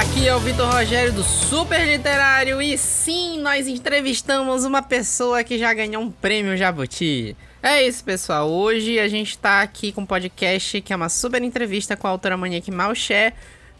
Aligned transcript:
Aqui 0.00 0.26
é 0.26 0.34
o 0.34 0.40
Vitor 0.40 0.66
Rogério 0.66 1.12
do 1.12 1.22
Super 1.22 1.86
Literário 1.86 2.62
e 2.62 2.78
sim, 2.78 3.38
nós 3.38 3.68
entrevistamos 3.68 4.64
uma 4.64 4.80
pessoa 4.80 5.44
que 5.44 5.58
já 5.58 5.74
ganhou 5.74 6.02
um 6.02 6.10
prêmio 6.10 6.56
Jabuti. 6.56 7.36
É 7.62 7.86
isso, 7.86 8.02
pessoal. 8.02 8.48
Hoje 8.50 8.98
a 8.98 9.06
gente 9.08 9.36
tá 9.36 9.60
aqui 9.60 9.92
com 9.92 10.00
um 10.00 10.06
podcast 10.06 10.80
que 10.80 10.94
é 10.94 10.96
uma 10.96 11.10
super 11.10 11.42
entrevista 11.42 11.98
com 11.98 12.06
a 12.06 12.10
autora 12.10 12.38
Monique 12.38 12.70
Malché, 12.70 13.34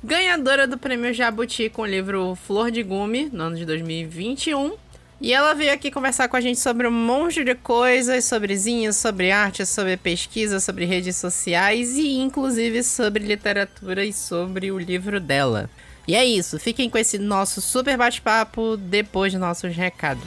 ganhadora 0.04 0.66
do 0.66 0.76
prêmio 0.76 1.14
Jabuti 1.14 1.70
com 1.70 1.82
o 1.82 1.86
livro 1.86 2.34
Flor 2.34 2.70
de 2.70 2.82
Gume, 2.82 3.30
no 3.32 3.44
ano 3.44 3.56
de 3.56 3.64
2021. 3.64 4.74
E 5.22 5.32
ela 5.32 5.54
veio 5.54 5.72
aqui 5.72 5.90
conversar 5.90 6.28
com 6.28 6.36
a 6.36 6.40
gente 6.40 6.60
sobre 6.60 6.86
um 6.86 6.92
monte 6.92 7.42
de 7.42 7.54
coisas, 7.54 8.26
sobre 8.26 8.54
zinhos, 8.58 8.96
sobre 8.96 9.30
arte, 9.30 9.64
sobre 9.64 9.96
pesquisa, 9.96 10.60
sobre 10.60 10.84
redes 10.84 11.16
sociais 11.16 11.96
e 11.96 12.18
inclusive 12.18 12.82
sobre 12.82 13.24
literatura 13.24 14.04
e 14.04 14.12
sobre 14.12 14.70
o 14.70 14.78
livro 14.78 15.18
dela. 15.18 15.70
E 16.10 16.14
é 16.16 16.24
isso, 16.24 16.58
fiquem 16.58 16.90
com 16.90 16.98
esse 16.98 17.20
nosso 17.20 17.60
super 17.60 17.96
bate-papo 17.96 18.76
depois 18.76 19.30
de 19.30 19.38
nossos 19.38 19.76
recados. 19.76 20.24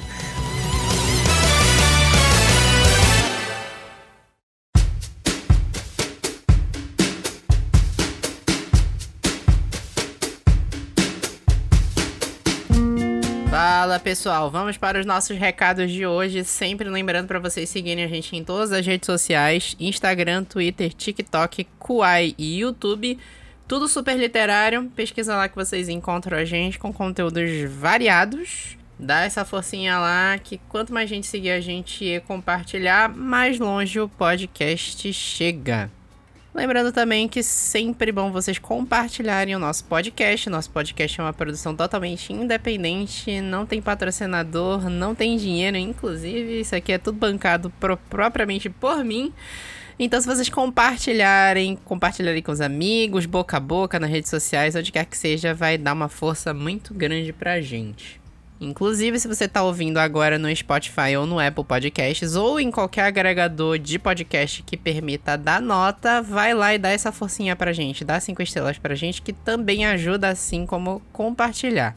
Fala 13.49 13.99
pessoal, 13.99 14.49
vamos 14.49 14.77
para 14.77 15.01
os 15.01 15.05
nossos 15.05 15.37
recados 15.37 15.91
de 15.91 16.07
hoje. 16.07 16.45
Sempre 16.45 16.87
lembrando 16.87 17.27
para 17.27 17.40
vocês 17.40 17.70
seguirem 17.70 18.05
a 18.05 18.07
gente 18.07 18.34
em 18.37 18.43
todas 18.45 18.71
as 18.71 18.85
redes 18.85 19.05
sociais: 19.05 19.75
Instagram, 19.77 20.45
Twitter, 20.45 20.93
TikTok, 20.93 21.68
Kuai 21.77 22.34
e 22.37 22.59
YouTube. 22.59 23.20
Tudo 23.67 23.87
super 23.87 24.17
literário. 24.17 24.91
Pesquisa 24.95 25.35
lá 25.35 25.47
que 25.47 25.55
vocês 25.55 25.89
encontram 25.89 26.37
a 26.37 26.45
gente 26.45 26.77
com 26.77 26.91
conteúdos 26.91 27.49
variados. 27.71 28.77
Dá 28.99 29.21
essa 29.21 29.43
forcinha 29.43 29.97
lá 29.97 30.37
que 30.37 30.59
quanto 30.69 30.93
mais 30.93 31.09
gente 31.09 31.27
seguir 31.27 31.51
a 31.51 31.59
gente 31.59 32.05
e 32.05 32.19
compartilhar, 32.21 33.09
mais 33.09 33.59
longe 33.59 33.99
o 33.99 34.07
podcast 34.07 35.11
chega. 35.11 35.89
Lembrando 36.53 36.91
também 36.91 37.27
que 37.27 37.41
sempre 37.41 38.11
bom 38.11 38.31
vocês 38.31 38.59
compartilharem 38.59 39.55
o 39.55 39.59
nosso 39.59 39.85
podcast. 39.85 40.47
Nosso 40.51 40.69
podcast 40.69 41.19
é 41.19 41.23
uma 41.23 41.34
produção 41.34 41.75
totalmente 41.75 42.31
independente, 42.31 43.41
não 43.41 43.65
tem 43.65 43.81
patrocinador, 43.81 44.87
não 44.87 45.15
tem 45.15 45.35
dinheiro, 45.35 45.77
inclusive 45.77 46.59
isso 46.59 46.75
aqui 46.75 46.91
é 46.91 46.99
tudo 46.99 47.17
bancado 47.17 47.71
pro, 47.79 47.97
propriamente 47.97 48.69
por 48.69 49.03
mim. 49.03 49.34
Então, 49.99 50.20
se 50.20 50.27
vocês 50.27 50.49
compartilharem, 50.49 51.77
compartilharem 51.86 52.41
com 52.41 52.52
os 52.52 52.62
amigos, 52.62 53.26
boca 53.26 53.58
a 53.58 53.60
boca, 53.60 53.99
nas 53.99 54.10
redes 54.10 54.30
sociais, 54.30 54.76
onde 54.76 54.91
quer 54.91 55.05
que 55.05 55.18
seja, 55.18 55.54
vai 55.54 55.77
dar 55.77 55.94
uma 55.94 56.10
força 56.10 56.54
muito 56.54 56.94
grande 56.94 57.32
pra 57.32 57.62
gente. 57.62 58.21
Inclusive, 58.60 59.20
se 59.20 59.27
você 59.27 59.46
está 59.46 59.62
ouvindo 59.62 59.98
agora 59.98 60.40
no 60.40 60.54
Spotify 60.55 61.18
ou 61.18 61.26
no 61.26 61.40
Apple 61.40 61.66
Podcasts 61.66 62.36
ou 62.36 62.60
em 62.60 62.71
qualquer 62.71 63.04
agregador 63.04 63.77
de 63.77 63.99
podcast 63.99 64.64
que 64.64 64.78
permita 64.78 65.38
dar 65.38 65.62
nota, 65.62 66.22
vai 66.22 66.53
lá 66.53 66.74
e 66.74 66.80
dá 66.80 66.90
essa 66.90 67.12
forcinha 67.12 67.56
pra 67.56 67.74
gente, 67.74 68.06
dá 68.06 68.19
cinco 68.19 68.41
estrelas 68.41 68.78
pra 68.78 68.96
gente, 68.96 69.22
que 69.22 69.34
também 69.34 69.86
ajuda 69.86 70.30
assim 70.30 70.66
como 70.66 71.02
compartilhar. 71.12 71.96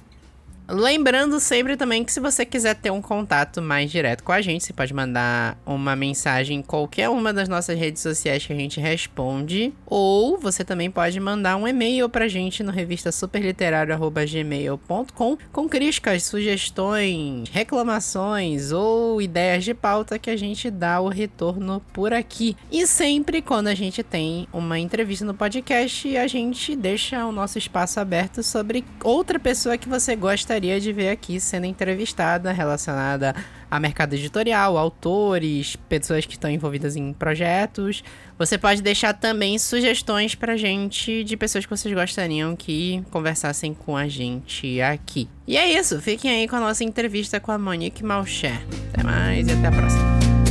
Lembrando 0.69 1.39
sempre 1.39 1.77
também 1.77 2.05
que 2.05 2.13
se 2.13 2.19
você 2.19 2.45
quiser 2.45 2.75
ter 2.75 2.91
um 2.91 3.01
contato 3.01 3.63
mais 3.63 3.89
direto 3.89 4.25
com 4.25 4.33
a 4.33 4.41
gente, 4.41 4.65
você 4.65 4.73
pode 4.73 4.93
mandar 4.93 5.57
uma 5.65 5.95
mensagem 5.95 6.59
em 6.59 6.63
qualquer 6.63 7.09
uma 7.09 7.33
das 7.33 7.49
nossas 7.49 7.79
redes 7.79 8.03
sociais 8.03 8.45
que 8.45 8.53
a 8.53 8.57
gente 8.57 8.81
responde, 8.81 9.73
ou 9.87 10.37
você 10.37 10.65
também 10.65 10.91
pode 10.91 11.21
mandar 11.21 11.57
um 11.57 11.69
e-mail 11.69 12.09
pra 12.09 12.27
gente 12.27 12.65
no 12.65 12.73
revista 12.73 13.13
superliterário@gmail.com 13.13 15.39
com 15.53 15.69
críticas, 15.69 16.25
sugestões, 16.25 17.49
reclamações 17.49 18.73
ou 18.73 19.23
ideias 19.23 19.63
de 19.63 19.73
pauta 19.73 20.19
que 20.19 20.31
a 20.31 20.37
gente 20.37 20.69
dá 20.69 21.01
o 21.01 21.09
retorno 21.09 21.81
por 21.93 22.13
aqui. 22.13 22.57
E 22.73 22.89
sempre 22.89 23.41
quando 23.41 23.69
a 23.69 23.75
gente 23.75 24.03
tem 24.03 24.49
uma 24.53 24.81
entrevista 24.81 25.25
no 25.25 25.33
podcast, 25.33 26.17
a 26.17 26.27
gente 26.27 26.75
deixa 26.75 27.25
o 27.25 27.31
nosso 27.31 27.57
espaço 27.57 28.01
aberto 28.01 28.43
sobre 28.43 28.85
outra 29.05 29.39
pessoa 29.39 29.79
que 29.79 29.89
você 29.89 30.17
gosta 30.17 30.56
gostaria 30.57 30.81
de 30.81 30.91
ver 30.91 31.11
aqui 31.11 31.39
sendo 31.39 31.67
entrevistada 31.67 32.51
relacionada 32.51 33.35
a 33.71 33.79
mercado 33.79 34.15
editorial, 34.15 34.79
autores, 34.79 35.77
pessoas 35.87 36.25
que 36.25 36.33
estão 36.33 36.51
envolvidas 36.51 36.97
em 36.97 37.13
projetos. 37.13 38.03
Você 38.39 38.57
pode 38.57 38.81
deixar 38.81 39.13
também 39.13 39.59
sugestões 39.59 40.35
pra 40.35 40.57
gente 40.57 41.23
de 41.25 41.37
pessoas 41.37 41.67
que 41.67 41.71
vocês 41.71 41.95
gostariam 41.95 42.57
que 42.57 43.05
conversassem 43.11 43.75
com 43.75 43.95
a 43.95 44.09
gente 44.09 44.81
aqui. 44.81 45.29
E 45.47 45.59
é 45.59 45.79
isso, 45.79 46.01
fiquem 46.01 46.31
aí 46.31 46.49
com 46.49 46.57
a 46.57 46.61
nossa 46.61 46.83
entrevista 46.83 47.39
com 47.39 47.53
a 47.53 47.59
Monique 47.59 48.03
Malcher. 48.03 48.59
Até 48.95 49.03
mais 49.03 49.47
e 49.47 49.53
até 49.53 49.67
a 49.67 49.73
próxima. 49.73 50.46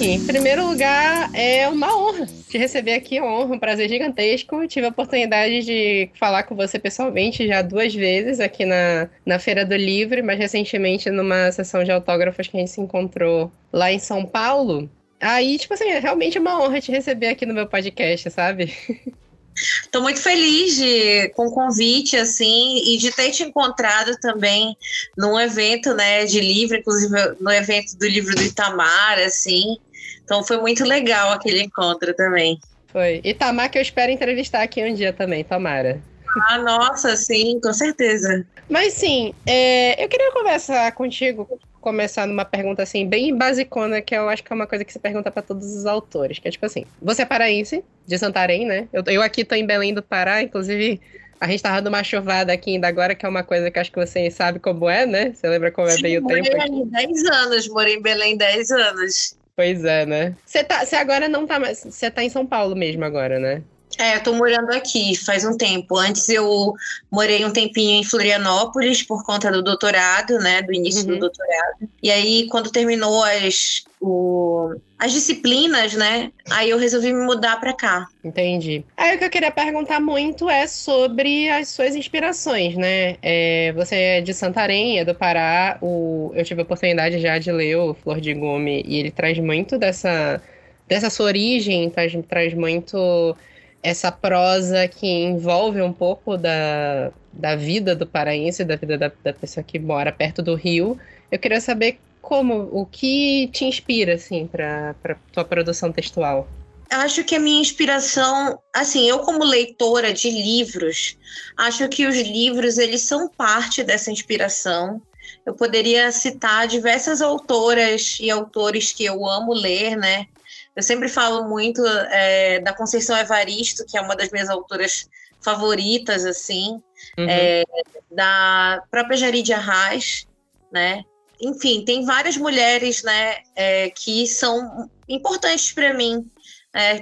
Em 0.00 0.24
primeiro 0.26 0.66
lugar, 0.66 1.30
é 1.34 1.68
uma 1.68 1.96
honra 1.96 2.26
te 2.48 2.58
receber 2.58 2.94
aqui, 2.94 3.20
honra, 3.20 3.54
um 3.54 3.58
prazer 3.58 3.88
gigantesco. 3.88 4.66
Tive 4.66 4.86
a 4.86 4.90
oportunidade 4.90 5.64
de 5.64 6.08
falar 6.14 6.44
com 6.44 6.54
você 6.54 6.78
pessoalmente 6.78 7.46
já 7.46 7.62
duas 7.62 7.94
vezes 7.94 8.38
aqui 8.38 8.64
na, 8.64 9.08
na 9.26 9.38
Feira 9.38 9.64
do 9.64 9.74
Livro, 9.74 10.22
mas 10.24 10.38
recentemente 10.38 11.10
numa 11.10 11.50
sessão 11.50 11.82
de 11.82 11.90
autógrafos 11.90 12.46
que 12.46 12.56
a 12.56 12.60
gente 12.60 12.70
se 12.70 12.80
encontrou 12.80 13.50
lá 13.72 13.90
em 13.90 13.98
São 13.98 14.24
Paulo. 14.24 14.88
Aí, 15.20 15.58
tipo 15.58 15.74
assim, 15.74 15.88
é 15.88 15.98
realmente 15.98 16.38
uma 16.38 16.62
honra 16.62 16.80
te 16.80 16.92
receber 16.92 17.28
aqui 17.28 17.46
no 17.46 17.54
meu 17.54 17.66
podcast, 17.66 18.30
sabe? 18.30 18.72
Estou 19.54 20.02
muito 20.02 20.20
feliz 20.20 20.76
de, 20.76 21.28
com 21.30 21.46
o 21.46 21.52
convite, 21.52 22.16
assim, 22.16 22.82
e 22.84 22.98
de 22.98 23.12
ter 23.12 23.30
te 23.30 23.42
encontrado 23.44 24.16
também 24.20 24.76
num 25.16 25.38
evento, 25.38 25.94
né, 25.94 26.24
de 26.24 26.40
livro, 26.40 26.76
inclusive 26.76 27.14
no 27.40 27.50
evento 27.50 27.96
do 27.96 28.06
livro 28.06 28.34
do 28.34 28.42
Itamar, 28.42 29.18
assim. 29.20 29.76
Então 30.24 30.42
foi 30.42 30.56
muito 30.56 30.84
legal 30.84 31.32
aquele 31.32 31.62
encontro 31.62 32.14
também. 32.14 32.58
Foi. 32.92 33.20
E 33.24 33.34
Tamar 33.34 33.70
que 33.70 33.78
eu 33.78 33.82
espero 33.82 34.12
entrevistar 34.12 34.62
aqui 34.62 34.82
um 34.82 34.94
dia 34.94 35.12
também, 35.12 35.42
Tamara. 35.42 36.00
Ah, 36.48 36.58
nossa, 36.58 37.16
sim, 37.16 37.60
com 37.60 37.72
certeza. 37.72 38.46
Mas 38.68 38.94
sim, 38.94 39.32
é, 39.46 40.02
eu 40.02 40.08
queria 40.08 40.32
conversar 40.32 40.90
contigo, 40.92 41.46
começar 41.84 42.26
numa 42.26 42.46
pergunta 42.46 42.82
assim, 42.82 43.06
bem 43.06 43.36
basicona, 43.36 44.00
que 44.00 44.16
eu 44.16 44.26
acho 44.26 44.42
que 44.42 44.50
é 44.50 44.56
uma 44.56 44.66
coisa 44.66 44.86
que 44.86 44.92
se 44.92 44.98
pergunta 44.98 45.30
para 45.30 45.42
todos 45.42 45.76
os 45.76 45.84
autores, 45.84 46.38
que 46.38 46.48
é 46.48 46.50
tipo 46.50 46.64
assim, 46.64 46.86
você 47.00 47.22
é 47.22 47.26
paraense, 47.26 47.84
de 48.06 48.18
Santarém, 48.18 48.64
né? 48.64 48.88
Eu, 48.90 49.04
eu 49.06 49.20
aqui 49.20 49.44
tô 49.44 49.54
em 49.54 49.66
Belém 49.66 49.92
do 49.92 50.02
Pará, 50.02 50.42
inclusive 50.42 50.98
a 51.38 51.46
gente 51.46 51.62
tava 51.62 51.82
numa 51.82 52.02
chuvada 52.02 52.54
aqui 52.54 52.70
ainda 52.70 52.88
agora, 52.88 53.14
que 53.14 53.26
é 53.26 53.28
uma 53.28 53.42
coisa 53.42 53.70
que 53.70 53.78
acho 53.78 53.92
que 53.92 53.98
você 53.98 54.30
sabe 54.30 54.58
como 54.58 54.88
é, 54.88 55.04
né? 55.04 55.34
Você 55.34 55.46
lembra 55.46 55.70
como 55.70 55.86
é 55.86 55.98
bem 55.98 56.16
o 56.16 56.26
tempo? 56.26 56.46
Eu 56.46 56.56
morei 56.56 56.86
10 56.86 57.24
anos, 57.26 57.68
morei 57.68 57.94
em 57.96 58.02
Belém 58.02 58.36
10 58.38 58.70
anos. 58.70 59.36
Pois 59.54 59.84
é, 59.84 60.06
né? 60.06 60.34
Você 60.46 60.64
tá, 60.64 60.86
você 60.86 60.96
agora 60.96 61.28
não 61.28 61.46
tá 61.46 61.60
mais. 61.60 61.84
Você 61.84 62.10
tá 62.10 62.24
em 62.24 62.30
São 62.30 62.46
Paulo 62.46 62.74
mesmo 62.74 63.04
agora, 63.04 63.38
né? 63.38 63.62
É, 63.98 64.16
eu 64.16 64.22
tô 64.22 64.32
morando 64.32 64.70
aqui 64.70 65.14
faz 65.16 65.44
um 65.44 65.56
tempo. 65.56 65.96
Antes 65.96 66.28
eu 66.28 66.74
morei 67.10 67.44
um 67.44 67.52
tempinho 67.52 68.00
em 68.00 68.04
Florianópolis 68.04 69.02
por 69.02 69.24
conta 69.24 69.50
do 69.50 69.62
doutorado, 69.62 70.38
né? 70.38 70.62
Do 70.62 70.72
início 70.72 71.02
uhum. 71.02 71.14
do 71.14 71.20
doutorado. 71.20 71.88
E 72.02 72.10
aí, 72.10 72.46
quando 72.48 72.70
terminou 72.70 73.22
as, 73.22 73.84
o, 74.00 74.74
as 74.98 75.12
disciplinas, 75.12 75.94
né? 75.94 76.30
Aí 76.50 76.70
eu 76.70 76.78
resolvi 76.78 77.12
me 77.12 77.24
mudar 77.24 77.60
para 77.60 77.72
cá. 77.72 78.06
Entendi. 78.22 78.84
Aí 78.96 79.16
o 79.16 79.18
que 79.18 79.24
eu 79.24 79.30
queria 79.30 79.50
perguntar 79.50 80.00
muito 80.00 80.48
é 80.50 80.66
sobre 80.66 81.48
as 81.48 81.68
suas 81.68 81.94
inspirações, 81.94 82.76
né? 82.76 83.16
É, 83.22 83.72
você 83.72 83.94
é 83.94 84.20
de 84.20 84.34
Santarém, 84.34 84.98
é 84.98 85.04
do 85.04 85.14
Pará. 85.14 85.78
O, 85.80 86.32
eu 86.34 86.44
tive 86.44 86.60
a 86.60 86.64
oportunidade 86.64 87.18
já 87.18 87.38
de 87.38 87.50
ler 87.52 87.76
o 87.76 87.94
Flor 87.94 88.20
de 88.20 88.34
Gume 88.34 88.82
e 88.86 88.98
ele 88.98 89.10
traz 89.10 89.38
muito 89.38 89.78
dessa, 89.78 90.42
dessa 90.88 91.08
sua 91.10 91.26
origem, 91.26 91.88
traz, 91.90 92.12
traz 92.28 92.54
muito 92.54 93.36
essa 93.84 94.10
prosa 94.10 94.88
que 94.88 95.06
envolve 95.06 95.82
um 95.82 95.92
pouco 95.92 96.38
da, 96.38 97.12
da 97.30 97.54
vida 97.54 97.94
do 97.94 98.06
paraense, 98.06 98.64
da 98.64 98.76
vida 98.76 98.96
da, 98.96 99.12
da 99.22 99.32
pessoa 99.34 99.62
que 99.62 99.78
mora 99.78 100.10
perto 100.10 100.40
do 100.40 100.54
rio. 100.54 100.98
Eu 101.30 101.38
queria 101.38 101.60
saber 101.60 102.00
como, 102.22 102.70
o 102.72 102.86
que 102.86 103.48
te 103.52 103.66
inspira, 103.66 104.14
assim, 104.14 104.46
para 104.46 104.94
tua 105.30 105.44
produção 105.44 105.92
textual? 105.92 106.48
Acho 106.90 107.22
que 107.24 107.34
a 107.34 107.40
minha 107.40 107.60
inspiração, 107.60 108.58
assim, 108.74 109.06
eu 109.06 109.18
como 109.18 109.44
leitora 109.44 110.14
de 110.14 110.30
livros, 110.30 111.18
acho 111.58 111.86
que 111.90 112.06
os 112.06 112.16
livros, 112.16 112.78
eles 112.78 113.02
são 113.02 113.28
parte 113.28 113.84
dessa 113.84 114.10
inspiração. 114.10 115.02
Eu 115.44 115.52
poderia 115.52 116.10
citar 116.10 116.66
diversas 116.66 117.20
autoras 117.20 118.16
e 118.18 118.30
autores 118.30 118.92
que 118.92 119.04
eu 119.04 119.26
amo 119.26 119.52
ler, 119.52 119.94
né? 119.94 120.26
Eu 120.76 120.82
sempre 120.82 121.08
falo 121.08 121.48
muito 121.48 121.84
é, 121.86 122.60
da 122.60 122.72
Conceição 122.72 123.16
Evaristo, 123.16 123.84
que 123.86 123.96
é 123.96 124.00
uma 124.00 124.16
das 124.16 124.30
minhas 124.30 124.48
autoras 124.48 125.08
favoritas, 125.40 126.24
assim, 126.24 126.82
uhum. 127.18 127.26
é, 127.28 127.62
da 128.10 128.82
própria 128.90 129.16
Jarid 129.16 129.52
Arraes, 129.52 130.26
né? 130.72 131.04
Enfim, 131.40 131.84
tem 131.84 132.04
várias 132.04 132.36
mulheres, 132.36 133.02
né, 133.02 133.38
é, 133.54 133.90
que 133.90 134.26
são 134.26 134.88
importantes 135.08 135.72
para 135.72 135.92
mim, 135.92 136.30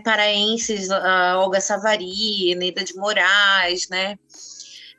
paraenses, 0.05 0.91
a 0.91 1.39
Olga 1.39 1.61
Savari, 1.61 2.55
Neida 2.57 2.83
de 2.85 2.95
Moraes, 2.95 3.89
né? 3.89 4.19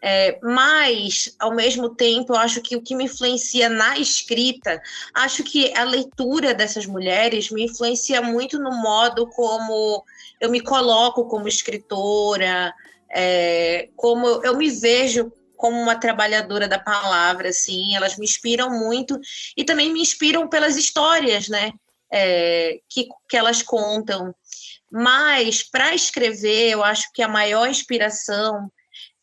É, 0.05 0.37
mas, 0.43 1.33
ao 1.39 1.55
mesmo 1.55 1.95
tempo, 1.95 2.33
eu 2.33 2.37
acho 2.37 2.61
que 2.61 2.75
o 2.75 2.81
que 2.81 2.93
me 2.93 3.05
influencia 3.05 3.69
na 3.69 3.97
escrita, 3.97 4.81
acho 5.13 5.45
que 5.45 5.73
a 5.77 5.85
leitura 5.85 6.53
dessas 6.53 6.85
mulheres 6.85 7.49
me 7.49 7.63
influencia 7.63 8.21
muito 8.21 8.59
no 8.59 8.71
modo 8.81 9.25
como 9.27 10.03
eu 10.41 10.51
me 10.51 10.59
coloco 10.59 11.25
como 11.29 11.47
escritora, 11.47 12.73
é, 13.09 13.87
como 13.95 14.27
eu 14.43 14.57
me 14.57 14.69
vejo 14.69 15.31
como 15.55 15.79
uma 15.79 15.95
trabalhadora 15.95 16.67
da 16.67 16.77
palavra, 16.77 17.47
assim, 17.47 17.95
elas 17.95 18.17
me 18.17 18.25
inspiram 18.25 18.69
muito 18.69 19.17
e 19.55 19.63
também 19.63 19.93
me 19.93 20.01
inspiram 20.01 20.49
pelas 20.49 20.75
histórias, 20.75 21.47
né, 21.47 21.71
é, 22.11 22.77
que, 22.89 23.07
que 23.29 23.37
elas 23.37 23.61
contam. 23.61 24.35
Mas 24.91 25.63
para 25.63 25.95
escrever, 25.95 26.71
eu 26.71 26.83
acho 26.83 27.09
que 27.13 27.21
a 27.21 27.27
maior 27.29 27.69
inspiração 27.69 28.69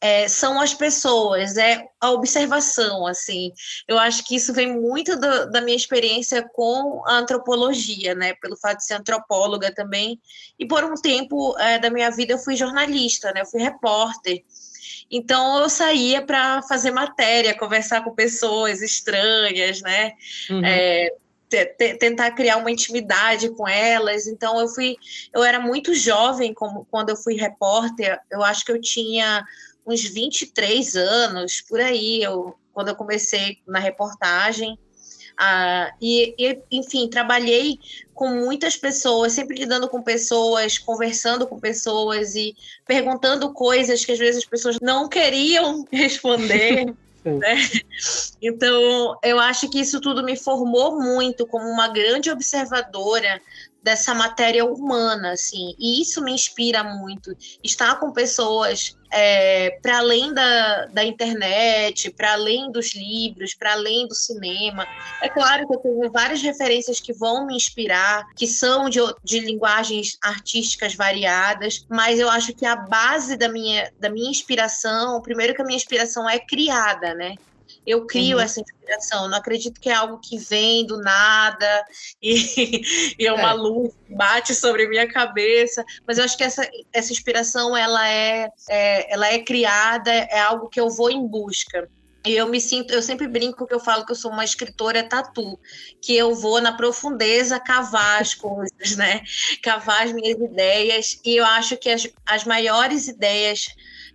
é, 0.01 0.27
são 0.29 0.59
as 0.59 0.73
pessoas, 0.73 1.57
é 1.59 1.85
a 2.01 2.11
observação, 2.11 3.07
assim. 3.07 3.53
Eu 3.87 3.99
acho 3.99 4.25
que 4.25 4.35
isso 4.35 4.53
vem 4.53 4.73
muito 4.73 5.15
do, 5.15 5.51
da 5.51 5.61
minha 5.61 5.77
experiência 5.77 6.43
com 6.55 7.03
a 7.07 7.19
antropologia, 7.19 8.15
né? 8.15 8.33
Pelo 8.41 8.57
fato 8.57 8.79
de 8.79 8.87
ser 8.87 8.95
antropóloga 8.95 9.73
também. 9.75 10.19
E 10.59 10.67
por 10.67 10.83
um 10.85 10.95
tempo 10.95 11.55
é, 11.59 11.79
da 11.79 11.91
minha 11.91 12.11
vida 12.11 12.33
eu 12.33 12.39
fui 12.39 12.57
jornalista, 12.57 13.31
né? 13.33 13.43
Eu 13.43 13.47
fui 13.47 13.61
repórter. 13.61 14.43
Então 15.11 15.59
eu 15.59 15.69
saía 15.69 16.23
para 16.23 16.63
fazer 16.63 16.93
matéria, 16.93 17.59
conversar 17.59 18.03
com 18.03 18.15
pessoas 18.15 18.81
estranhas, 18.81 19.83
né? 19.83 20.13
Uhum. 20.49 20.65
É, 20.65 21.09
tentar 21.99 22.31
criar 22.31 22.59
uma 22.59 22.71
intimidade 22.71 23.51
com 23.51 23.69
elas. 23.69 24.27
Então 24.27 24.59
eu 24.61 24.69
fui, 24.69 24.97
eu 25.35 25.43
era 25.43 25.59
muito 25.59 25.95
jovem 25.95 26.55
como 26.55 26.87
quando 26.91 27.11
eu 27.11 27.17
fui 27.17 27.35
repórter. 27.35 28.19
Eu 28.31 28.43
acho 28.43 28.65
que 28.65 28.73
eu 28.73 28.81
tinha 28.81 29.45
uns 29.87 30.03
23 30.03 30.97
anos, 30.97 31.61
por 31.61 31.81
aí, 31.81 32.23
eu, 32.23 32.55
quando 32.73 32.89
eu 32.89 32.97
comecei 32.97 33.59
na 33.67 33.79
reportagem. 33.79 34.79
Ah, 35.37 35.93
e, 36.01 36.35
e, 36.39 36.59
enfim, 36.71 37.09
trabalhei 37.09 37.79
com 38.13 38.29
muitas 38.29 38.77
pessoas, 38.77 39.33
sempre 39.33 39.57
lidando 39.57 39.89
com 39.89 40.03
pessoas, 40.03 40.77
conversando 40.77 41.47
com 41.47 41.59
pessoas 41.59 42.35
e 42.35 42.55
perguntando 42.87 43.51
coisas 43.53 44.05
que 44.05 44.13
às 44.13 44.19
vezes 44.19 44.43
as 44.43 44.49
pessoas 44.49 44.77
não 44.83 45.09
queriam 45.09 45.87
responder. 45.91 46.95
né? 47.25 47.57
Então, 48.43 49.19
eu 49.23 49.39
acho 49.39 49.69
que 49.71 49.81
isso 49.81 50.01
tudo 50.01 50.23
me 50.23 50.37
formou 50.37 51.01
muito 51.01 51.47
como 51.47 51.67
uma 51.67 51.89
grande 51.89 52.31
observadora 52.31 53.41
dessa 53.83 54.15
matéria 54.15 54.65
humana, 54.65 55.33
assim, 55.33 55.75
e 55.79 56.01
isso 56.01 56.23
me 56.23 56.33
inspira 56.33 56.85
muito. 56.85 57.35
Estar 57.63 57.99
com 57.99 58.13
pessoas 58.13 58.97
é, 59.13 59.79
para 59.83 59.99
além 59.99 60.33
da, 60.33 60.87
da 60.87 61.05
internet, 61.05 62.11
para 62.11 62.33
além 62.33 62.71
dos 62.71 62.95
livros, 62.95 63.55
para 63.55 63.73
além 63.73 64.07
do 64.07 64.15
cinema. 64.15 64.87
É 65.21 65.29
claro 65.29 65.67
que 65.67 65.75
eu 65.75 65.79
tenho 65.79 66.13
várias 66.13 66.41
referências 66.43 67.01
que 67.01 67.13
vão 67.13 67.47
me 67.47 67.57
inspirar, 67.57 68.25
que 68.37 68.47
são 68.47 68.89
de, 68.89 69.01
de 69.25 69.41
linguagens 69.41 70.17
artísticas 70.23 70.95
variadas, 70.95 71.85
mas 71.89 72.19
eu 72.19 72.31
acho 72.31 72.55
que 72.55 72.65
a 72.65 72.77
base 72.77 73.37
da 73.37 73.49
minha, 73.49 73.91
da 73.99 74.09
minha 74.09 74.31
inspiração, 74.31 75.21
primeiro 75.21 75.55
que 75.55 75.63
a 75.63 75.65
minha 75.65 75.77
inspiração 75.77 76.29
é 76.29 76.39
criada, 76.39 77.15
né? 77.15 77.35
Eu 77.87 78.07
crio 78.07 78.37
uhum. 78.37 78.43
essa 78.43 78.61
inspiração. 78.61 79.29
Não 79.29 79.39
acredito 79.39 79.81
que 79.81 79.89
é 79.89 79.95
algo 79.95 80.19
que 80.19 80.39
vem 80.39 80.87
do 80.87 81.01
nada 81.01 81.85
e, 82.23 82.83
e 83.19 83.27
é 83.27 83.33
uma 83.33 83.51
é. 83.51 83.55
luz 83.55 83.93
que 84.07 84.15
bate 84.15 84.55
sobre 84.55 84.89
minha 84.89 85.09
cabeça. 85.09 85.85
Mas 86.07 86.19
eu 86.19 86.25
acho 86.25 86.37
que 86.37 86.45
essa, 86.45 86.69
essa 86.93 87.13
inspiração 87.13 87.77
ela 87.77 88.09
é, 88.09 88.51
é, 88.69 89.13
ela 89.13 89.27
é 89.29 89.39
criada, 89.39 90.11
é 90.13 90.41
algo 90.41 90.69
que 90.69 90.81
eu 90.81 90.91
vou 90.91 91.11
em 91.11 91.27
busca. 91.27 91.89
E 92.27 92.33
eu 92.33 92.47
me 92.49 92.61
sinto, 92.61 92.93
eu 92.93 93.01
sempre 93.01 93.27
brinco 93.27 93.67
que 93.67 93.73
eu 93.73 93.81
falo 93.81 94.05
que 94.05 94.13
eu 94.13 94.17
sou 94.17 94.31
uma 94.31 94.45
escritora 94.45 95.03
tatu, 95.03 95.59
que 96.03 96.15
eu 96.15 96.35
vou 96.35 96.61
na 96.61 96.73
profundeza 96.73 97.59
cavar 97.59 98.21
as 98.21 98.35
coisas, 98.35 98.95
né? 98.97 99.23
Cavar 99.63 100.03
as 100.05 100.13
minhas 100.13 100.39
ideias. 100.39 101.19
E 101.25 101.37
eu 101.37 101.47
acho 101.47 101.79
que 101.79 101.89
as, 101.89 102.07
as 102.27 102.45
maiores 102.45 103.09
ideias 103.09 103.69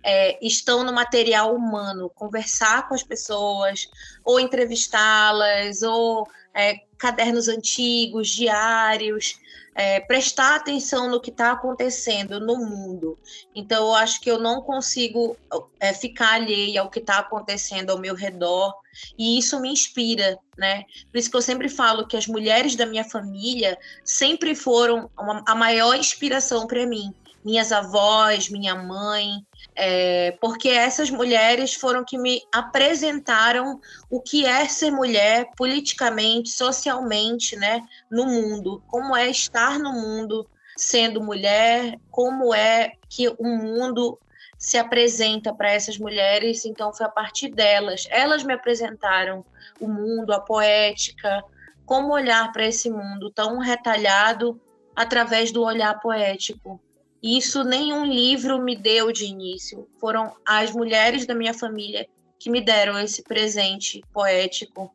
é, 0.06 0.38
estão 0.40 0.84
no 0.84 0.92
material 0.92 1.52
humano, 1.52 2.08
conversar 2.14 2.88
com 2.88 2.94
as 2.94 3.02
pessoas, 3.02 3.88
ou 4.24 4.38
entrevistá-las, 4.38 5.82
ou 5.82 6.28
é, 6.54 6.76
cadernos 6.96 7.48
antigos, 7.48 8.28
diários, 8.28 9.34
é, 9.74 9.98
prestar 9.98 10.54
atenção 10.54 11.10
no 11.10 11.20
que 11.20 11.30
está 11.30 11.50
acontecendo 11.50 12.38
no 12.38 12.56
mundo. 12.56 13.18
Então, 13.52 13.88
eu 13.88 13.94
acho 13.96 14.20
que 14.20 14.30
eu 14.30 14.38
não 14.38 14.62
consigo 14.62 15.36
é, 15.80 15.92
ficar 15.92 16.34
alheia 16.34 16.80
ao 16.80 16.88
que 16.88 17.00
está 17.00 17.18
acontecendo 17.18 17.90
ao 17.90 17.98
meu 17.98 18.14
redor, 18.14 18.74
e 19.18 19.38
isso 19.38 19.60
me 19.60 19.70
inspira, 19.70 20.38
né? 20.56 20.84
Por 21.10 21.18
isso 21.18 21.30
que 21.30 21.36
eu 21.36 21.42
sempre 21.42 21.68
falo 21.68 22.06
que 22.06 22.16
as 22.16 22.28
mulheres 22.28 22.76
da 22.76 22.86
minha 22.86 23.04
família 23.04 23.76
sempre 24.04 24.54
foram 24.54 25.10
uma, 25.18 25.42
a 25.46 25.54
maior 25.54 25.94
inspiração 25.96 26.66
para 26.66 26.86
mim. 26.86 27.12
Minhas 27.44 27.70
avós, 27.70 28.48
minha 28.48 28.74
mãe, 28.74 29.44
é, 29.76 30.32
porque 30.40 30.70
essas 30.70 31.10
mulheres 31.10 31.74
foram 31.74 32.02
que 32.02 32.16
me 32.16 32.42
apresentaram 32.52 33.78
o 34.10 34.20
que 34.20 34.46
é 34.46 34.66
ser 34.66 34.90
mulher 34.90 35.50
politicamente, 35.54 36.48
socialmente, 36.48 37.54
né, 37.56 37.82
no 38.10 38.24
mundo, 38.24 38.82
como 38.88 39.14
é 39.14 39.28
estar 39.28 39.78
no 39.78 39.92
mundo 39.92 40.48
sendo 40.76 41.22
mulher, 41.22 41.98
como 42.10 42.54
é 42.54 42.92
que 43.08 43.28
o 43.28 43.44
mundo 43.44 44.18
se 44.58 44.78
apresenta 44.78 45.54
para 45.54 45.70
essas 45.70 45.98
mulheres, 45.98 46.64
então 46.64 46.92
foi 46.92 47.04
a 47.04 47.10
partir 47.10 47.50
delas. 47.50 48.06
Elas 48.10 48.42
me 48.42 48.54
apresentaram 48.54 49.44
o 49.78 49.86
mundo, 49.86 50.32
a 50.32 50.40
poética, 50.40 51.44
como 51.84 52.14
olhar 52.14 52.50
para 52.52 52.66
esse 52.66 52.88
mundo 52.90 53.30
tão 53.30 53.58
retalhado 53.58 54.58
através 54.94 55.52
do 55.52 55.62
olhar 55.62 56.00
poético. 56.00 56.80
Isso 57.26 57.64
nenhum 57.64 58.04
livro 58.04 58.62
me 58.62 58.76
deu 58.76 59.10
de 59.10 59.24
início. 59.24 59.88
Foram 60.00 60.32
as 60.46 60.70
mulheres 60.70 61.26
da 61.26 61.34
minha 61.34 61.52
família 61.52 62.06
que 62.38 62.48
me 62.48 62.60
deram 62.60 62.96
esse 63.00 63.24
presente 63.24 64.00
poético, 64.12 64.94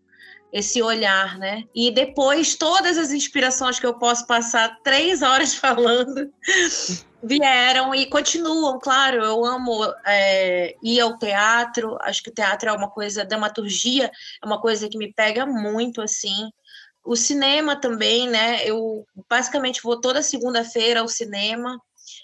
esse 0.53 0.81
olhar, 0.81 1.37
né? 1.37 1.65
E 1.75 1.91
depois 1.91 2.55
todas 2.55 2.97
as 2.97 3.11
inspirações 3.11 3.81
que 3.81 3.85
eu 3.85 3.95
posso 3.95 4.25
passar 4.25 4.79
três 4.81 5.21
horas 5.21 5.55
falando 5.55 6.31
vieram 7.21 7.93
e 7.93 8.05
continuam. 8.05 8.79
Claro, 8.79 9.21
eu 9.25 9.43
amo 9.43 9.83
é, 10.05 10.73
ir 10.81 11.01
ao 11.01 11.17
teatro. 11.17 11.97
Acho 11.99 12.23
que 12.23 12.29
o 12.29 12.33
teatro 12.33 12.69
é 12.69 12.71
uma 12.71 12.89
coisa, 12.89 13.25
dramaturgia 13.25 14.09
é 14.41 14.45
uma 14.45 14.61
coisa 14.61 14.87
que 14.87 14.97
me 14.97 15.11
pega 15.11 15.45
muito, 15.45 16.01
assim. 16.01 16.49
O 17.03 17.17
cinema 17.17 17.75
também, 17.75 18.29
né? 18.29 18.65
Eu 18.65 19.05
basicamente 19.29 19.83
vou 19.83 19.99
toda 19.99 20.21
segunda-feira 20.21 21.01
ao 21.01 21.09
cinema 21.09 21.77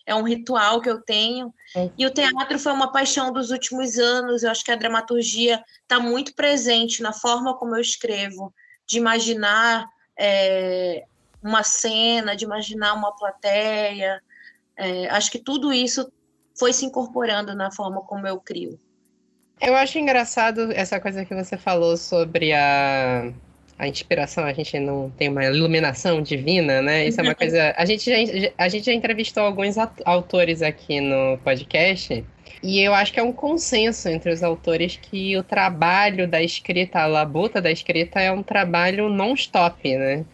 é 0.07 0.15
um 0.15 0.23
ritual 0.23 0.81
que 0.81 0.89
eu 0.89 1.01
tenho. 1.01 1.53
É. 1.75 1.89
E 1.97 2.05
o 2.05 2.09
teatro 2.09 2.57
foi 2.57 2.71
uma 2.71 2.91
paixão 2.91 3.31
dos 3.31 3.51
últimos 3.51 3.99
anos. 3.99 4.41
Eu 4.41 4.49
acho 4.49 4.63
que 4.63 4.71
a 4.71 4.75
dramaturgia 4.75 5.61
está 5.81 5.99
muito 5.99 6.33
presente 6.33 7.03
na 7.03 7.11
forma 7.11 7.55
como 7.57 7.75
eu 7.75 7.81
escrevo, 7.81 8.53
de 8.87 8.97
imaginar 8.97 9.85
é, 10.17 11.03
uma 11.43 11.61
cena, 11.61 12.37
de 12.37 12.45
imaginar 12.45 12.93
uma 12.93 13.13
plateia. 13.13 14.23
É, 14.77 15.09
acho 15.09 15.29
que 15.29 15.39
tudo 15.39 15.73
isso 15.73 16.09
foi 16.57 16.71
se 16.71 16.85
incorporando 16.85 17.53
na 17.53 17.69
forma 17.69 18.01
como 18.01 18.25
eu 18.25 18.39
crio. 18.39 18.79
Eu 19.59 19.75
acho 19.75 19.99
engraçado 19.99 20.71
essa 20.71 20.99
coisa 21.01 21.25
que 21.25 21.35
você 21.35 21.57
falou 21.57 21.97
sobre 21.97 22.53
a 22.53 23.33
a 23.77 23.87
inspiração, 23.87 24.43
a 24.43 24.53
gente 24.53 24.79
não 24.79 25.09
tem 25.11 25.29
uma 25.29 25.45
iluminação 25.45 26.21
divina, 26.21 26.81
né? 26.81 27.07
Isso 27.07 27.19
é 27.19 27.23
uma 27.23 27.35
coisa. 27.35 27.73
A 27.77 27.85
gente 27.85 28.09
já, 28.09 28.51
a 28.57 28.67
gente 28.67 28.85
já 28.85 28.93
entrevistou 28.93 29.43
alguns 29.43 29.75
autores 30.03 30.61
aqui 30.61 30.99
no 30.99 31.37
podcast. 31.39 32.25
E 32.63 32.81
eu 32.81 32.93
acho 32.93 33.13
que 33.13 33.19
é 33.19 33.23
um 33.23 33.31
consenso 33.31 34.09
entre 34.09 34.31
os 34.31 34.41
autores 34.41 34.97
que 34.99 35.37
o 35.37 35.43
trabalho 35.43 36.27
da 36.27 36.41
escrita, 36.41 36.99
a 36.99 37.05
labuta 37.05 37.61
da 37.61 37.71
escrita 37.71 38.19
é 38.19 38.31
um 38.31 38.41
trabalho 38.41 39.09
non-stop, 39.09 39.95
né? 39.95 40.25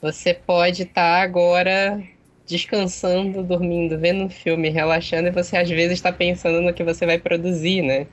Você 0.00 0.32
pode 0.32 0.84
estar 0.84 1.18
tá 1.18 1.22
agora 1.22 2.02
descansando, 2.46 3.42
dormindo, 3.42 3.98
vendo 3.98 4.24
um 4.24 4.30
filme, 4.30 4.70
relaxando, 4.70 5.28
e 5.28 5.32
você 5.32 5.56
às 5.56 5.68
vezes 5.68 5.92
está 5.92 6.12
pensando 6.12 6.62
no 6.62 6.72
que 6.72 6.84
você 6.84 7.04
vai 7.04 7.18
produzir, 7.18 7.82
né? 7.82 8.06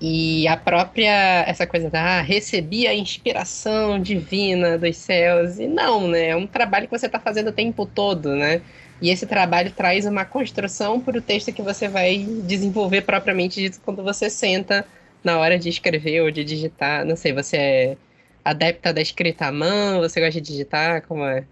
E 0.00 0.46
a 0.48 0.56
própria, 0.56 1.44
essa 1.46 1.66
coisa 1.66 1.88
da 1.88 2.18
ah, 2.18 2.20
recebi 2.20 2.86
a 2.86 2.94
inspiração 2.94 4.00
divina 4.00 4.76
dos 4.76 4.96
céus. 4.96 5.58
E 5.58 5.66
não, 5.66 6.08
né? 6.08 6.28
É 6.28 6.36
um 6.36 6.46
trabalho 6.46 6.86
que 6.86 6.98
você 6.98 7.06
está 7.06 7.18
fazendo 7.18 7.48
o 7.48 7.52
tempo 7.52 7.86
todo, 7.86 8.34
né? 8.34 8.60
E 9.00 9.10
esse 9.10 9.26
trabalho 9.26 9.70
traz 9.70 10.06
uma 10.06 10.24
construção 10.24 11.00
para 11.00 11.18
o 11.18 11.22
texto 11.22 11.52
que 11.52 11.62
você 11.62 11.88
vai 11.88 12.18
desenvolver 12.44 13.02
propriamente 13.02 13.60
dito 13.60 13.80
quando 13.84 14.02
você 14.02 14.30
senta 14.30 14.86
na 15.22 15.38
hora 15.38 15.58
de 15.58 15.68
escrever 15.68 16.22
ou 16.22 16.30
de 16.30 16.44
digitar. 16.44 17.04
Não 17.04 17.16
sei, 17.16 17.32
você 17.32 17.56
é 17.56 17.96
adepta 18.44 18.92
da 18.92 19.00
escrita 19.00 19.46
à 19.46 19.52
mão? 19.52 20.00
Você 20.00 20.20
gosta 20.20 20.40
de 20.40 20.46
digitar? 20.46 21.02
Como 21.02 21.24
é? 21.24 21.44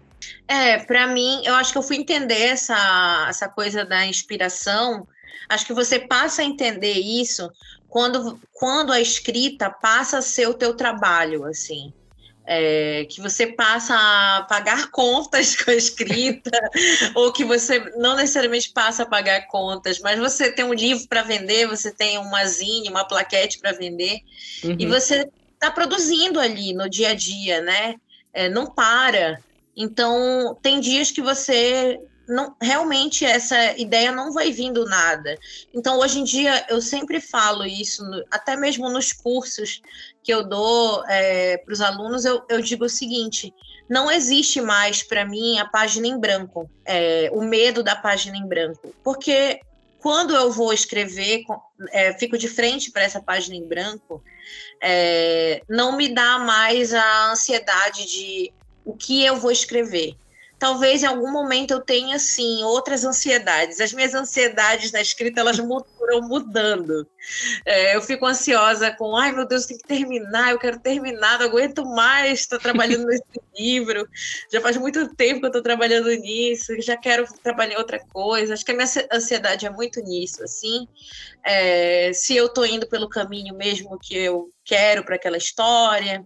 É, 0.47 0.77
para 0.77 1.07
mim, 1.07 1.41
eu 1.43 1.55
acho 1.55 1.71
que 1.71 1.77
eu 1.77 1.83
fui 1.83 1.97
entender 1.97 2.41
essa, 2.41 3.25
essa 3.29 3.49
coisa 3.49 3.83
da 3.83 4.05
inspiração. 4.05 5.07
Acho 5.49 5.65
que 5.65 5.73
você 5.73 5.99
passa 5.99 6.41
a 6.41 6.45
entender 6.45 6.93
isso 6.93 7.49
quando, 7.93 8.39
quando 8.51 8.91
a 8.91 8.99
escrita 8.99 9.69
passa 9.69 10.17
a 10.17 10.21
ser 10.23 10.47
o 10.49 10.53
teu 10.55 10.73
trabalho, 10.73 11.45
assim. 11.45 11.93
É, 12.43 13.05
que 13.07 13.21
você 13.21 13.45
passa 13.45 13.93
a 13.95 14.41
pagar 14.49 14.89
contas 14.91 15.55
com 15.55 15.69
a 15.69 15.75
escrita, 15.75 16.49
ou 17.13 17.31
que 17.31 17.45
você 17.45 17.79
não 17.97 18.15
necessariamente 18.15 18.71
passa 18.71 19.03
a 19.03 19.05
pagar 19.05 19.45
contas, 19.45 19.99
mas 19.99 20.17
você 20.17 20.51
tem 20.51 20.65
um 20.65 20.73
livro 20.73 21.07
para 21.07 21.21
vender, 21.21 21.67
você 21.67 21.91
tem 21.91 22.17
uma 22.17 22.43
zine, 22.47 22.89
uma 22.89 23.05
plaquete 23.05 23.59
para 23.59 23.73
vender, 23.73 24.21
uhum. 24.63 24.75
e 24.79 24.87
você 24.87 25.29
está 25.53 25.69
produzindo 25.69 26.39
ali 26.39 26.73
no 26.73 26.89
dia 26.89 27.09
a 27.09 27.13
dia, 27.13 27.61
né? 27.61 27.93
É, 28.33 28.49
não 28.49 28.65
para. 28.65 29.39
Então, 29.77 30.57
tem 30.63 30.79
dias 30.79 31.11
que 31.11 31.21
você 31.21 31.99
não 32.27 32.55
realmente 32.61 33.25
essa 33.25 33.77
ideia 33.77 34.11
não 34.11 34.31
vai 34.31 34.51
vindo 34.51 34.85
nada. 34.85 35.37
Então, 35.73 35.99
hoje 35.99 36.19
em 36.19 36.23
dia, 36.23 36.65
eu 36.69 36.81
sempre 36.81 37.19
falo 37.19 37.65
isso, 37.65 38.03
até 38.31 38.55
mesmo 38.55 38.89
nos 38.89 39.11
cursos 39.11 39.81
que 40.23 40.33
eu 40.33 40.43
dou 40.43 41.03
é, 41.07 41.57
para 41.57 41.73
os 41.73 41.81
alunos, 41.81 42.25
eu, 42.25 42.43
eu 42.49 42.61
digo 42.61 42.85
o 42.85 42.89
seguinte: 42.89 43.53
não 43.89 44.09
existe 44.09 44.61
mais 44.61 45.03
para 45.03 45.25
mim 45.25 45.59
a 45.59 45.65
página 45.65 46.07
em 46.07 46.17
branco, 46.17 46.69
é, 46.85 47.29
o 47.33 47.41
medo 47.41 47.83
da 47.83 47.95
página 47.95 48.37
em 48.37 48.47
branco, 48.47 48.93
porque 49.03 49.59
quando 49.99 50.35
eu 50.35 50.51
vou 50.51 50.73
escrever, 50.73 51.43
é, 51.91 52.13
fico 52.17 52.37
de 52.37 52.49
frente 52.49 52.91
para 52.91 53.03
essa 53.03 53.21
página 53.21 53.55
em 53.55 53.65
branco, 53.65 54.21
é, 54.81 55.61
não 55.69 55.95
me 55.95 56.09
dá 56.09 56.39
mais 56.39 56.93
a 56.93 57.31
ansiedade 57.31 58.05
de 58.05 58.53
o 58.83 58.93
que 58.93 59.23
eu 59.23 59.37
vou 59.37 59.49
escrever 59.49 60.17
talvez 60.63 61.03
em 61.03 61.07
algum 61.07 61.29
momento 61.29 61.71
eu 61.71 61.81
tenha, 61.81 62.17
sim, 62.17 62.63
outras 62.63 63.03
ansiedades. 63.03 63.81
As 63.81 63.91
minhas 63.91 64.13
ansiedades 64.13 64.93
na 64.93 65.01
escrita, 65.01 65.41
elas 65.41 65.57
foram 65.57 66.21
mudando. 66.21 67.05
É, 67.65 67.97
eu 67.97 68.01
fico 68.01 68.25
ansiosa 68.25 68.89
com, 68.91 69.13
ai 69.17 69.33
meu 69.33 69.45
Deus, 69.45 69.65
tem 69.65 69.77
que 69.77 69.85
terminar, 69.85 70.51
eu 70.51 70.57
quero 70.57 70.79
terminar, 70.79 71.37
não 71.37 71.47
aguento 71.47 71.83
mais 71.83 72.39
estar 72.39 72.59
trabalhando 72.59 73.05
nesse 73.07 73.23
livro. 73.59 74.07
Já 74.49 74.61
faz 74.61 74.77
muito 74.77 75.13
tempo 75.15 75.41
que 75.41 75.47
eu 75.47 75.49
estou 75.49 75.61
trabalhando 75.61 76.07
nisso, 76.11 76.81
já 76.81 76.95
quero 76.95 77.25
trabalhar 77.43 77.73
em 77.73 77.77
outra 77.77 77.99
coisa. 77.99 78.53
Acho 78.53 78.63
que 78.63 78.71
a 78.71 78.73
minha 78.73 78.87
ansiedade 79.11 79.65
é 79.65 79.69
muito 79.69 79.99
nisso, 79.99 80.41
assim. 80.45 80.87
É, 81.43 82.13
se 82.13 82.37
eu 82.37 82.45
estou 82.45 82.65
indo 82.65 82.87
pelo 82.87 83.09
caminho 83.09 83.53
mesmo 83.53 83.99
que 83.99 84.15
eu 84.15 84.49
quero 84.63 85.03
para 85.03 85.15
aquela 85.15 85.35
história. 85.35 86.25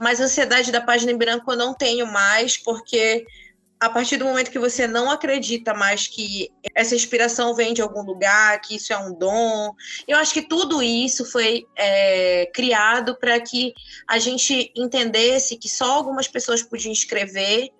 Mas 0.00 0.20
a 0.20 0.24
ansiedade 0.24 0.72
da 0.72 0.80
página 0.80 1.12
em 1.12 1.16
branco 1.16 1.52
eu 1.52 1.56
não 1.56 1.72
tenho 1.72 2.08
mais, 2.08 2.56
porque 2.56 3.24
a 3.80 3.88
partir 3.88 4.16
do 4.16 4.24
momento 4.24 4.50
que 4.50 4.58
você 4.58 4.86
não 4.86 5.10
acredita 5.10 5.72
mais 5.72 6.06
que 6.06 6.50
essa 6.74 6.96
inspiração 6.96 7.54
vem 7.54 7.72
de 7.72 7.80
algum 7.80 8.02
lugar, 8.02 8.60
que 8.60 8.76
isso 8.76 8.92
é 8.92 8.98
um 8.98 9.14
dom, 9.14 9.72
eu 10.06 10.16
acho 10.18 10.34
que 10.34 10.42
tudo 10.42 10.82
isso 10.82 11.24
foi 11.24 11.64
é, 11.76 12.46
criado 12.52 13.16
para 13.18 13.38
que 13.40 13.72
a 14.08 14.18
gente 14.18 14.72
entendesse 14.76 15.56
que 15.56 15.68
só 15.68 15.92
algumas 15.92 16.26
pessoas 16.26 16.62
podiam 16.62 16.92
escrever 16.92 17.70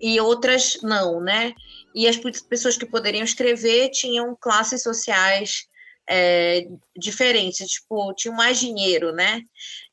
e 0.00 0.20
outras 0.20 0.78
não, 0.82 1.20
né? 1.20 1.52
E 1.94 2.06
as 2.06 2.16
pessoas 2.16 2.76
que 2.76 2.86
poderiam 2.86 3.24
escrever 3.24 3.90
tinham 3.90 4.36
classes 4.40 4.82
sociais 4.82 5.66
é, 6.08 6.68
diferentes, 6.96 7.66
tipo, 7.68 8.14
tinham 8.14 8.36
mais 8.36 8.60
dinheiro, 8.60 9.12
né? 9.12 9.42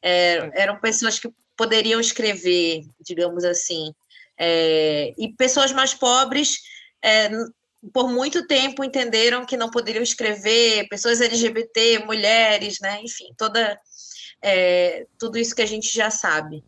É, 0.02 0.50
eram 0.54 0.80
pessoas 0.80 1.18
que 1.18 1.30
poderiam 1.58 2.00
escrever, 2.00 2.84
digamos 3.02 3.44
assim. 3.44 3.92
É, 4.38 5.14
e 5.18 5.34
pessoas 5.34 5.72
mais 5.72 5.94
pobres, 5.94 6.60
é, 7.04 7.30
por 7.94 8.10
muito 8.10 8.48
tempo, 8.48 8.84
entenderam 8.84 9.46
que 9.46 9.58
não 9.58 9.70
poderiam 9.70 10.04
escrever, 10.04 10.88
pessoas 10.90 11.22
LGBT, 11.22 12.00
mulheres, 12.06 12.80
né? 12.80 13.00
enfim, 13.02 13.34
toda, 13.38 13.80
é, 14.42 15.06
tudo 15.20 15.38
isso 15.38 15.56
que 15.56 15.62
a 15.62 15.68
gente 15.68 15.94
já 15.94 16.10
sabe. 16.10 16.64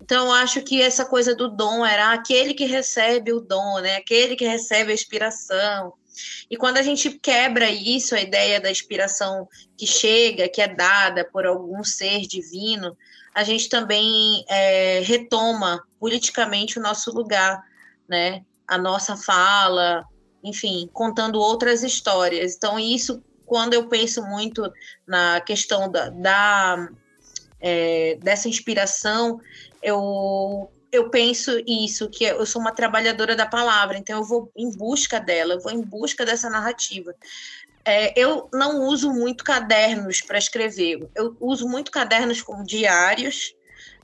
Então, 0.00 0.32
acho 0.32 0.62
que 0.62 0.82
essa 0.82 1.04
coisa 1.04 1.34
do 1.34 1.48
dom 1.48 1.86
era 1.86 2.12
aquele 2.12 2.54
que 2.54 2.64
recebe 2.64 3.32
o 3.32 3.40
dom, 3.40 3.78
né? 3.80 3.96
aquele 3.96 4.34
que 4.34 4.46
recebe 4.46 4.90
a 4.90 4.94
inspiração. 4.94 5.92
E 6.50 6.56
quando 6.56 6.78
a 6.78 6.82
gente 6.82 7.10
quebra 7.18 7.70
isso, 7.70 8.14
a 8.14 8.20
ideia 8.20 8.60
da 8.60 8.70
inspiração 8.70 9.48
que 9.78 9.86
chega, 9.86 10.48
que 10.48 10.60
é 10.60 10.68
dada 10.68 11.24
por 11.24 11.46
algum 11.46 11.84
ser 11.84 12.22
divino, 12.22 12.96
a 13.34 13.42
gente 13.44 13.68
também 13.68 14.44
é, 14.48 15.00
retoma 15.00 15.82
politicamente 15.98 16.78
o 16.78 16.82
nosso 16.82 17.12
lugar, 17.12 17.62
né? 18.08 18.44
A 18.66 18.76
nossa 18.76 19.16
fala, 19.16 20.04
enfim, 20.42 20.88
contando 20.92 21.38
outras 21.38 21.82
histórias. 21.82 22.54
Então, 22.56 22.78
isso, 22.78 23.22
quando 23.46 23.74
eu 23.74 23.88
penso 23.88 24.22
muito 24.22 24.70
na 25.06 25.40
questão 25.40 25.90
da, 25.90 26.10
da 26.10 26.88
é, 27.60 28.18
dessa 28.20 28.48
inspiração, 28.48 29.40
eu 29.82 30.70
eu 30.92 31.08
penso 31.08 31.58
isso, 31.66 32.10
que 32.10 32.22
eu 32.22 32.44
sou 32.44 32.60
uma 32.60 32.74
trabalhadora 32.74 33.34
da 33.34 33.46
palavra, 33.46 33.96
então 33.96 34.18
eu 34.18 34.24
vou 34.24 34.52
em 34.54 34.70
busca 34.76 35.18
dela, 35.18 35.54
eu 35.54 35.60
vou 35.60 35.72
em 35.72 35.80
busca 35.80 36.22
dessa 36.22 36.50
narrativa. 36.50 37.14
É, 37.84 38.18
eu 38.18 38.48
não 38.52 38.86
uso 38.86 39.10
muito 39.10 39.42
cadernos 39.42 40.20
para 40.20 40.38
escrever. 40.38 41.08
Eu 41.14 41.36
uso 41.40 41.68
muito 41.68 41.90
cadernos 41.90 42.40
como 42.42 42.64
diários. 42.64 43.54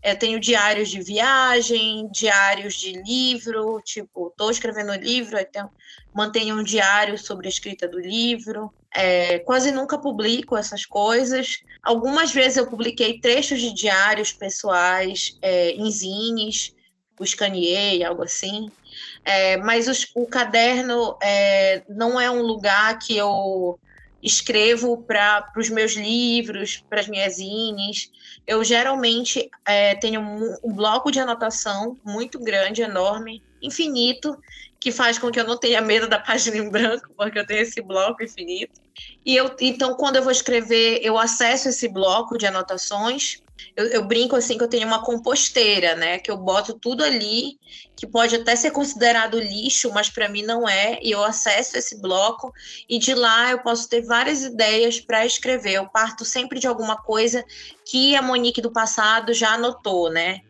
Eu 0.02 0.16
tenho 0.16 0.38
diários 0.38 0.90
de 0.90 1.02
viagem, 1.02 2.08
diários 2.11 2.75
de 2.75 2.92
livro, 3.02 3.80
tipo, 3.85 4.28
estou 4.28 4.50
escrevendo 4.50 4.92
livro, 4.94 5.38
então 5.38 5.70
mantenho 6.14 6.56
um 6.56 6.62
diário 6.62 7.18
sobre 7.18 7.47
a 7.47 7.50
escrita 7.50 7.88
do 7.88 7.99
livro. 7.99 8.73
É, 8.94 9.40
quase 9.40 9.70
nunca 9.70 9.99
publico 9.99 10.56
essas 10.56 10.87
coisas. 10.87 11.58
Algumas 11.82 12.32
vezes 12.32 12.56
eu 12.56 12.66
publiquei 12.66 13.20
trechos 13.20 13.61
de 13.61 13.73
diários 13.73 14.32
pessoais 14.32 15.37
é, 15.42 15.73
em 15.73 15.90
zines, 15.90 16.75
o 17.18 17.25
escaneei, 17.25 18.04
algo 18.04 18.23
assim. 18.23 18.70
É, 19.25 19.57
mas 19.59 19.88
os, 19.88 20.07
o 20.14 20.26
caderno 20.26 21.17
é, 21.23 21.83
não 21.88 22.21
é 22.21 22.31
um 22.31 22.43
lugar 22.43 22.99
que 22.99 23.17
eu 23.17 23.78
escrevo 24.23 24.97
para 24.99 25.50
os 25.57 25.69
meus 25.69 25.93
livros, 25.93 26.85
para 26.88 27.00
as 27.00 27.09
minhas 27.09 27.37
zines. 27.37 28.11
Eu 28.47 28.64
geralmente 28.64 29.49
é, 29.67 29.95
tenho 29.95 30.21
um, 30.21 30.57
um, 30.64 30.73
bloco 30.73 31.11
de 31.11 31.21
anotação 31.21 31.97
muito 32.05 32.38
grande, 32.38 32.83
enorme, 32.83 33.43
infinito, 33.62 34.37
que 34.81 34.93
faz 34.93 35.19
com 35.19 35.31
que 35.31 35.38
eu 35.38 35.47
não 35.47 35.57
tenha 35.57 35.81
medo 35.81 36.09
da 36.09 36.19
página 36.19 36.57
em 36.57 36.71
branco, 36.71 37.09
porque 37.17 37.38
eu 37.38 37.47
tenho 37.47 37.62
esse 37.62 37.81
bloco 37.81 38.23
infinito. 38.23 38.81
E 39.25 39.37
eu, 39.37 39.55
então, 39.61 39.95
quando 39.95 40.17
eu 40.17 40.23
vou 40.23 40.33
escrever, 40.33 41.00
eu 41.02 41.19
acesso 41.19 41.69
esse 41.69 41.88
bloco 41.88 42.37
de 42.37 42.47
anotações 42.47 43.43
eu, 43.77 43.87
eu, 43.87 44.05
brinco 44.05 44.37
assim 44.37 44.57
que 44.57 44.65
eu 44.65 44.69
tenho 44.69 44.87
uma 44.87 45.03
composteira, 45.03 45.95
né? 45.95 46.19
Que 46.19 46.31
eu 46.31 46.37
boto 46.37 46.75
tudo 46.75 47.05
ali, 47.05 47.59
que 47.97 48.07
pode 48.07 48.37
até 48.37 48.55
ser 48.57 48.71
considerado 48.71 49.38
lixo, 49.38 49.91
mas 49.93 50.09
para 50.09 50.29
mim 50.29 50.43
não 50.43 50.69
é. 50.69 50.99
E 51.03 51.11
eu 51.11 51.23
acesso 51.23 51.77
esse 51.77 52.00
bloco 52.00 52.53
e 52.88 52.99
de 52.99 53.15
lá 53.15 53.50
eu 53.50 53.61
posso 53.61 53.88
ter 53.88 54.03
várias 54.03 54.43
ideias 54.43 55.00
para 55.00 55.27
escrever. 55.27 55.75
Eu 55.75 55.88
parto 55.88 56.25
sempre 56.25 56.59
de 56.59 56.67
alguma 56.67 56.97
coisa 56.97 57.45
que 57.85 58.15
a 58.17 58.23
Monique 58.23 58.61
do 58.61 58.73
passado 58.73 59.33
já 59.33 59.55
anotou, 59.55 60.11
né? 60.11 60.41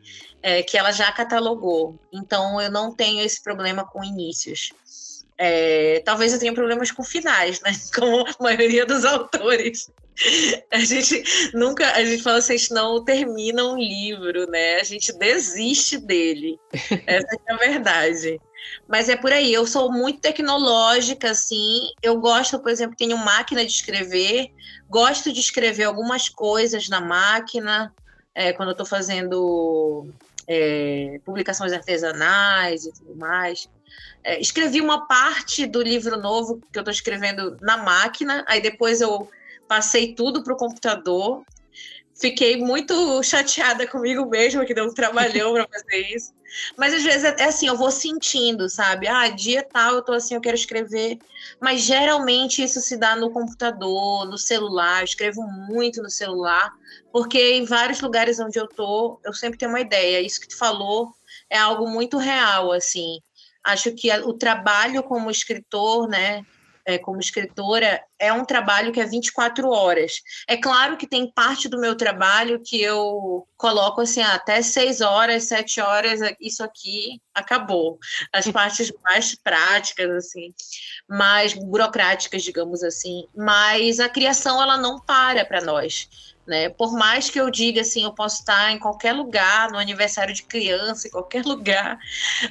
É, 0.42 0.62
que 0.62 0.78
ela 0.78 0.92
já 0.92 1.10
catalogou. 1.12 1.98
Então 2.12 2.60
eu 2.60 2.70
não 2.70 2.94
tenho 2.94 3.22
esse 3.22 3.42
problema 3.42 3.84
com 3.84 4.04
inícios. 4.04 4.72
É, 5.36 6.02
talvez 6.04 6.32
eu 6.32 6.38
tenha 6.40 6.52
problemas 6.52 6.90
com 6.90 7.04
finais, 7.04 7.60
né? 7.60 7.72
Como 7.94 8.26
a 8.26 8.42
maioria 8.42 8.84
dos 8.84 9.04
autores. 9.04 9.88
A 10.70 10.80
gente 10.80 11.22
nunca, 11.54 11.90
a 11.92 12.04
gente 12.04 12.22
fala 12.22 12.38
assim, 12.38 12.54
a 12.54 12.56
gente 12.56 12.74
não 12.74 13.04
termina 13.04 13.64
um 13.64 13.78
livro, 13.78 14.50
né? 14.50 14.76
A 14.76 14.84
gente 14.84 15.12
desiste 15.12 15.98
dele. 15.98 16.58
Essa 17.06 17.38
é 17.46 17.52
a 17.52 17.56
verdade. 17.56 18.40
Mas 18.86 19.08
é 19.08 19.16
por 19.16 19.32
aí, 19.32 19.52
eu 19.52 19.66
sou 19.66 19.90
muito 19.90 20.20
tecnológica, 20.20 21.30
assim. 21.30 21.88
Eu 22.02 22.18
gosto, 22.20 22.58
por 22.58 22.70
exemplo, 22.70 22.96
tenho 22.96 23.16
máquina 23.16 23.64
de 23.64 23.72
escrever, 23.72 24.50
gosto 24.88 25.32
de 25.32 25.40
escrever 25.40 25.84
algumas 25.84 26.28
coisas 26.28 26.88
na 26.88 27.00
máquina, 27.00 27.94
é, 28.34 28.52
quando 28.52 28.70
eu 28.70 28.72
estou 28.72 28.86
fazendo 28.86 30.08
é, 30.46 31.20
publicações 31.24 31.72
artesanais 31.72 32.84
e 32.84 32.92
tudo 32.92 33.16
mais. 33.16 33.68
É, 34.22 34.40
escrevi 34.40 34.80
uma 34.80 35.06
parte 35.06 35.66
do 35.66 35.82
livro 35.82 36.16
novo 36.18 36.60
que 36.72 36.78
eu 36.78 36.82
estou 36.82 36.92
escrevendo 36.92 37.56
na 37.60 37.76
máquina, 37.76 38.44
aí 38.48 38.60
depois 38.60 39.00
eu 39.00 39.28
passei 39.68 40.14
tudo 40.14 40.42
para 40.42 40.54
o 40.54 40.56
computador. 40.56 41.44
fiquei 42.14 42.56
muito 42.56 43.22
chateada 43.22 43.86
comigo 43.86 44.26
mesma, 44.26 44.64
que 44.64 44.74
deu 44.74 44.86
um 44.86 44.94
trabalhão 44.94 45.52
para 45.52 45.68
fazer 45.68 46.14
isso. 46.14 46.32
Mas 46.76 46.94
às 46.94 47.02
vezes 47.02 47.24
é, 47.24 47.36
é 47.38 47.44
assim, 47.44 47.68
eu 47.68 47.76
vou 47.76 47.90
sentindo, 47.90 48.68
sabe? 48.68 49.06
Ah, 49.06 49.28
dia 49.28 49.62
tal 49.62 49.94
eu 49.94 50.02
tô 50.02 50.12
assim, 50.12 50.34
eu 50.34 50.40
quero 50.40 50.56
escrever. 50.56 51.18
Mas 51.60 51.82
geralmente 51.82 52.62
isso 52.62 52.80
se 52.80 52.96
dá 52.96 53.14
no 53.14 53.30
computador, 53.30 54.26
no 54.26 54.38
celular. 54.38 55.00
Eu 55.00 55.04
escrevo 55.04 55.42
muito 55.42 56.02
no 56.02 56.10
celular, 56.10 56.72
porque 57.12 57.54
em 57.54 57.64
vários 57.64 58.00
lugares 58.00 58.40
onde 58.40 58.58
eu 58.58 58.66
tô, 58.66 59.20
eu 59.24 59.32
sempre 59.32 59.58
tenho 59.58 59.70
uma 59.70 59.80
ideia. 59.80 60.20
Isso 60.20 60.40
que 60.40 60.48
tu 60.48 60.56
falou 60.56 61.12
é 61.50 61.58
algo 61.58 61.88
muito 61.88 62.16
real, 62.16 62.72
assim. 62.72 63.20
Acho 63.62 63.92
que 63.92 64.10
o 64.20 64.32
trabalho 64.32 65.02
como 65.02 65.30
escritor, 65.30 66.08
né? 66.08 66.44
É, 66.88 66.96
como 66.96 67.20
escritora 67.20 68.02
é 68.18 68.32
um 68.32 68.46
trabalho 68.46 68.90
que 68.90 68.98
é 68.98 69.04
24 69.04 69.68
horas. 69.68 70.22
É 70.48 70.56
claro 70.56 70.96
que 70.96 71.06
tem 71.06 71.30
parte 71.30 71.68
do 71.68 71.78
meu 71.78 71.94
trabalho 71.94 72.62
que 72.64 72.80
eu 72.80 73.46
coloco 73.58 74.00
assim, 74.00 74.22
ah, 74.22 74.34
até 74.34 74.62
6 74.62 75.02
horas, 75.02 75.44
7 75.44 75.82
horas, 75.82 76.20
isso 76.40 76.64
aqui 76.64 77.20
acabou. 77.34 77.98
As 78.32 78.48
partes 78.50 78.90
mais 79.04 79.34
práticas, 79.34 80.10
assim, 80.10 80.54
mais 81.06 81.52
burocráticas, 81.52 82.42
digamos 82.42 82.82
assim. 82.82 83.26
Mas 83.36 84.00
a 84.00 84.08
criação, 84.08 84.62
ela 84.62 84.78
não 84.78 84.98
para 84.98 85.44
para 85.44 85.60
nós. 85.60 86.08
Né? 86.48 86.70
Por 86.70 86.94
mais 86.94 87.28
que 87.28 87.38
eu 87.38 87.50
diga 87.50 87.82
assim, 87.82 88.04
eu 88.04 88.12
posso 88.12 88.40
estar 88.40 88.72
em 88.72 88.78
qualquer 88.78 89.12
lugar, 89.12 89.70
no 89.70 89.76
aniversário 89.76 90.32
de 90.32 90.42
criança, 90.42 91.06
em 91.06 91.10
qualquer 91.10 91.44
lugar, 91.44 91.98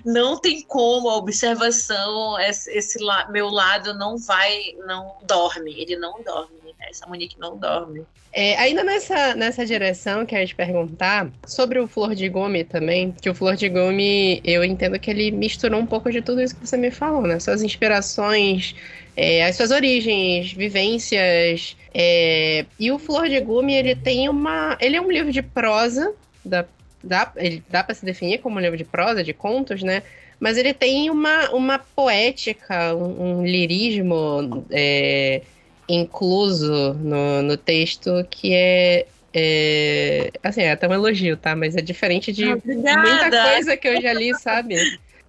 não 0.06 0.39
tem 0.39 0.62
como 0.62 1.10
a 1.10 1.18
observação, 1.18 2.39
esse, 2.39 2.70
esse 2.72 3.04
la 3.04 3.27
meu 3.30 3.50
lado 3.50 3.96
não 3.96 4.16
vai, 4.16 4.75
não 4.86 5.16
dorme, 5.24 5.74
ele 5.82 5.96
não 5.96 6.22
dorme, 6.22 6.58
né? 6.63 6.88
essa 6.92 7.08
Monique 7.08 7.39
não 7.39 7.58
dorme. 7.58 8.06
É, 8.32 8.56
ainda 8.58 8.84
nessa, 8.84 9.34
nessa 9.34 9.66
direção, 9.66 10.24
quero 10.24 10.46
te 10.46 10.54
perguntar 10.54 11.27
sobre 11.48 11.80
o 11.80 11.88
Flor 11.88 12.13
de 12.13 12.30
Gome 12.30 12.63
também, 12.63 13.12
que 13.20 13.27
o 13.27 13.34
Flor 13.34 13.56
de 13.56 13.68
Gome, 13.68 14.39
eu 14.44 14.63
entendo 14.63 15.00
que 15.00 15.10
ele 15.10 15.32
misturou 15.32 15.80
um 15.80 15.88
pouco 15.88 16.12
de 16.12 16.22
tudo 16.22 16.39
isso 16.39 16.56
que 16.56 16.68
você 16.68 16.77
me 16.77 16.92
falou, 16.92 17.24
né? 17.24 17.39
Suas 17.39 17.63
inspirações, 17.63 18.75
é, 19.20 19.44
as 19.44 19.56
suas 19.56 19.72
origens, 19.72 20.54
vivências, 20.54 21.76
é, 21.92 22.64
e 22.80 22.92
o 22.92 23.00
Flor 23.00 23.28
de 23.28 23.40
Gume, 23.40 23.74
ele 23.74 23.96
tem 23.96 24.30
uma. 24.30 24.78
Ele 24.80 24.96
é 24.96 25.02
um 25.02 25.12
livro 25.12 25.32
de 25.32 25.42
prosa, 25.42 26.14
dá, 26.46 26.64
dá, 27.04 27.34
ele 27.36 27.64
dá 27.68 27.84
para 27.84 27.96
se 27.96 28.06
definir 28.06 28.38
como 28.38 28.58
um 28.58 28.60
livro 28.60 28.78
de 28.78 28.84
prosa, 28.84 29.24
de 29.24 29.34
contos, 29.34 29.82
né? 29.82 30.04
Mas 30.40 30.56
ele 30.56 30.72
tem 30.72 31.10
uma, 31.10 31.50
uma 31.50 31.80
poética, 31.80 32.96
um, 32.96 33.40
um 33.40 33.46
lirismo 33.46 34.64
é, 34.70 35.42
incluso 35.90 36.94
no, 36.94 37.42
no 37.42 37.58
texto 37.58 38.24
que 38.30 38.54
é, 38.54 39.08
é, 39.34 40.32
assim, 40.44 40.62
é 40.62 40.74
até 40.74 40.88
um 40.88 40.94
elogio, 40.94 41.36
tá? 41.36 41.56
Mas 41.56 41.76
é 41.76 41.82
diferente 41.82 42.32
de 42.32 42.54
Obrigada. 42.54 43.02
muita 43.02 43.50
coisa 43.50 43.76
que 43.76 43.88
eu 43.88 44.00
já 44.00 44.14
li, 44.14 44.32
sabe? 44.36 44.76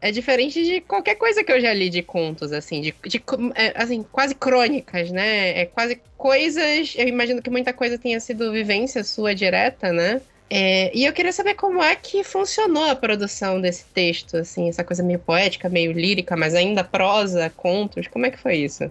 É 0.00 0.12
diferente 0.12 0.64
de 0.64 0.80
qualquer 0.80 1.16
coisa 1.16 1.42
que 1.42 1.50
eu 1.50 1.60
já 1.60 1.72
li 1.72 1.90
de 1.90 2.02
contos, 2.02 2.52
assim, 2.52 2.80
de, 2.80 2.94
de 3.04 3.22
é, 3.54 3.72
assim, 3.74 4.04
quase 4.04 4.34
crônicas, 4.34 5.10
né? 5.10 5.60
É 5.60 5.66
quase 5.66 6.00
coisas. 6.16 6.94
Eu 6.96 7.08
imagino 7.08 7.42
que 7.42 7.50
muita 7.50 7.72
coisa 7.72 7.98
tenha 7.98 8.20
sido 8.20 8.52
vivência 8.52 9.02
sua 9.02 9.34
direta, 9.34 9.92
né? 9.92 10.20
É, 10.50 10.90
e 10.96 11.04
eu 11.04 11.12
queria 11.12 11.32
saber 11.32 11.54
como 11.54 11.82
é 11.82 11.94
que 11.94 12.24
funcionou 12.24 12.84
a 12.84 12.96
produção 12.96 13.60
desse 13.60 13.84
texto, 13.92 14.36
assim, 14.36 14.68
essa 14.68 14.82
coisa 14.82 15.02
meio 15.02 15.18
poética, 15.18 15.68
meio 15.68 15.92
lírica, 15.92 16.36
mas 16.36 16.54
ainda 16.54 16.82
prosa, 16.82 17.50
contos. 17.50 18.06
Como 18.06 18.24
é 18.24 18.30
que 18.30 18.38
foi 18.38 18.56
isso? 18.56 18.90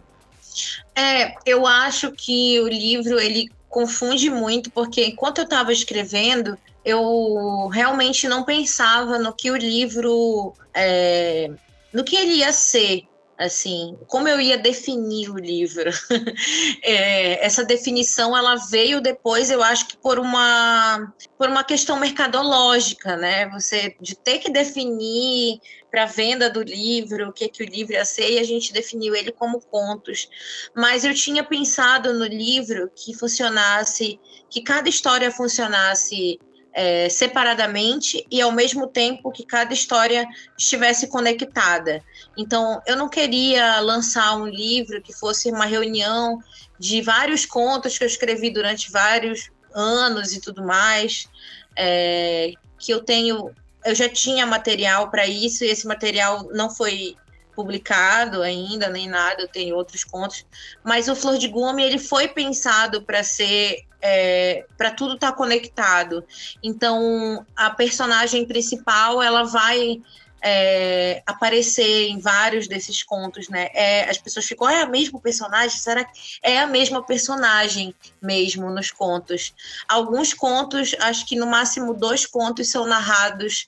É, 0.95 1.33
eu 1.45 1.65
acho 1.65 2.11
que 2.11 2.59
o 2.59 2.67
livro 2.67 3.19
ele 3.19 3.49
confunde 3.69 4.29
muito, 4.29 4.69
porque 4.71 5.05
enquanto 5.05 5.39
eu 5.39 5.43
estava 5.43 5.73
escrevendo, 5.73 6.57
eu 6.87 7.67
realmente 7.67 8.29
não 8.29 8.45
pensava 8.45 9.19
no 9.19 9.33
que 9.33 9.51
o 9.51 9.57
livro, 9.57 10.53
é, 10.73 11.51
no 11.91 12.01
que 12.01 12.15
ele 12.15 12.35
ia 12.35 12.53
ser, 12.53 13.03
assim, 13.37 13.97
como 14.07 14.29
eu 14.29 14.39
ia 14.39 14.57
definir 14.57 15.29
o 15.29 15.37
livro. 15.37 15.89
é, 16.81 17.45
essa 17.45 17.65
definição 17.65 18.35
ela 18.37 18.55
veio 18.55 19.01
depois, 19.01 19.51
eu 19.51 19.61
acho 19.61 19.85
que 19.89 19.97
por 19.97 20.17
uma 20.17 21.13
por 21.37 21.49
uma 21.49 21.61
questão 21.61 21.99
mercadológica, 21.99 23.17
né? 23.17 23.49
Você 23.49 23.93
de 23.99 24.15
ter 24.15 24.39
que 24.39 24.49
definir 24.49 25.59
para 25.91 26.05
venda 26.05 26.49
do 26.49 26.63
livro, 26.63 27.27
o 27.27 27.33
que 27.33 27.49
que 27.49 27.63
o 27.63 27.65
livro 27.65 27.93
ia 27.93 28.05
ser, 28.05 28.31
e 28.31 28.39
a 28.39 28.43
gente 28.43 28.71
definiu 28.71 29.13
ele 29.13 29.33
como 29.33 29.59
contos. 29.59 30.29
Mas 30.73 31.03
eu 31.03 31.13
tinha 31.13 31.43
pensado 31.43 32.13
no 32.13 32.25
livro 32.25 32.89
que 32.95 33.13
funcionasse, 33.13 34.17
que 34.49 34.61
cada 34.61 34.87
história 34.87 35.29
funcionasse 35.29 36.39
é, 36.77 37.09
separadamente 37.09 38.23
e 38.29 38.39
ao 38.39 38.51
mesmo 38.51 38.85
tempo 38.85 39.31
que 39.31 39.43
cada 39.43 39.73
história 39.73 40.27
estivesse 40.55 41.07
conectada. 41.07 42.03
Então, 42.37 42.79
eu 42.85 42.95
não 42.95 43.09
queria 43.09 43.79
lançar 43.79 44.37
um 44.37 44.45
livro 44.45 45.01
que 45.01 45.11
fosse 45.11 45.49
uma 45.49 45.65
reunião 45.65 46.39
de 46.77 47.01
vários 47.01 47.47
contos 47.47 47.97
que 47.97 48.03
eu 48.03 48.07
escrevi 48.07 48.51
durante 48.51 48.91
vários 48.91 49.49
anos 49.73 50.33
e 50.33 50.39
tudo 50.39 50.63
mais, 50.63 51.27
é, 51.75 52.53
que 52.77 52.93
eu 52.93 53.03
tenho, 53.03 53.51
eu 53.83 53.95
já 53.95 54.07
tinha 54.07 54.45
material 54.45 55.09
para 55.09 55.25
isso 55.25 55.63
e 55.63 55.69
esse 55.69 55.87
material 55.87 56.47
não 56.53 56.69
foi 56.69 57.15
publicado 57.57 58.43
ainda 58.43 58.87
nem 58.87 59.09
nada, 59.09 59.47
tenho 59.47 59.75
outros 59.75 60.03
contos, 60.03 60.45
mas 60.83 61.07
o 61.07 61.15
Flor 61.15 61.39
de 61.39 61.47
Gume 61.47 61.81
ele 61.83 61.97
foi 61.97 62.27
pensado 62.27 63.01
para 63.01 63.23
ser 63.23 63.83
é, 63.99 64.63
para 64.77 64.91
tudo 64.91 65.15
estar 65.15 65.31
tá 65.31 65.35
conectado. 65.35 66.23
Então, 66.61 67.43
a 67.55 67.71
personagem 67.71 68.45
principal 68.45 69.23
ela 69.23 69.43
vai 69.43 69.99
é, 70.39 71.23
aparecer 71.25 72.09
em 72.09 72.19
vários 72.19 72.67
desses 72.67 73.01
contos, 73.01 73.49
né? 73.49 73.69
É, 73.73 74.07
as 74.07 74.19
pessoas 74.19 74.45
ficam, 74.45 74.69
é 74.69 74.83
a 74.83 74.87
mesma 74.87 75.19
personagem? 75.19 75.79
Será 75.79 76.03
que 76.03 76.19
é 76.43 76.59
a 76.59 76.67
mesma 76.67 77.03
personagem 77.03 77.95
mesmo 78.21 78.69
nos 78.69 78.91
contos? 78.91 79.55
Alguns 79.87 80.31
contos, 80.31 80.95
acho 80.99 81.25
que 81.25 81.35
no 81.35 81.47
máximo 81.47 81.95
dois 81.95 82.23
contos 82.27 82.69
são 82.69 82.85
narrados 82.85 83.67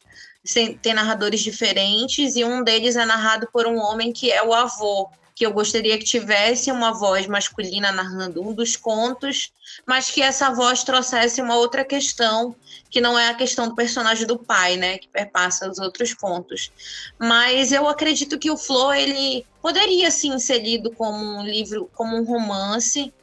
tem 0.54 0.94
narradores 0.94 1.42
diferentes 1.42 2.36
e 2.36 2.44
um 2.44 2.64
deles 2.64 2.96
é 2.96 3.06
narrado 3.06 3.48
por 3.52 3.68
um 3.68 3.78
homem 3.78 4.12
que 4.12 4.32
é 4.32 4.44
o 4.44 4.54
avô 4.54 5.10
que 5.40 5.46
eu 5.46 5.54
gostaria 5.54 5.98
que 5.98 6.04
tivesse 6.04 6.70
uma 6.70 6.92
voz 6.92 7.26
masculina 7.26 7.94
narrando 7.94 8.46
um 8.46 8.54
dos 8.54 8.76
contos, 8.76 9.54
mas 9.86 10.12
que 10.12 10.22
essa 10.22 10.50
voz 10.50 10.84
trouxesse 10.84 11.42
uma 11.42 11.56
outra 11.56 11.86
questão, 11.86 12.54
que 12.90 13.00
não 13.00 13.18
é 13.18 13.30
a 13.30 13.34
questão 13.34 13.70
do 13.70 13.74
personagem 13.74 14.28
do 14.28 14.38
pai, 14.38 14.76
né, 14.76 14.98
que 14.98 15.08
perpassa 15.08 15.72
os 15.72 15.80
outros 15.80 16.14
contos. 16.14 16.74
Mas 17.18 17.72
eu 17.72 17.88
acredito 17.88 18.38
que 18.38 18.52
o 18.52 18.58
Flo 18.58 18.92
ele 18.92 19.46
poderia 19.62 20.12
ser 20.12 20.60
lido 20.60 20.92
como 20.92 21.24
um 21.24 21.46
livro, 21.46 21.90
como 21.96 22.18
um 22.18 22.26
romance. 22.26 23.14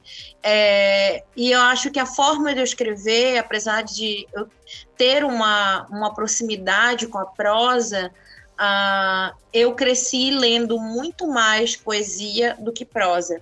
É, 0.48 1.24
e 1.34 1.50
eu 1.50 1.60
acho 1.60 1.90
que 1.90 1.98
a 1.98 2.06
forma 2.06 2.54
de 2.54 2.60
eu 2.60 2.64
escrever, 2.64 3.36
apesar 3.36 3.82
de 3.82 4.28
eu 4.32 4.48
ter 4.96 5.24
uma, 5.24 5.88
uma 5.90 6.14
proximidade 6.14 7.08
com 7.08 7.18
a 7.18 7.26
prosa, 7.26 8.12
uh, 8.52 9.36
eu 9.52 9.74
cresci 9.74 10.30
lendo 10.30 10.78
muito 10.78 11.26
mais 11.26 11.74
poesia 11.74 12.56
do 12.60 12.72
que 12.72 12.84
prosa. 12.84 13.40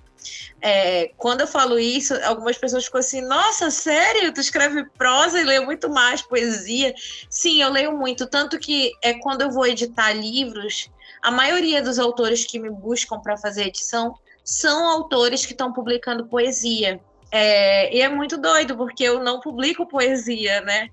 É, 0.62 1.10
quando 1.18 1.42
eu 1.42 1.46
falo 1.46 1.78
isso, 1.78 2.14
algumas 2.24 2.56
pessoas 2.56 2.86
ficam 2.86 3.00
assim: 3.00 3.20
Nossa, 3.20 3.70
sério? 3.70 4.32
Tu 4.32 4.40
escreve 4.40 4.86
prosa 4.96 5.38
e 5.38 5.44
lê 5.44 5.60
muito 5.60 5.90
mais 5.90 6.22
poesia? 6.22 6.94
Sim, 7.28 7.60
eu 7.60 7.70
leio 7.70 7.92
muito. 7.92 8.26
Tanto 8.26 8.58
que 8.58 8.92
é 9.02 9.12
quando 9.12 9.42
eu 9.42 9.50
vou 9.50 9.66
editar 9.66 10.14
livros, 10.14 10.90
a 11.20 11.30
maioria 11.30 11.82
dos 11.82 11.98
autores 11.98 12.46
que 12.46 12.58
me 12.58 12.70
buscam 12.70 13.20
para 13.20 13.36
fazer 13.36 13.64
edição 13.64 14.18
são 14.44 14.86
autores 14.86 15.46
que 15.46 15.52
estão 15.52 15.72
publicando 15.72 16.26
poesia. 16.26 17.00
É, 17.30 17.92
e 17.92 18.00
é 18.00 18.08
muito 18.08 18.36
doido, 18.36 18.76
porque 18.76 19.02
eu 19.02 19.20
não 19.20 19.40
publico 19.40 19.88
poesia, 19.88 20.60
né? 20.60 20.88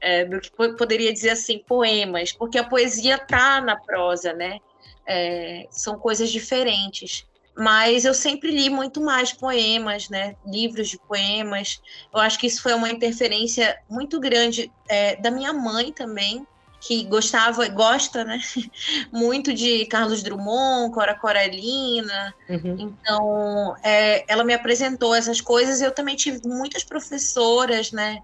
É, 0.00 0.24
do 0.24 0.40
que 0.40 0.50
poderia 0.50 1.12
dizer 1.12 1.30
assim, 1.30 1.64
poemas, 1.66 2.32
porque 2.32 2.58
a 2.58 2.64
poesia 2.64 3.16
tá 3.16 3.60
na 3.60 3.76
prosa, 3.76 4.34
né? 4.34 4.58
É, 5.06 5.66
são 5.70 5.98
coisas 5.98 6.30
diferentes. 6.30 7.26
Mas 7.56 8.04
eu 8.04 8.12
sempre 8.12 8.50
li 8.50 8.68
muito 8.68 9.00
mais 9.00 9.32
poemas, 9.32 10.08
né? 10.10 10.36
Livros 10.46 10.88
de 10.88 10.98
poemas. 10.98 11.80
Eu 12.12 12.20
acho 12.20 12.38
que 12.38 12.46
isso 12.46 12.62
foi 12.62 12.74
uma 12.74 12.90
interferência 12.90 13.76
muito 13.88 14.20
grande 14.20 14.70
é, 14.88 15.16
da 15.16 15.30
minha 15.30 15.52
mãe 15.52 15.92
também, 15.92 16.46
que 16.80 17.04
gostava 17.04 17.66
e 17.66 17.70
gosta, 17.70 18.24
né? 18.24 18.40
Muito 19.12 19.52
de 19.52 19.86
Carlos 19.86 20.22
Drummond, 20.22 20.92
Cora 20.94 21.14
Coralina. 21.14 22.34
Uhum. 22.48 22.76
Então, 22.78 23.76
é, 23.82 24.24
ela 24.28 24.44
me 24.44 24.54
apresentou 24.54 25.14
essas 25.14 25.40
coisas. 25.40 25.80
Eu 25.80 25.90
também 25.90 26.16
tive 26.16 26.40
muitas 26.46 26.84
professoras, 26.84 27.92
né? 27.92 28.22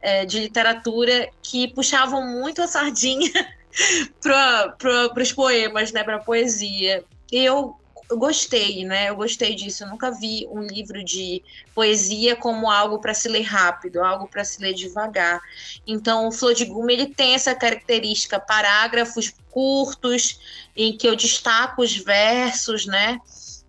É, 0.00 0.24
de 0.24 0.40
literatura 0.40 1.28
que 1.42 1.68
puxavam 1.68 2.24
muito 2.24 2.62
a 2.62 2.66
sardinha 2.66 3.30
para 4.22 5.12
os 5.20 5.32
poemas, 5.32 5.92
né? 5.92 6.02
Para 6.02 6.16
a 6.16 6.20
poesia. 6.20 7.04
E 7.30 7.44
eu 7.44 7.76
eu 8.08 8.16
gostei, 8.16 8.84
né? 8.84 9.10
Eu 9.10 9.16
gostei 9.16 9.54
disso. 9.54 9.84
Eu 9.84 9.88
nunca 9.88 10.10
vi 10.10 10.46
um 10.50 10.60
livro 10.60 11.02
de 11.04 11.42
poesia 11.74 12.36
como 12.36 12.70
algo 12.70 13.00
para 13.00 13.14
se 13.14 13.28
ler 13.28 13.42
rápido, 13.42 14.02
algo 14.02 14.28
para 14.28 14.44
se 14.44 14.60
ler 14.60 14.74
devagar. 14.74 15.40
Então, 15.86 16.28
o 16.28 16.32
Flor 16.32 16.54
de 16.54 16.64
ele 16.64 17.06
tem 17.06 17.34
essa 17.34 17.54
característica, 17.54 18.38
parágrafos 18.38 19.34
curtos 19.50 20.38
em 20.76 20.96
que 20.96 21.08
eu 21.08 21.16
destaco 21.16 21.82
os 21.82 21.96
versos, 21.96 22.86
né? 22.86 23.18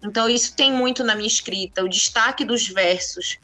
Então, 0.04 0.30
isso 0.30 0.56
tem 0.56 0.72
muito 0.72 1.04
na 1.04 1.16
minha 1.16 1.28
escrita, 1.28 1.84
o 1.84 1.90
destaque 1.90 2.46
dos 2.46 2.68
versos. 2.68 3.38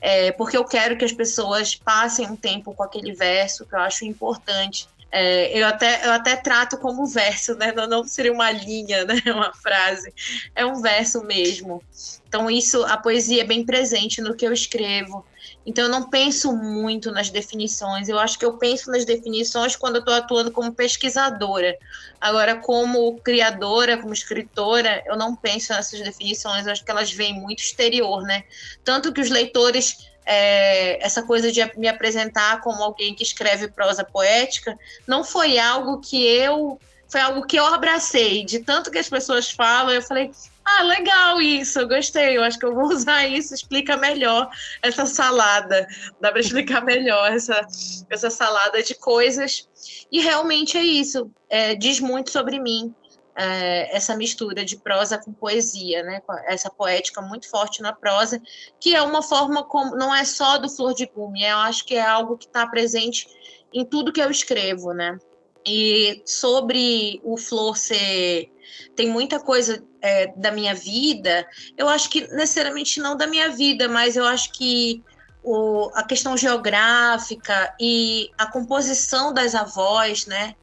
É, 0.00 0.30
porque 0.32 0.56
eu 0.56 0.64
quero 0.64 0.96
que 0.96 1.04
as 1.04 1.12
pessoas 1.12 1.74
passem 1.74 2.26
um 2.26 2.36
tempo 2.36 2.72
com 2.72 2.82
aquele 2.82 3.12
verso, 3.12 3.66
que 3.66 3.74
eu 3.74 3.80
acho 3.80 4.04
importante. 4.04 4.88
É, 5.10 5.58
eu, 5.58 5.66
até, 5.66 6.06
eu 6.06 6.12
até 6.12 6.36
trato 6.36 6.76
como 6.76 7.06
verso, 7.06 7.54
né? 7.54 7.72
Não, 7.72 7.86
não 7.86 8.04
seria 8.04 8.32
uma 8.32 8.50
linha, 8.50 9.04
né? 9.04 9.14
Uma 9.32 9.52
frase. 9.54 10.12
É 10.54 10.66
um 10.66 10.82
verso 10.82 11.24
mesmo. 11.24 11.82
Então, 12.28 12.50
isso, 12.50 12.84
a 12.84 12.96
poesia 12.96 13.40
é 13.40 13.46
bem 13.46 13.64
presente 13.64 14.20
no 14.20 14.34
que 14.34 14.46
eu 14.46 14.52
escrevo. 14.52 15.24
Então, 15.64 15.84
eu 15.84 15.90
não 15.90 16.10
penso 16.10 16.54
muito 16.54 17.10
nas 17.10 17.30
definições. 17.30 18.08
Eu 18.08 18.18
acho 18.18 18.38
que 18.38 18.44
eu 18.44 18.58
penso 18.58 18.90
nas 18.90 19.06
definições 19.06 19.76
quando 19.76 19.96
eu 19.96 20.00
estou 20.00 20.14
atuando 20.14 20.50
como 20.50 20.74
pesquisadora. 20.74 21.76
Agora, 22.20 22.56
como 22.56 23.18
criadora, 23.20 23.96
como 23.96 24.12
escritora, 24.12 25.02
eu 25.06 25.16
não 25.16 25.34
penso 25.34 25.72
nessas 25.72 26.00
definições. 26.00 26.66
Eu 26.66 26.72
acho 26.72 26.84
que 26.84 26.90
elas 26.90 27.10
vêm 27.10 27.32
muito 27.32 27.60
exterior, 27.60 28.22
né? 28.22 28.44
Tanto 28.84 29.12
que 29.12 29.22
os 29.22 29.30
leitores 29.30 30.07
é, 30.30 31.02
essa 31.02 31.22
coisa 31.22 31.50
de 31.50 31.60
me 31.78 31.88
apresentar 31.88 32.60
como 32.60 32.82
alguém 32.82 33.14
que 33.14 33.22
escreve 33.22 33.68
prosa 33.68 34.04
poética 34.04 34.78
não 35.06 35.24
foi 35.24 35.58
algo 35.58 36.00
que 36.00 36.22
eu 36.22 36.78
foi 37.10 37.22
algo 37.22 37.46
que 37.46 37.56
eu 37.56 37.64
abracei. 37.64 38.44
De 38.44 38.58
tanto 38.58 38.90
que 38.90 38.98
as 38.98 39.08
pessoas 39.08 39.50
falam 39.50 39.94
eu 39.94 40.02
falei 40.02 40.30
ah 40.62 40.82
legal 40.82 41.40
isso 41.40 41.80
eu 41.80 41.88
gostei 41.88 42.36
eu 42.36 42.44
acho 42.44 42.58
que 42.58 42.66
eu 42.66 42.74
vou 42.74 42.88
usar 42.92 43.26
isso 43.26 43.54
explica 43.54 43.96
melhor 43.96 44.50
essa 44.82 45.06
salada. 45.06 45.86
Dá 46.20 46.30
para 46.30 46.40
explicar 46.40 46.84
melhor 46.84 47.32
essa 47.32 47.66
essa 48.10 48.28
salada 48.28 48.82
de 48.82 48.94
coisas. 48.94 49.66
E 50.12 50.20
realmente 50.20 50.76
é 50.76 50.82
isso 50.82 51.30
é, 51.48 51.74
diz 51.74 52.00
muito 52.00 52.30
sobre 52.30 52.60
mim 52.60 52.94
é, 53.38 53.96
essa 53.96 54.16
mistura 54.16 54.64
de 54.64 54.76
prosa 54.76 55.16
com 55.16 55.32
poesia, 55.32 56.02
né? 56.02 56.20
Essa 56.46 56.68
poética 56.68 57.22
muito 57.22 57.48
forte 57.48 57.80
na 57.80 57.92
prosa, 57.92 58.42
que 58.80 58.96
é 58.96 59.00
uma 59.00 59.22
forma 59.22 59.62
como 59.62 59.94
não 59.94 60.12
é 60.12 60.24
só 60.24 60.58
do 60.58 60.68
Flor 60.68 60.92
de 60.92 61.06
Gume, 61.06 61.44
eu 61.44 61.58
acho 61.58 61.84
que 61.84 61.94
é 61.94 62.04
algo 62.04 62.36
que 62.36 62.46
está 62.46 62.66
presente 62.66 63.28
em 63.72 63.84
tudo 63.84 64.12
que 64.12 64.20
eu 64.20 64.28
escrevo, 64.28 64.92
né? 64.92 65.16
E 65.64 66.20
sobre 66.26 67.20
o 67.22 67.36
Flor 67.36 67.76
ser 67.76 68.50
tem 68.96 69.08
muita 69.08 69.38
coisa 69.38 69.84
é, 70.02 70.26
da 70.36 70.50
minha 70.50 70.74
vida, 70.74 71.46
eu 71.76 71.88
acho 71.88 72.10
que 72.10 72.26
necessariamente 72.28 73.00
não 73.00 73.16
da 73.16 73.26
minha 73.26 73.50
vida, 73.50 73.88
mas 73.88 74.16
eu 74.16 74.24
acho 74.24 74.52
que 74.52 75.02
o, 75.44 75.90
a 75.94 76.02
questão 76.02 76.36
geográfica 76.36 77.74
e 77.80 78.30
a 78.36 78.46
composição 78.46 79.32
das 79.32 79.54
avós, 79.54 80.26
né? 80.26 80.56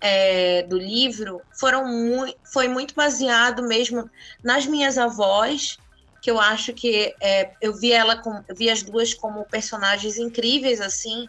É, 0.00 0.62
do 0.62 0.78
livro 0.78 1.42
foram 1.58 1.86
mu 1.86 2.32
foi 2.52 2.68
muito 2.68 2.94
baseado 2.94 3.62
mesmo 3.62 4.08
nas 4.42 4.66
minhas 4.66 4.96
avós, 4.96 5.78
que 6.20 6.30
eu 6.30 6.40
acho 6.40 6.72
que 6.72 7.14
é, 7.20 7.50
eu 7.60 7.74
vi 7.74 7.92
ela 7.92 8.16
com, 8.16 8.42
vi 8.56 8.70
as 8.70 8.82
duas 8.82 9.14
como 9.14 9.44
personagens 9.44 10.18
incríveis 10.18 10.80
assim. 10.80 11.28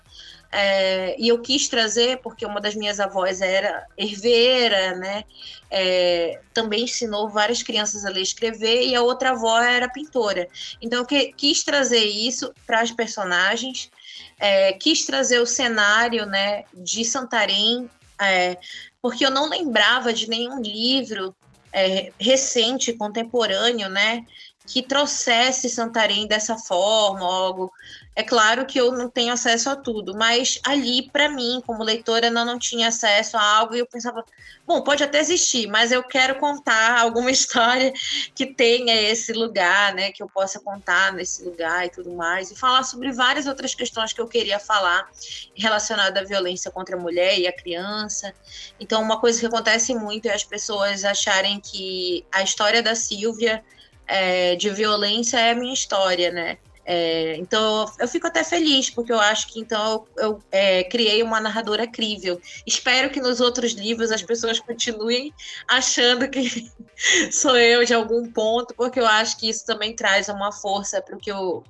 É, 0.52 1.16
e 1.20 1.28
eu 1.28 1.40
quis 1.40 1.70
trazer 1.70 2.22
porque 2.24 2.44
uma 2.44 2.60
das 2.60 2.74
minhas 2.74 3.00
avós 3.00 3.40
era 3.40 3.86
herveira, 3.96 4.96
né? 4.96 5.24
É, 5.70 6.42
também 6.56 6.86
ensinou 6.86 7.30
várias 7.30 7.62
crianças 7.62 8.04
a 8.04 8.10
ler 8.10 8.22
e 8.22 8.24
escrever, 8.24 8.88
e 8.88 8.96
a 8.96 9.04
outra 9.04 9.32
avó 9.32 9.62
era 9.62 9.88
pintora. 9.88 10.48
Então, 10.82 11.00
eu 11.00 11.06
que, 11.06 11.32
quis 11.34 11.64
trazer 11.64 12.04
isso 12.04 12.52
para 12.66 12.82
as 12.82 12.90
personagens, 12.90 13.92
é, 14.40 14.74
quis 14.74 15.06
trazer 15.06 15.40
o 15.40 15.46
cenário 15.46 16.26
né, 16.26 16.64
de 16.74 17.06
Santarém 17.06 17.88
é, 18.20 18.58
porque 19.02 19.26
eu 19.26 19.32
não 19.32 19.50
lembrava 19.50 20.14
de 20.14 20.30
nenhum 20.30 20.62
livro 20.62 21.36
é, 21.72 22.12
recente, 22.20 22.94
contemporâneo, 22.94 23.90
né, 23.90 24.26
que 24.70 24.84
trouxesse 24.84 25.68
Santarém 25.68 26.28
dessa 26.28 26.56
forma, 26.56 27.26
algo 27.26 27.72
é 28.16 28.22
claro 28.22 28.66
que 28.66 28.80
eu 28.80 28.92
não 28.92 29.10
tenho 29.10 29.34
acesso 29.34 29.70
a 29.70 29.76
tudo, 29.76 30.14
mas 30.14 30.60
ali, 30.64 31.10
para 31.10 31.28
mim, 31.28 31.64
como 31.66 31.84
leitora, 31.84 32.30
não, 32.30 32.46
não 32.46 32.60
tinha 32.60 32.90
acesso 32.90 33.36
a 33.36 33.42
algo 33.42 33.74
e 33.74 33.80
eu 33.80 33.88
pensava, 33.88 34.24
bom, 34.68 34.84
pode 34.84 35.04
até 35.04 35.20
existir, 35.20 35.68
mas 35.68 35.92
eu 35.92 36.04
quero 36.04 36.36
contar 36.36 37.00
alguma 37.02 37.32
história 37.32 37.92
que 38.36 38.46
tenha 38.46 38.94
esse 38.94 39.34
lugar, 39.34 39.96
né, 39.96 40.12
que 40.12 40.22
eu 40.22 40.28
possa 40.28 40.60
contar 40.60 41.14
nesse 41.14 41.44
lugar 41.44 41.88
e 41.88 41.90
tudo 41.90 42.12
mais, 42.12 42.52
e 42.52 42.56
falar 42.56 42.84
sobre 42.84 43.12
várias 43.12 43.48
outras 43.48 43.74
questões 43.74 44.14
que 44.14 44.22
eu 44.22 44.28
queria 44.28 44.60
falar 44.60 45.10
relacionada 45.56 46.20
à 46.20 46.24
violência 46.24 46.70
contra 46.70 46.96
a 46.96 47.00
mulher 47.00 47.40
e 47.40 47.48
a 47.48 47.54
criança. 47.54 48.34
Então, 48.80 49.02
uma 49.02 49.20
coisa 49.20 49.40
que 49.40 49.48
acontece 49.48 49.96
muito 49.96 50.28
é 50.28 50.34
as 50.34 50.44
pessoas 50.44 51.04
acharem 51.04 51.60
que 51.60 52.24
a 52.32 52.44
história 52.44 52.84
da 52.84 52.94
Silvia 52.94 53.64
é, 54.10 54.56
de 54.56 54.70
violência 54.72 55.40
é 55.40 55.52
a 55.52 55.56
minha 55.56 55.74
história, 55.74 56.32
né? 56.32 56.58
É, 56.92 57.36
então 57.36 57.86
eu 58.00 58.08
fico 58.08 58.26
até 58.26 58.44
feliz, 58.44 58.90
porque 58.90 59.12
eu 59.12 59.20
acho 59.20 59.48
que 59.50 59.60
então 59.60 60.08
eu, 60.18 60.42
é, 60.52 60.84
criei 60.84 61.22
uma 61.22 61.40
narradora 61.40 61.86
crível. 61.86 62.42
Espero 62.66 63.12
que 63.12 63.22
nos 63.22 63.40
outros 63.40 63.74
livros 63.74 64.12
as 64.12 64.24
pessoas 64.24 64.60
continuem 64.60 65.32
achando 65.68 66.28
que 66.28 66.68
sou 67.32 67.56
eu 67.56 67.86
de 67.86 67.94
algum 67.94 68.32
ponto, 68.32 68.74
porque 68.74 69.00
eu 69.00 69.06
acho 69.06 69.38
que 69.38 69.48
isso 69.48 69.64
também 69.68 69.96
traz 69.96 70.30
uma 70.30 70.52
força 70.52 71.04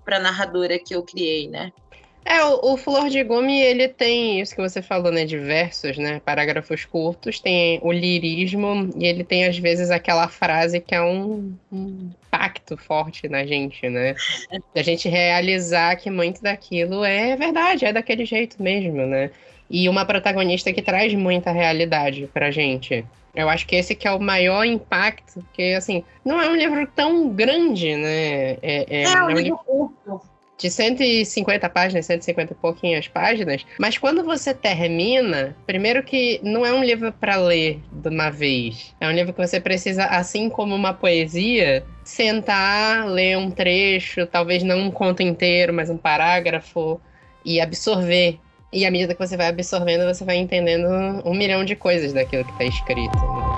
para 0.06 0.16
a 0.16 0.22
narradora 0.22 0.80
que 0.80 0.96
eu 0.96 1.04
criei, 1.04 1.50
né? 1.50 1.74
É, 2.26 2.44
o, 2.44 2.74
o, 2.74 2.78
Flor 2.78 3.10
de 3.10 3.24
Gume, 3.24 3.60
ele 3.60 3.88
tem 3.88 4.40
isso 4.40 4.54
que 4.54 4.62
você 4.62 4.82
falou, 4.82 5.12
né, 5.12 5.26
de 5.26 5.38
versos, 5.38 5.98
né, 5.98 6.22
parágrafos 6.24 6.86
curtos, 6.86 7.40
tem 7.40 7.80
o 7.82 7.92
lirismo 7.92 8.90
e 8.98 9.06
ele 9.06 9.24
tem 9.24 9.46
às 9.46 9.58
vezes 9.58 9.90
aquela 9.90 10.28
frase 10.28 10.80
que 10.80 10.94
é 10.94 11.02
um, 11.02 11.56
um 11.72 12.12
impacto 12.28 12.78
forte 12.78 13.28
na 13.28 13.46
gente, 13.46 13.90
né, 13.90 14.16
da 14.76 14.82
gente 14.84 15.08
realizar 15.08 15.96
que 15.96 16.10
muito 16.10 16.42
daquilo 16.42 17.04
é 17.04 17.36
verdade, 17.36 17.86
é 17.86 17.94
daquele 17.94 18.26
jeito 18.26 18.62
mesmo, 18.62 19.06
né, 19.06 19.32
e 19.70 19.88
uma 19.88 20.06
protagonista 20.06 20.74
que 20.74 20.82
traz 20.82 21.14
muita 21.14 21.52
realidade 21.52 22.30
pra 22.34 22.52
gente. 22.52 23.06
Eu 23.34 23.48
acho 23.48 23.66
que 23.66 23.76
esse 23.76 23.96
que 23.96 24.08
é 24.08 24.12
o 24.12 24.20
maior 24.20 24.66
impacto, 24.66 25.42
porque, 25.42 25.76
assim, 25.78 26.04
não 26.26 26.42
é 26.42 26.50
um 26.50 26.56
livro 26.56 26.86
tão 26.96 27.30
grande, 27.30 27.96
né? 27.96 28.54
É, 28.62 28.86
é, 28.90 29.04
é 29.04 29.24
um 29.24 29.30
livro 29.30 29.60
curto 29.60 30.22
de 30.60 30.70
150 30.70 31.70
páginas, 31.70 32.06
150 32.06 32.52
e 32.52 32.56
pouquinhas 32.56 33.08
páginas, 33.08 33.66
mas 33.80 33.98
quando 33.98 34.24
você 34.26 34.54
termina, 34.54 35.56
primeiro 35.66 36.04
que 36.04 36.40
não 36.44 36.66
é 36.66 36.74
um 36.74 36.84
livro 36.84 37.14
para 37.14 37.38
ler 37.38 37.80
de 37.92 38.10
uma 38.10 38.30
vez. 38.30 38.94
É 39.00 39.08
um 39.08 39.12
livro 39.12 39.34
que 39.34 39.48
você 39.48 39.60
precisa, 39.62 40.06
assim 40.06 40.50
como 40.50 40.76
uma 40.76 40.94
poesia, 40.94 41.86
sentar, 42.04 43.08
ler 43.08 43.38
um 43.38 43.50
trecho, 43.50 44.28
talvez 44.28 44.62
não 44.62 44.80
um 44.80 44.92
conto 44.92 45.24
inteiro, 45.24 45.74
mas 45.74 45.90
um 45.90 45.98
parágrafo 45.98 47.00
e 47.46 47.62
absorver. 47.62 48.38
E 48.72 48.86
à 48.86 48.92
medida 48.92 49.16
que 49.16 49.26
você 49.26 49.38
vai 49.38 49.48
absorvendo, 49.48 50.14
você 50.14 50.26
vai 50.26 50.36
entendendo 50.36 50.88
um 51.26 51.34
milhão 51.34 51.64
de 51.64 51.76
coisas 51.76 52.12
daquilo 52.12 52.44
que 52.44 52.52
está 52.52 52.66
escrito. 52.66 53.18
Né? 53.18 53.49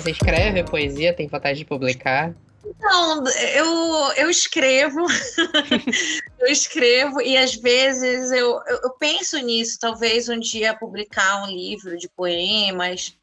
Você 0.00 0.12
escreve 0.12 0.64
poesia? 0.64 1.12
Tem 1.12 1.28
vontade 1.28 1.58
de 1.58 1.64
publicar? 1.66 2.34
Não, 2.80 3.22
eu, 3.54 4.12
eu 4.16 4.30
escrevo, 4.30 5.00
eu 6.40 6.46
escrevo 6.46 7.20
e 7.20 7.36
às 7.36 7.54
vezes 7.54 8.30
eu, 8.30 8.58
eu, 8.66 8.80
eu, 8.84 8.90
penso 8.98 9.38
nisso, 9.38 9.78
talvez 9.78 10.28
um 10.28 10.38
dia 10.38 10.74
publicar 10.74 11.42
um 11.42 11.50
livro 11.50 11.98
de 11.98 12.08
poemas, 12.08 13.14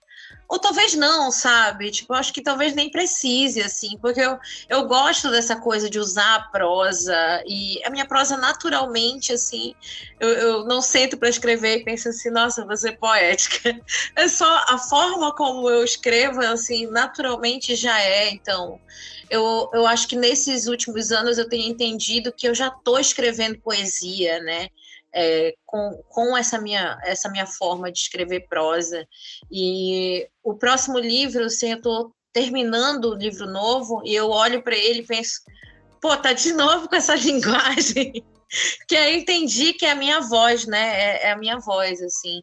ou 0.47 0.57
talvez 0.60 0.93
não, 0.93 1.29
sabe? 1.29 1.91
Tipo, 1.91 2.13
acho 2.13 2.33
que 2.33 2.41
talvez 2.41 2.73
nem 2.73 2.89
precise, 2.89 3.62
assim, 3.62 3.97
porque 4.01 4.21
eu, 4.21 4.38
eu 4.69 4.88
gosto 4.88 5.29
dessa 5.29 5.57
coisa 5.57 5.89
de 5.89 5.99
usar 5.99 6.36
a 6.36 6.43
prosa, 6.43 7.43
e 7.45 7.81
a 7.86 7.89
minha 7.89 8.07
prosa 8.07 8.38
naturalmente, 8.38 9.33
assim, 9.33 9.75
eu, 10.19 10.29
eu 10.29 10.65
não 10.65 10.81
sento 10.81 11.17
para 11.17 11.29
escrever 11.29 11.79
e 11.79 11.83
penso 11.83 12.10
assim, 12.10 12.29
nossa, 12.29 12.65
vou 12.65 12.77
ser 12.77 12.97
poética. 12.97 13.77
É 14.15 14.27
só 14.27 14.63
a 14.67 14.77
forma 14.77 15.33
como 15.36 15.69
eu 15.69 15.83
escrevo, 15.83 16.41
assim, 16.41 16.88
naturalmente 16.88 17.75
já 17.75 17.99
é, 17.99 18.29
então. 18.29 18.79
Eu, 19.29 19.69
eu 19.73 19.86
acho 19.86 20.07
que 20.07 20.15
nesses 20.15 20.67
últimos 20.67 21.12
anos 21.12 21.38
eu 21.38 21.47
tenho 21.47 21.69
entendido 21.69 22.31
que 22.31 22.47
eu 22.47 22.55
já 22.55 22.67
estou 22.67 22.99
escrevendo 22.99 23.60
poesia, 23.60 24.39
né? 24.39 24.69
É, 25.13 25.55
com, 25.65 26.03
com 26.09 26.37
essa, 26.37 26.59
minha, 26.59 26.99
essa 27.03 27.29
minha 27.29 27.45
forma 27.45 27.91
de 27.91 27.99
escrever 27.99 28.47
prosa. 28.47 29.07
E 29.51 30.27
o 30.43 30.55
próximo 30.55 30.99
livro, 30.99 31.45
assim, 31.45 31.71
eu 31.71 31.77
estou 31.77 32.11
terminando 32.33 33.05
o 33.05 33.15
livro 33.15 33.47
novo 33.47 34.01
e 34.05 34.13
eu 34.13 34.29
olho 34.29 34.61
para 34.61 34.75
ele 34.75 34.99
e 34.99 35.05
penso, 35.05 35.41
pô, 36.01 36.15
tá 36.17 36.33
de 36.33 36.53
novo 36.53 36.87
com 36.87 36.95
essa 36.95 37.15
linguagem. 37.17 38.23
que 38.87 38.95
aí 38.95 39.13
eu 39.13 39.19
entendi 39.19 39.73
que 39.73 39.85
é 39.85 39.91
a 39.91 39.95
minha 39.95 40.21
voz, 40.21 40.65
né? 40.65 40.99
É, 40.99 41.27
é 41.27 41.31
a 41.31 41.37
minha 41.37 41.57
voz, 41.59 42.01
assim. 42.01 42.41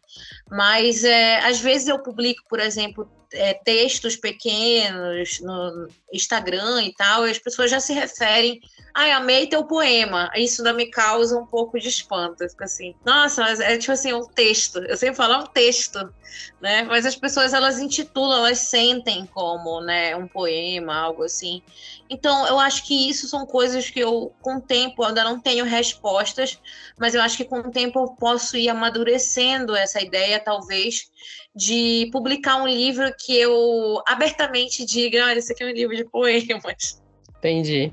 Mas 0.51 1.05
é, 1.05 1.39
às 1.41 1.61
vezes 1.61 1.89
eu 1.89 2.03
publico, 2.03 2.43
por 2.49 2.61
exemplo, 2.61 3.09
é, 3.33 3.55
textos 3.55 4.17
pequenos 4.17 5.41
no 5.41 5.89
Instagram 6.13 6.83
e 6.83 6.95
tal, 6.95 7.27
e 7.27 7.31
as 7.31 7.39
pessoas 7.39 7.71
já 7.71 7.81
se 7.81 7.93
referem 7.93 8.61
Ai, 8.97 9.11
amei 9.11 9.49
teu 9.49 9.65
poema. 9.65 10.31
Isso 10.37 10.63
ainda 10.63 10.73
me 10.73 10.87
causa 10.87 11.37
um 11.37 11.45
pouco 11.45 11.81
de 11.81 11.89
espanto. 11.89 12.49
Fica 12.49 12.65
assim, 12.65 12.95
nossa, 13.05 13.43
mas 13.43 13.59
é 13.59 13.77
tipo 13.77 13.91
assim, 13.91 14.13
um 14.13 14.25
texto. 14.25 14.79
Eu 14.85 14.97
sempre 14.97 15.17
falo, 15.17 15.35
é 15.35 15.39
um 15.39 15.47
texto, 15.47 16.15
né? 16.61 16.85
Mas 16.85 17.05
as 17.05 17.17
pessoas, 17.17 17.53
elas 17.53 17.81
intitulam, 17.81 18.39
elas 18.39 18.59
sentem 18.59 19.27
como, 19.27 19.81
né, 19.81 20.15
um 20.15 20.29
poema, 20.29 20.95
algo 20.95 21.25
assim. 21.25 21.61
Então, 22.09 22.47
eu 22.47 22.57
acho 22.61 22.87
que 22.87 23.11
isso 23.11 23.27
são 23.27 23.45
coisas 23.45 23.91
que 23.91 23.99
eu, 23.99 24.33
com 24.41 24.59
o 24.59 24.61
tempo, 24.61 25.03
ainda 25.03 25.25
não 25.25 25.41
tenho 25.41 25.65
respostas, 25.65 26.61
mas 26.97 27.17
eu 27.17 27.23
acho 27.23 27.37
que 27.37 27.45
com 27.45 27.59
o 27.59 27.73
tempo 27.73 27.99
eu 27.99 28.09
posso 28.15 28.57
ir 28.57 28.69
amadurecendo 28.69 29.75
essa 29.75 30.01
ideia, 30.01 30.39
talvez, 30.39 31.11
de 31.55 32.09
publicar 32.11 32.57
um 32.57 32.67
livro 32.67 33.13
que 33.19 33.37
eu 33.37 34.03
abertamente 34.07 34.85
diga, 34.85 35.25
olha, 35.27 35.39
esse 35.39 35.53
aqui 35.53 35.63
é 35.63 35.67
um 35.67 35.71
livro 35.71 35.97
de 35.97 36.05
poemas. 36.05 37.01
Entendi. 37.39 37.93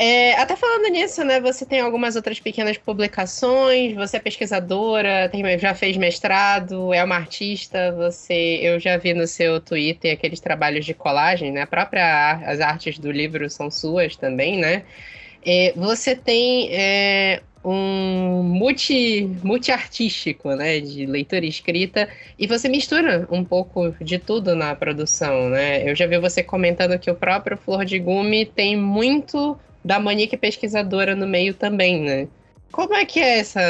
É, 0.00 0.34
até 0.34 0.54
falando 0.54 0.88
nisso, 0.92 1.24
né? 1.24 1.40
Você 1.40 1.66
tem 1.66 1.80
algumas 1.80 2.14
outras 2.14 2.38
pequenas 2.38 2.78
publicações, 2.78 3.96
você 3.96 4.16
é 4.16 4.20
pesquisadora, 4.20 5.28
tem, 5.28 5.58
já 5.58 5.74
fez 5.74 5.96
mestrado, 5.96 6.94
é 6.94 7.02
uma 7.02 7.16
artista, 7.16 7.90
você. 7.90 8.60
Eu 8.62 8.78
já 8.78 8.96
vi 8.96 9.12
no 9.12 9.26
seu 9.26 9.60
Twitter 9.60 10.12
aqueles 10.12 10.38
trabalhos 10.38 10.86
de 10.86 10.94
colagem, 10.94 11.50
né? 11.50 11.62
A 11.62 11.66
própria, 11.66 12.34
as 12.46 12.60
artes 12.60 12.96
do 12.96 13.10
livro 13.10 13.50
são 13.50 13.72
suas 13.72 14.14
também, 14.14 14.56
né? 14.56 14.84
É, 15.44 15.72
você 15.74 16.14
tem 16.14 16.68
é, 16.70 17.42
um 17.64 18.42
multi, 18.42 19.28
multi-artístico, 19.42 20.54
né, 20.54 20.80
de 20.80 21.06
leitura 21.06 21.44
e 21.44 21.48
escrita, 21.48 22.08
e 22.38 22.46
você 22.46 22.68
mistura 22.68 23.26
um 23.30 23.44
pouco 23.44 23.92
de 24.00 24.18
tudo 24.18 24.54
na 24.54 24.74
produção, 24.74 25.50
né? 25.50 25.88
Eu 25.88 25.94
já 25.94 26.06
vi 26.06 26.18
você 26.18 26.42
comentando 26.42 26.98
que 26.98 27.10
o 27.10 27.14
próprio 27.14 27.56
Flor 27.56 27.84
de 27.84 27.98
Gume 27.98 28.46
tem 28.46 28.76
muito 28.76 29.58
da 29.84 29.98
Monique 29.98 30.36
pesquisadora 30.36 31.14
no 31.14 31.26
meio 31.26 31.54
também, 31.54 32.00
né? 32.00 32.28
Como 32.70 32.94
é 32.94 33.04
que 33.04 33.18
é 33.18 33.38
essa, 33.38 33.60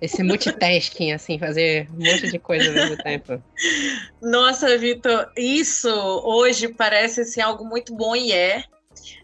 esse 0.00 0.22
multitasking, 0.22 1.12
assim, 1.12 1.38
fazer 1.38 1.88
um 1.92 2.04
monte 2.04 2.30
de 2.30 2.38
coisa 2.38 2.68
ao 2.68 2.74
mesmo 2.74 2.96
tempo? 3.02 3.42
Nossa, 4.22 4.78
Vitor, 4.78 5.30
isso 5.36 5.88
hoje 6.24 6.68
parece 6.68 7.24
ser 7.24 7.40
algo 7.40 7.64
muito 7.64 7.94
bom 7.94 8.14
e 8.14 8.32
é. 8.32 8.62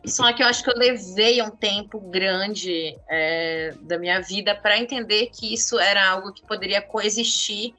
Só 0.07 0.33
que 0.33 0.43
eu 0.43 0.47
acho 0.47 0.63
que 0.63 0.71
eu 0.71 0.77
levei 0.77 1.41
um 1.41 1.51
tempo 1.51 1.99
grande 1.99 2.97
é, 3.09 3.75
da 3.81 3.99
minha 3.99 4.21
vida 4.21 4.55
para 4.55 4.79
entender 4.79 5.31
que 5.33 5.53
isso 5.55 5.79
era 5.79 6.07
algo 6.07 6.33
que 6.33 6.43
poderia 6.43 6.83
coexistir 6.83 7.75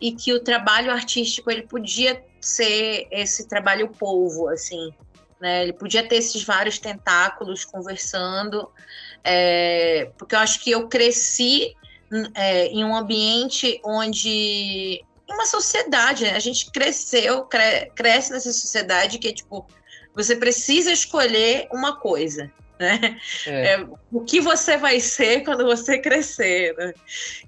e 0.00 0.12
que 0.12 0.32
o 0.32 0.40
trabalho 0.40 0.90
artístico 0.90 1.50
ele 1.50 1.62
podia 1.62 2.22
ser 2.40 3.06
esse 3.10 3.48
trabalho 3.48 3.88
polvo, 3.90 4.48
assim, 4.48 4.90
né? 5.40 5.62
Ele 5.62 5.72
podia 5.72 6.06
ter 6.06 6.16
esses 6.16 6.42
vários 6.42 6.78
tentáculos 6.78 7.64
conversando, 7.64 8.70
é, 9.22 10.10
porque 10.18 10.34
eu 10.34 10.38
acho 10.40 10.60
que 10.60 10.70
eu 10.70 10.88
cresci 10.88 11.76
é, 12.34 12.66
em 12.66 12.84
um 12.84 12.94
ambiente 12.94 13.80
onde 13.84 15.04
uma 15.28 15.46
sociedade, 15.46 16.24
né? 16.24 16.34
a 16.34 16.38
gente 16.38 16.70
cresceu, 16.70 17.44
cre 17.44 17.90
cresce 17.94 18.32
nessa 18.32 18.50
sociedade 18.52 19.18
que 19.18 19.28
é 19.28 19.32
tipo 19.32 19.66
você 20.14 20.36
precisa 20.36 20.92
escolher 20.92 21.68
uma 21.72 21.96
coisa 21.96 22.50
né? 22.78 23.18
É. 23.46 23.74
É, 23.74 23.86
o 24.12 24.20
que 24.20 24.40
você 24.40 24.76
vai 24.76 25.00
ser 25.00 25.42
quando 25.44 25.64
você 25.64 25.98
crescer, 25.98 26.74
né? 26.76 26.94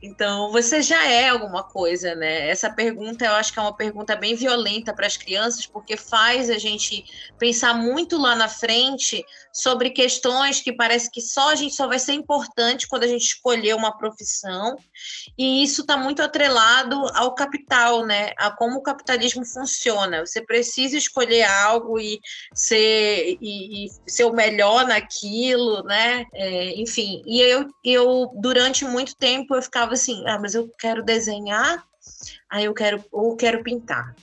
Então, 0.02 0.50
você 0.50 0.82
já 0.82 1.06
é 1.06 1.28
alguma 1.28 1.62
coisa, 1.62 2.14
né? 2.14 2.48
Essa 2.48 2.68
pergunta 2.70 3.24
eu 3.24 3.32
acho 3.32 3.52
que 3.52 3.58
é 3.58 3.62
uma 3.62 3.76
pergunta 3.76 4.16
bem 4.16 4.34
violenta 4.34 4.92
para 4.92 5.06
as 5.06 5.16
crianças, 5.16 5.66
porque 5.66 5.96
faz 5.96 6.50
a 6.50 6.58
gente 6.58 7.04
pensar 7.38 7.74
muito 7.74 8.18
lá 8.18 8.34
na 8.34 8.48
frente 8.48 9.24
sobre 9.52 9.90
questões 9.90 10.60
que 10.60 10.72
parece 10.72 11.10
que 11.10 11.20
só 11.20 11.50
a 11.50 11.54
gente 11.54 11.74
só 11.74 11.86
vai 11.86 11.98
ser 11.98 12.12
importante 12.12 12.88
quando 12.88 13.04
a 13.04 13.06
gente 13.06 13.24
escolher 13.24 13.74
uma 13.74 13.96
profissão, 13.96 14.76
e 15.36 15.62
isso 15.62 15.82
está 15.82 15.96
muito 15.96 16.22
atrelado 16.22 16.96
ao 17.14 17.34
capital, 17.34 18.04
né? 18.04 18.32
A 18.36 18.50
como 18.50 18.78
o 18.78 18.82
capitalismo 18.82 19.44
funciona. 19.44 20.24
Você 20.24 20.44
precisa 20.44 20.96
escolher 20.96 21.44
algo 21.44 21.98
e 21.98 22.20
ser, 22.54 23.38
e, 23.40 23.86
e 23.86 23.90
ser 24.06 24.24
o 24.24 24.32
melhor 24.32 24.86
naquilo, 24.86 25.82
né? 25.84 26.24
É, 26.34 26.80
enfim, 26.80 27.22
e 27.26 27.40
eu, 27.40 27.68
eu, 27.84 28.30
durante 28.34 28.84
muito 28.84 29.16
tempo, 29.16 29.54
eu 29.54 29.62
ficava 29.62 29.94
assim, 29.94 30.22
ah, 30.26 30.38
mas 30.38 30.54
eu 30.54 30.68
quero 30.78 31.02
desenhar, 31.02 31.84
aí 32.48 32.64
eu 32.64 32.74
quero, 32.74 33.04
ou 33.10 33.36
quero 33.36 33.62
pintar. 33.62 34.14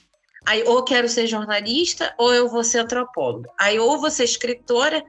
Aí 0.48 0.62
ou 0.62 0.82
quero 0.82 1.06
ser 1.10 1.26
jornalista 1.26 2.14
ou 2.16 2.32
eu 2.32 2.48
vou 2.48 2.64
ser 2.64 2.78
antropóloga. 2.78 3.50
Aí 3.60 3.78
ou 3.78 4.00
vou 4.00 4.10
ser 4.10 4.24
escritora, 4.24 5.04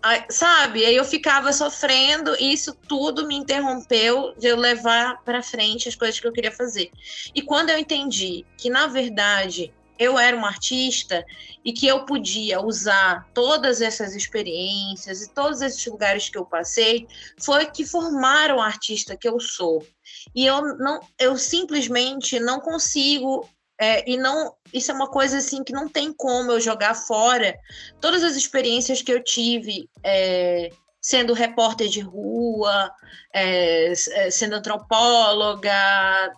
aí, 0.00 0.24
sabe? 0.30 0.86
Aí 0.86 0.94
eu 0.94 1.04
ficava 1.04 1.52
sofrendo 1.52 2.36
e 2.38 2.52
isso 2.52 2.72
tudo 2.72 3.26
me 3.26 3.34
interrompeu 3.34 4.32
de 4.38 4.46
eu 4.46 4.56
levar 4.56 5.20
para 5.24 5.42
frente 5.42 5.88
as 5.88 5.96
coisas 5.96 6.20
que 6.20 6.26
eu 6.28 6.32
queria 6.32 6.52
fazer. 6.52 6.92
E 7.34 7.42
quando 7.42 7.70
eu 7.70 7.78
entendi 7.78 8.46
que 8.56 8.70
na 8.70 8.86
verdade 8.86 9.74
eu 9.98 10.16
era 10.16 10.36
uma 10.36 10.46
artista 10.46 11.24
e 11.64 11.72
que 11.72 11.88
eu 11.88 12.04
podia 12.04 12.60
usar 12.60 13.28
todas 13.34 13.80
essas 13.80 14.14
experiências 14.14 15.20
e 15.20 15.34
todos 15.34 15.62
esses 15.62 15.84
lugares 15.86 16.28
que 16.28 16.38
eu 16.38 16.46
passei, 16.46 17.08
foi 17.40 17.66
que 17.66 17.84
formaram 17.84 18.62
a 18.62 18.66
artista 18.66 19.16
que 19.16 19.28
eu 19.28 19.40
sou. 19.40 19.84
E 20.32 20.46
eu 20.46 20.76
não, 20.76 21.00
eu 21.18 21.36
simplesmente 21.36 22.38
não 22.38 22.60
consigo 22.60 23.48
é, 23.78 24.08
e 24.10 24.16
não, 24.16 24.54
isso 24.72 24.90
é 24.90 24.94
uma 24.94 25.08
coisa 25.08 25.38
assim 25.38 25.62
que 25.62 25.72
não 25.72 25.88
tem 25.88 26.12
como 26.12 26.52
eu 26.52 26.60
jogar 26.60 26.94
fora 26.94 27.58
todas 28.00 28.24
as 28.24 28.34
experiências 28.34 29.02
que 29.02 29.12
eu 29.12 29.22
tive 29.22 29.88
é, 30.02 30.70
sendo 31.06 31.34
repórter 31.34 31.86
de 31.86 32.00
rua, 32.00 32.90
é, 33.32 33.92
é, 33.92 34.28
sendo 34.28 34.56
antropóloga, 34.56 35.72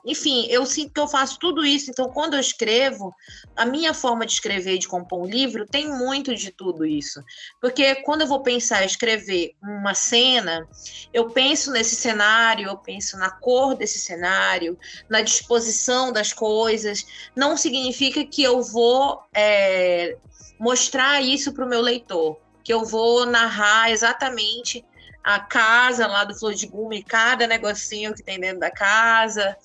enfim, 0.05 0.47
eu 0.51 0.67
sinto 0.67 0.93
que 0.93 1.01
eu 1.01 1.09
faço 1.09 1.39
tudo 1.39 1.65
isso. 1.65 1.91
Então, 1.91 2.11
quando 2.11 2.35
eu 2.35 2.41
escrevo, 2.41 3.11
a 3.57 3.65
minha 3.65 3.95
forma 3.95 4.27
de 4.27 4.33
escrever 4.33 4.75
e 4.75 4.79
de 4.79 4.87
compor 4.87 5.23
um 5.23 5.27
livro 5.27 5.65
tem 5.65 5.89
muito 5.89 6.35
de 6.35 6.51
tudo 6.51 6.85
isso. 6.85 7.25
Porque 7.63 7.95
quando 8.03 8.21
eu 8.21 8.27
vou 8.27 8.43
pensar 8.43 8.83
em 8.83 8.87
escrever 8.87 9.55
uma 9.63 9.95
cena, 9.95 10.69
eu 11.15 11.31
penso 11.31 11.71
nesse 11.71 11.97
cenário, 11.97 12.69
eu 12.69 12.77
penso 12.77 13.17
na 13.17 13.31
cor 13.31 13.75
desse 13.75 13.99
cenário, 13.99 14.79
na 15.09 15.23
disposição 15.23 16.13
das 16.13 16.35
coisas. 16.35 17.07
Não 17.35 17.57
significa 17.57 18.23
que 18.23 18.43
eu 18.43 18.63
vou 18.63 19.23
é, 19.33 20.19
mostrar 20.61 21.23
isso 21.23 21.55
para 21.55 21.65
o 21.65 21.69
meu 21.69 21.81
leitor 21.81 22.37
que 22.69 22.75
eu 22.75 22.85
vou 22.85 23.25
narrar 23.25 23.91
exatamente 23.91 24.85
a 25.25 25.41
casa 25.41 26.07
lá 26.07 26.23
do 26.23 26.39
Flor 26.39 26.53
de 26.53 26.67
Gume, 26.67 27.03
cada 27.03 27.47
negocinho 27.47 28.13
que 28.13 28.23
tem 28.23 28.39
dentro 28.39 28.61
da 28.61 28.71
casa, 28.71 29.57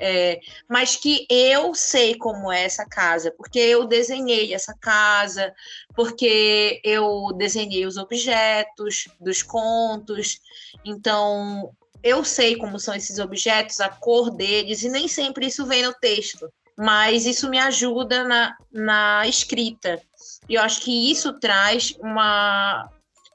é, 0.00 0.40
mas 0.66 0.96
que 0.96 1.26
eu 1.28 1.74
sei 1.74 2.14
como 2.14 2.50
é 2.50 2.64
essa 2.64 2.86
casa, 2.86 3.30
porque 3.30 3.58
eu 3.58 3.84
desenhei 3.84 4.54
essa 4.54 4.72
casa, 4.72 5.54
porque 5.94 6.80
eu 6.82 7.30
desenhei 7.36 7.84
os 7.84 7.98
objetos 7.98 9.06
dos 9.20 9.42
contos, 9.42 10.40
então 10.82 11.70
eu 12.02 12.24
sei 12.24 12.56
como 12.56 12.80
são 12.80 12.94
esses 12.94 13.18
objetos, 13.18 13.80
a 13.80 13.90
cor 13.90 14.30
deles, 14.30 14.82
e 14.82 14.88
nem 14.88 15.06
sempre 15.08 15.48
isso 15.48 15.66
vem 15.66 15.82
no 15.82 15.92
texto, 15.92 16.50
mas 16.74 17.26
isso 17.26 17.50
me 17.50 17.58
ajuda 17.58 18.24
na, 18.24 18.56
na 18.72 19.26
escrita. 19.26 20.00
E 20.48 20.54
eu 20.54 20.62
acho 20.62 20.80
que 20.80 21.10
isso 21.10 21.32
traz 21.38 21.94
uma, 22.00 22.88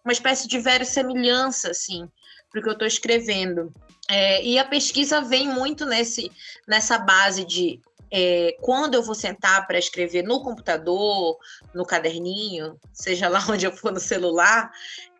uma 0.03 0.13
espécie 0.13 0.47
de 0.47 0.59
verossemelhança, 0.59 1.71
assim, 1.71 2.07
para 2.49 2.59
o 2.59 2.63
que 2.63 2.69
eu 2.69 2.73
estou 2.73 2.87
escrevendo. 2.87 3.73
É, 4.09 4.43
e 4.43 4.59
a 4.59 4.65
pesquisa 4.65 5.21
vem 5.21 5.47
muito 5.47 5.85
nesse, 5.85 6.31
nessa 6.67 6.97
base 6.97 7.45
de 7.45 7.79
é, 8.11 8.57
quando 8.59 8.95
eu 8.95 9.01
vou 9.01 9.15
sentar 9.15 9.65
para 9.65 9.79
escrever 9.79 10.21
no 10.21 10.43
computador, 10.43 11.37
no 11.73 11.85
caderninho, 11.85 12.77
seja 12.91 13.29
lá 13.29 13.39
onde 13.49 13.65
eu 13.65 13.71
for 13.71 13.91
no 13.91 13.99
celular, 13.99 14.69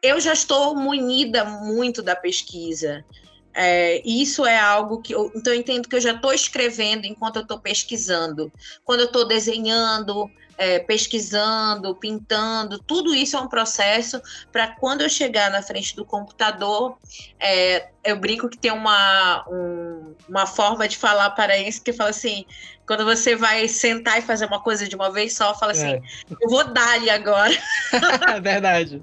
eu 0.03 0.19
já 0.19 0.33
estou 0.33 0.75
munida 0.75 1.45
muito 1.45 2.01
da 2.01 2.15
pesquisa. 2.15 3.05
É, 3.53 4.01
isso 4.05 4.45
é 4.45 4.57
algo 4.57 5.01
que 5.01 5.13
eu, 5.13 5.31
então 5.35 5.53
eu 5.53 5.59
entendo 5.59 5.87
que 5.87 5.95
eu 5.95 6.01
já 6.01 6.13
estou 6.13 6.33
escrevendo 6.33 7.05
enquanto 7.05 7.37
eu 7.37 7.41
estou 7.41 7.59
pesquisando. 7.59 8.51
Quando 8.83 9.01
eu 9.01 9.07
estou 9.07 9.27
desenhando, 9.27 10.29
é, 10.57 10.79
pesquisando, 10.79 11.95
pintando, 11.95 12.79
tudo 12.79 13.13
isso 13.15 13.35
é 13.35 13.41
um 13.41 13.47
processo 13.47 14.21
para 14.51 14.67
quando 14.67 15.01
eu 15.01 15.09
chegar 15.09 15.49
na 15.49 15.61
frente 15.61 15.95
do 15.95 16.05
computador, 16.05 16.97
é, 17.39 17.89
eu 18.03 18.17
brinco 18.17 18.47
que 18.47 18.57
tem 18.57 18.71
uma, 18.71 19.43
um, 19.49 20.15
uma 20.29 20.45
forma 20.45 20.87
de 20.87 20.97
falar 20.97 21.31
para 21.31 21.57
isso 21.57 21.81
que 21.81 21.91
fala 21.91 22.11
assim, 22.11 22.45
quando 22.85 23.03
você 23.03 23.35
vai 23.35 23.67
sentar 23.67 24.19
e 24.19 24.21
fazer 24.21 24.45
uma 24.45 24.61
coisa 24.61 24.87
de 24.87 24.95
uma 24.95 25.11
vez 25.11 25.33
só, 25.33 25.57
fala 25.57 25.71
assim, 25.71 25.93
é. 25.93 26.01
eu 26.39 26.49
vou 26.49 26.63
dar-lhe 26.63 27.09
agora. 27.09 27.53
Verdade. 28.41 29.01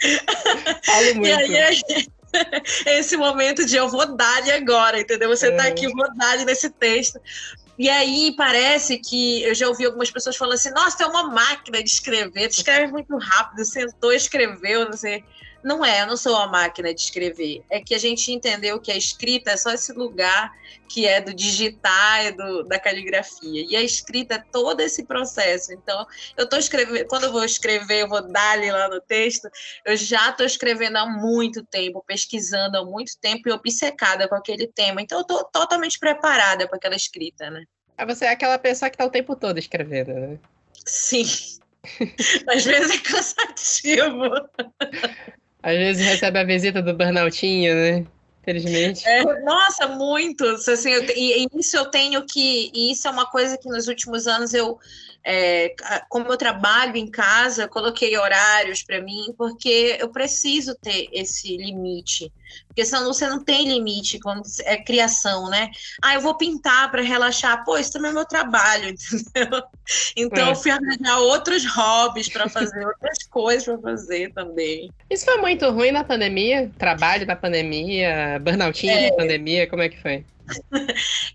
Falo 0.84 1.14
muito. 1.16 1.26
E 1.26 1.58
aí, 1.58 1.82
esse 2.86 3.16
momento 3.16 3.64
de 3.64 3.76
eu 3.76 3.88
vou 3.88 4.16
dar-lhe 4.16 4.50
agora, 4.50 5.00
entendeu? 5.00 5.28
Você 5.28 5.48
está 5.48 5.66
é. 5.66 5.68
aqui, 5.70 5.84
eu 5.84 5.92
vou 5.92 6.12
dar-lhe 6.16 6.44
nesse 6.44 6.70
texto. 6.70 7.20
E 7.78 7.88
aí 7.88 8.34
parece 8.36 8.98
que 8.98 9.42
eu 9.42 9.54
já 9.54 9.66
ouvi 9.66 9.86
algumas 9.86 10.10
pessoas 10.10 10.36
falando 10.36 10.54
assim: 10.54 10.70
nossa, 10.70 11.02
é 11.02 11.06
uma 11.06 11.30
máquina 11.30 11.82
de 11.82 11.88
escrever, 11.88 12.48
tu 12.48 12.58
escreve 12.58 12.92
muito 12.92 13.16
rápido, 13.16 13.64
sentou, 13.64 14.12
escreveu, 14.12 14.84
não 14.84 14.92
sei. 14.92 15.24
Não 15.62 15.84
é, 15.84 16.02
eu 16.02 16.06
não 16.06 16.16
sou 16.16 16.34
uma 16.34 16.46
máquina 16.46 16.94
de 16.94 17.00
escrever. 17.00 17.62
É 17.68 17.80
que 17.80 17.94
a 17.94 17.98
gente 17.98 18.32
entendeu 18.32 18.80
que 18.80 18.90
a 18.90 18.96
escrita 18.96 19.50
é 19.50 19.56
só 19.56 19.72
esse 19.72 19.92
lugar 19.92 20.52
que 20.88 21.06
é 21.06 21.20
do 21.20 21.32
digitar 21.32 22.26
e 22.26 22.32
do, 22.32 22.64
da 22.64 22.78
caligrafia. 22.78 23.64
E 23.68 23.76
a 23.76 23.82
escrita 23.82 24.34
é 24.34 24.44
todo 24.50 24.80
esse 24.80 25.04
processo. 25.04 25.72
Então, 25.72 26.06
eu 26.36 26.44
estou 26.44 26.58
escrevendo, 26.58 27.06
quando 27.06 27.24
eu 27.24 27.32
vou 27.32 27.44
escrever, 27.44 28.00
eu 28.00 28.08
vou 28.08 28.22
dar 28.22 28.52
ali 28.52 28.70
lá 28.72 28.88
no 28.88 29.00
texto, 29.00 29.48
eu 29.84 29.96
já 29.96 30.30
estou 30.30 30.44
escrevendo 30.44 30.96
há 30.96 31.06
muito 31.06 31.64
tempo, 31.64 32.02
pesquisando 32.04 32.76
há 32.78 32.84
muito 32.84 33.16
tempo 33.20 33.48
e 33.48 33.52
obcecada 33.52 34.26
com 34.28 34.34
aquele 34.34 34.66
tema. 34.66 35.00
Então, 35.00 35.18
eu 35.18 35.22
estou 35.22 35.44
totalmente 35.44 35.98
preparada 35.98 36.66
para 36.66 36.76
aquela 36.76 36.96
escrita, 36.96 37.50
né? 37.50 37.64
Você 38.06 38.24
é 38.24 38.30
aquela 38.30 38.58
pessoa 38.58 38.88
que 38.88 38.94
está 38.94 39.04
o 39.04 39.10
tempo 39.10 39.36
todo 39.36 39.58
escrevendo, 39.58 40.12
né? 40.14 40.38
Sim. 40.86 41.26
Às 42.48 42.64
vezes 42.64 42.90
é 42.90 42.98
cansativo. 42.98 44.22
Às 45.62 45.76
vezes 45.76 46.06
recebe 46.06 46.38
a 46.38 46.44
visita 46.44 46.80
do 46.82 46.94
Burnoutinho, 46.94 47.74
né? 47.74 48.06
Infelizmente. 48.42 49.06
É, 49.06 49.22
nossa, 49.42 49.86
muitos. 49.86 50.68
Assim, 50.68 50.90
eu, 50.90 51.04
e, 51.14 51.44
e, 51.44 51.48
isso 51.58 51.76
eu 51.76 51.86
tenho 51.86 52.24
que. 52.24 52.70
E 52.74 52.92
isso 52.92 53.06
é 53.06 53.10
uma 53.10 53.26
coisa 53.26 53.58
que 53.58 53.68
nos 53.68 53.86
últimos 53.86 54.26
anos 54.26 54.54
eu 54.54 54.78
é, 55.24 55.74
como 56.08 56.28
eu 56.28 56.36
trabalho 56.36 56.96
em 56.96 57.06
casa, 57.06 57.68
coloquei 57.68 58.16
horários 58.16 58.82
para 58.82 59.02
mim, 59.02 59.34
porque 59.36 59.96
eu 60.00 60.08
preciso 60.08 60.74
ter 60.74 61.08
esse 61.12 61.56
limite. 61.56 62.32
Porque 62.80 62.88
senão 62.88 63.12
você 63.12 63.28
não 63.28 63.44
tem 63.44 63.68
limite 63.68 64.18
quando 64.18 64.42
é 64.64 64.78
criação, 64.78 65.50
né? 65.50 65.70
Ah, 66.00 66.14
eu 66.14 66.22
vou 66.22 66.34
pintar 66.34 66.90
para 66.90 67.02
relaxar. 67.02 67.62
Pô, 67.62 67.76
isso 67.76 67.92
também 67.92 68.10
é 68.10 68.14
meu 68.14 68.24
trabalho, 68.24 68.88
entendeu? 69.12 69.62
Então 70.16 70.46
é. 70.46 70.50
eu 70.50 70.56
fui 70.56 70.70
arranjar 70.70 71.18
outros 71.18 71.66
hobbies 71.66 72.30
para 72.30 72.48
fazer, 72.48 72.86
outras 72.86 73.18
coisas 73.28 73.64
para 73.64 73.78
fazer 73.82 74.32
também. 74.32 74.90
Isso 75.10 75.26
foi 75.26 75.36
muito 75.36 75.68
ruim 75.70 75.90
na 75.90 76.02
pandemia? 76.02 76.70
Trabalho 76.78 77.26
na 77.26 77.36
pandemia, 77.36 78.40
burnoutinho 78.40 78.94
é. 78.94 79.10
na 79.10 79.16
pandemia, 79.16 79.66
como 79.66 79.82
é 79.82 79.90
que 79.90 80.00
foi? 80.00 80.24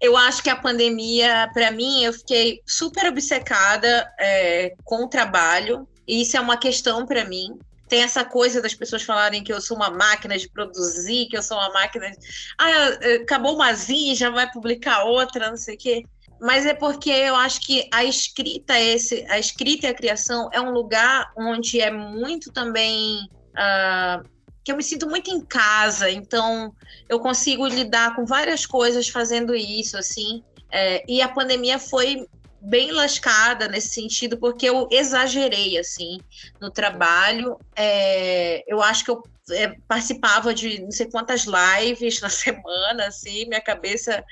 eu 0.02 0.18
acho 0.18 0.42
que 0.42 0.50
a 0.50 0.56
pandemia, 0.56 1.48
para 1.54 1.70
mim, 1.70 2.04
eu 2.04 2.12
fiquei 2.12 2.60
super 2.66 3.06
obcecada 3.06 4.12
é, 4.20 4.74
com 4.84 5.04
o 5.04 5.08
trabalho. 5.08 5.88
E 6.08 6.24
isso 6.24 6.38
é 6.38 6.40
uma 6.40 6.58
questão 6.58 7.06
para 7.06 7.24
mim. 7.24 7.56
Tem 7.96 8.04
essa 8.04 8.26
coisa 8.26 8.62
das 8.62 8.74
pessoas 8.74 9.04
falarem 9.04 9.42
que 9.42 9.54
eu 9.54 9.62
sou 9.62 9.78
uma 9.78 9.90
máquina 9.90 10.38
de 10.38 10.50
produzir, 10.50 11.28
que 11.30 11.38
eu 11.38 11.42
sou 11.42 11.56
uma 11.56 11.72
máquina 11.72 12.12
de. 12.12 12.18
Ah, 12.58 12.90
acabou 13.22 13.56
uma 13.56 13.74
zinha, 13.74 14.14
já 14.14 14.30
vai 14.30 14.52
publicar 14.52 15.06
outra, 15.06 15.50
não 15.50 15.56
sei 15.56 15.76
o 15.76 15.78
quê. 15.78 16.04
Mas 16.42 16.66
é 16.66 16.74
porque 16.74 17.10
eu 17.10 17.38
acho 17.38 17.62
que 17.62 17.88
a 17.94 18.04
escrita, 18.04 18.78
esse, 18.78 19.26
a 19.30 19.40
escrita 19.40 19.88
e 19.88 19.90
a 19.92 19.94
criação 19.94 20.50
é 20.52 20.60
um 20.60 20.72
lugar 20.72 21.32
onde 21.38 21.80
é 21.80 21.90
muito 21.90 22.52
também. 22.52 23.30
Uh, 23.52 24.28
que 24.62 24.74
eu 24.74 24.76
me 24.76 24.84
sinto 24.84 25.08
muito 25.08 25.32
em 25.32 25.40
casa, 25.40 26.12
então 26.12 26.76
eu 27.08 27.22
consigo 27.22 27.66
lidar 27.66 28.14
com 28.14 28.26
várias 28.26 28.66
coisas 28.66 29.08
fazendo 29.08 29.56
isso, 29.56 29.98
assim. 29.98 30.44
É, 30.70 31.02
e 31.08 31.22
a 31.22 31.30
pandemia 31.30 31.80
foi 31.80 32.28
bem 32.66 32.92
lascada 32.92 33.68
nesse 33.68 33.90
sentido, 33.90 34.38
porque 34.38 34.68
eu 34.68 34.88
exagerei, 34.92 35.78
assim, 35.78 36.20
no 36.60 36.72
trabalho. 36.72 37.58
É, 37.76 38.64
eu 38.68 38.82
acho 38.82 39.06
que 39.06 39.12
eu 39.12 39.24
é, 39.52 39.76
participava 39.88 40.54
de 40.54 40.82
não 40.82 40.92
sei 40.92 41.10
quantas 41.10 41.46
lives 41.46 42.20
na 42.22 42.30
semana, 42.30 43.08
assim, 43.08 43.46
minha 43.46 43.62
cabeça. 43.62 44.24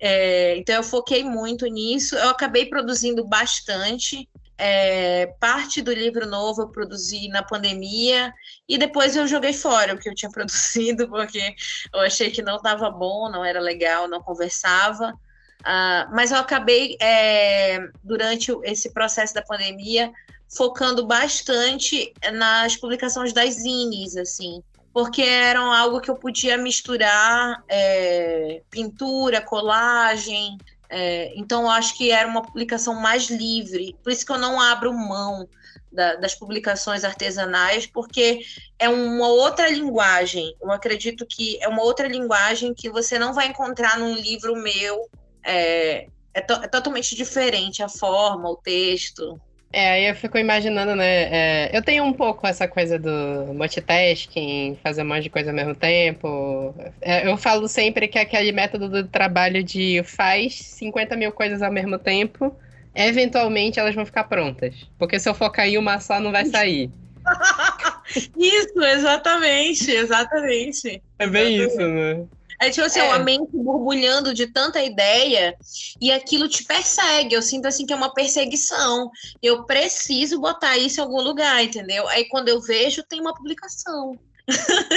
É, 0.00 0.56
então 0.56 0.76
eu 0.76 0.82
foquei 0.82 1.22
muito 1.22 1.66
nisso. 1.66 2.16
Eu 2.16 2.30
acabei 2.30 2.66
produzindo 2.66 3.24
bastante. 3.26 4.28
É, 4.60 5.26
parte 5.38 5.80
do 5.80 5.92
livro 5.92 6.26
novo 6.26 6.62
eu 6.62 6.68
produzi 6.68 7.28
na 7.28 7.44
pandemia 7.44 8.34
e 8.68 8.76
depois 8.76 9.14
eu 9.14 9.24
joguei 9.24 9.52
fora 9.52 9.94
o 9.94 9.98
que 9.98 10.08
eu 10.08 10.14
tinha 10.16 10.28
produzido 10.32 11.08
porque 11.08 11.54
eu 11.94 12.00
achei 12.00 12.28
que 12.28 12.42
não 12.42 12.56
estava 12.56 12.90
bom, 12.90 13.30
não 13.30 13.44
era 13.44 13.60
legal, 13.60 14.08
não 14.08 14.20
conversava. 14.20 15.14
Uh, 15.60 16.14
mas 16.14 16.30
eu 16.30 16.38
acabei, 16.38 16.96
é, 17.00 17.80
durante 18.02 18.52
esse 18.62 18.90
processo 18.90 19.34
da 19.34 19.42
pandemia, 19.42 20.12
focando 20.48 21.06
bastante 21.06 22.12
nas 22.32 22.76
publicações 22.76 23.32
das 23.32 23.54
zines, 23.54 24.16
assim, 24.16 24.62
porque 24.92 25.22
eram 25.22 25.72
algo 25.72 26.00
que 26.00 26.10
eu 26.10 26.16
podia 26.16 26.56
misturar 26.56 27.62
é, 27.68 28.62
pintura, 28.70 29.40
colagem, 29.40 30.56
é, 30.90 31.32
então, 31.36 31.62
eu 31.62 31.70
acho 31.70 31.96
que 31.96 32.10
era 32.10 32.26
uma 32.26 32.42
publicação 32.42 32.94
mais 32.94 33.28
livre. 33.28 33.96
Por 34.02 34.10
isso 34.10 34.24
que 34.24 34.32
eu 34.32 34.38
não 34.38 34.60
abro 34.60 34.92
mão 34.92 35.46
da, 35.92 36.16
das 36.16 36.34
publicações 36.34 37.04
artesanais, 37.04 37.86
porque 37.86 38.40
é 38.78 38.88
uma 38.88 39.28
outra 39.28 39.68
linguagem. 39.68 40.54
Eu 40.60 40.70
acredito 40.70 41.26
que 41.26 41.58
é 41.62 41.68
uma 41.68 41.82
outra 41.82 42.08
linguagem 42.08 42.74
que 42.74 42.88
você 42.88 43.18
não 43.18 43.34
vai 43.34 43.48
encontrar 43.48 43.98
num 43.98 44.14
livro 44.14 44.56
meu. 44.56 45.08
É, 45.44 46.06
é, 46.34 46.40
to, 46.40 46.54
é 46.54 46.68
totalmente 46.68 47.14
diferente 47.14 47.82
a 47.82 47.88
forma, 47.88 48.48
o 48.50 48.56
texto. 48.56 49.40
É, 49.70 49.90
aí 49.90 50.08
eu 50.08 50.14
fico 50.14 50.38
imaginando, 50.38 50.96
né? 50.96 51.66
É, 51.66 51.76
eu 51.76 51.82
tenho 51.82 52.02
um 52.02 52.12
pouco 52.12 52.46
essa 52.46 52.66
coisa 52.66 52.98
do 52.98 53.52
multitasking, 53.52 54.78
fazer 54.82 55.02
um 55.02 55.06
monte 55.06 55.24
de 55.24 55.30
coisa 55.30 55.50
ao 55.50 55.56
mesmo 55.56 55.74
tempo. 55.74 56.74
É, 57.02 57.28
eu 57.28 57.36
falo 57.36 57.68
sempre 57.68 58.08
que 58.08 58.18
aquele 58.18 58.50
método 58.50 58.88
do 58.88 59.06
trabalho 59.06 59.62
de 59.62 60.02
faz 60.04 60.54
50 60.54 61.16
mil 61.16 61.32
coisas 61.32 61.60
ao 61.60 61.70
mesmo 61.70 61.98
tempo, 61.98 62.56
eventualmente 62.94 63.78
elas 63.78 63.94
vão 63.94 64.06
ficar 64.06 64.24
prontas. 64.24 64.74
Porque 64.98 65.20
se 65.20 65.28
eu 65.28 65.34
focar 65.34 65.66
em 65.66 65.76
uma 65.76 66.00
só, 66.00 66.18
não 66.18 66.32
vai 66.32 66.46
sair. 66.46 66.90
isso, 68.38 68.82
exatamente, 68.82 69.90
exatamente. 69.90 71.02
É 71.18 71.26
bem 71.26 71.56
exatamente. 71.56 71.74
isso, 71.74 71.88
né? 71.88 72.26
É 72.60 72.70
tipo 72.70 72.86
assim, 72.86 73.00
é. 73.00 73.04
uma 73.04 73.18
mente 73.18 73.50
borbulhando 73.52 74.34
de 74.34 74.46
tanta 74.46 74.82
ideia 74.82 75.56
e 76.00 76.10
aquilo 76.10 76.48
te 76.48 76.64
persegue. 76.64 77.34
Eu 77.34 77.42
sinto 77.42 77.66
assim 77.66 77.86
que 77.86 77.92
é 77.92 77.96
uma 77.96 78.12
perseguição. 78.12 79.10
Eu 79.42 79.64
preciso 79.64 80.40
botar 80.40 80.76
isso 80.76 81.00
em 81.00 81.04
algum 81.04 81.20
lugar, 81.20 81.62
entendeu? 81.62 82.08
Aí 82.08 82.24
quando 82.28 82.48
eu 82.48 82.60
vejo, 82.60 83.02
tem 83.04 83.20
uma 83.20 83.34
publicação. 83.34 84.18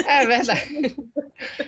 É 0.06 0.26
verdade. 0.26 0.96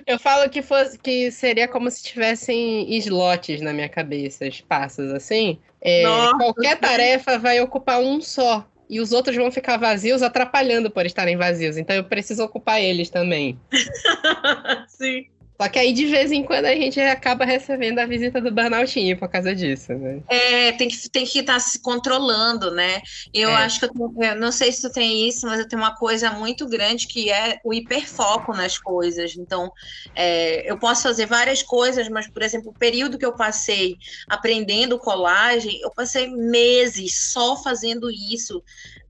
Eu 0.07 0.17
falo 0.17 0.49
que, 0.49 0.61
fosse, 0.61 0.97
que 0.97 1.31
seria 1.31 1.67
como 1.67 1.91
se 1.91 2.03
tivessem 2.03 2.91
slots 2.97 3.61
na 3.61 3.73
minha 3.73 3.89
cabeça, 3.89 4.47
espaços 4.47 5.11
assim. 5.11 5.59
É, 5.81 6.03
qualquer 6.37 6.79
tarefa 6.79 7.37
vai 7.37 7.59
ocupar 7.59 7.99
um 7.99 8.21
só. 8.21 8.65
E 8.89 8.99
os 8.99 9.11
outros 9.11 9.35
vão 9.35 9.51
ficar 9.51 9.77
vazios, 9.77 10.21
atrapalhando 10.21 10.91
por 10.91 11.05
estarem 11.05 11.35
vazios. 11.35 11.77
Então 11.77 11.95
eu 11.95 12.03
preciso 12.03 12.43
ocupar 12.43 12.81
eles 12.81 13.09
também. 13.09 13.59
Sim. 14.87 15.25
Só 15.61 15.69
que 15.69 15.77
aí, 15.77 15.93
de 15.93 16.07
vez 16.07 16.31
em 16.31 16.43
quando, 16.43 16.65
a 16.65 16.75
gente 16.75 16.99
acaba 16.99 17.45
recebendo 17.45 17.99
a 17.99 18.05
visita 18.05 18.41
do 18.41 18.51
burnoutinho 18.51 19.17
por 19.17 19.29
causa 19.29 19.55
disso, 19.55 19.93
né? 19.93 20.21
É, 20.27 20.71
tem 20.73 20.87
que 20.87 21.09
tem 21.09 21.25
que 21.25 21.39
estar 21.39 21.53
tá 21.53 21.59
se 21.59 21.79
controlando, 21.79 22.71
né? 22.71 23.01
Eu 23.33 23.49
é. 23.49 23.55
acho 23.57 23.79
que 23.79 23.85
eu, 23.85 23.89
tenho, 23.89 24.23
eu, 24.23 24.35
não 24.35 24.51
sei 24.51 24.71
se 24.71 24.81
tu 24.81 24.91
tem 24.91 25.27
isso, 25.27 25.45
mas 25.45 25.59
eu 25.59 25.67
tenho 25.67 25.81
uma 25.81 25.95
coisa 25.95 26.31
muito 26.31 26.67
grande 26.67 27.07
que 27.07 27.31
é 27.31 27.59
o 27.63 27.73
hiperfoco 27.73 28.51
nas 28.51 28.77
coisas. 28.79 29.35
Então, 29.37 29.71
é, 30.15 30.69
eu 30.69 30.77
posso 30.77 31.03
fazer 31.03 31.27
várias 31.27 31.61
coisas, 31.61 32.09
mas, 32.09 32.27
por 32.27 32.41
exemplo, 32.41 32.71
o 32.71 32.77
período 32.77 33.17
que 33.17 33.25
eu 33.25 33.35
passei 33.35 33.95
aprendendo 34.27 34.97
colagem, 34.97 35.79
eu 35.81 35.91
passei 35.91 36.27
meses 36.27 37.31
só 37.31 37.55
fazendo 37.61 38.09
isso. 38.09 38.63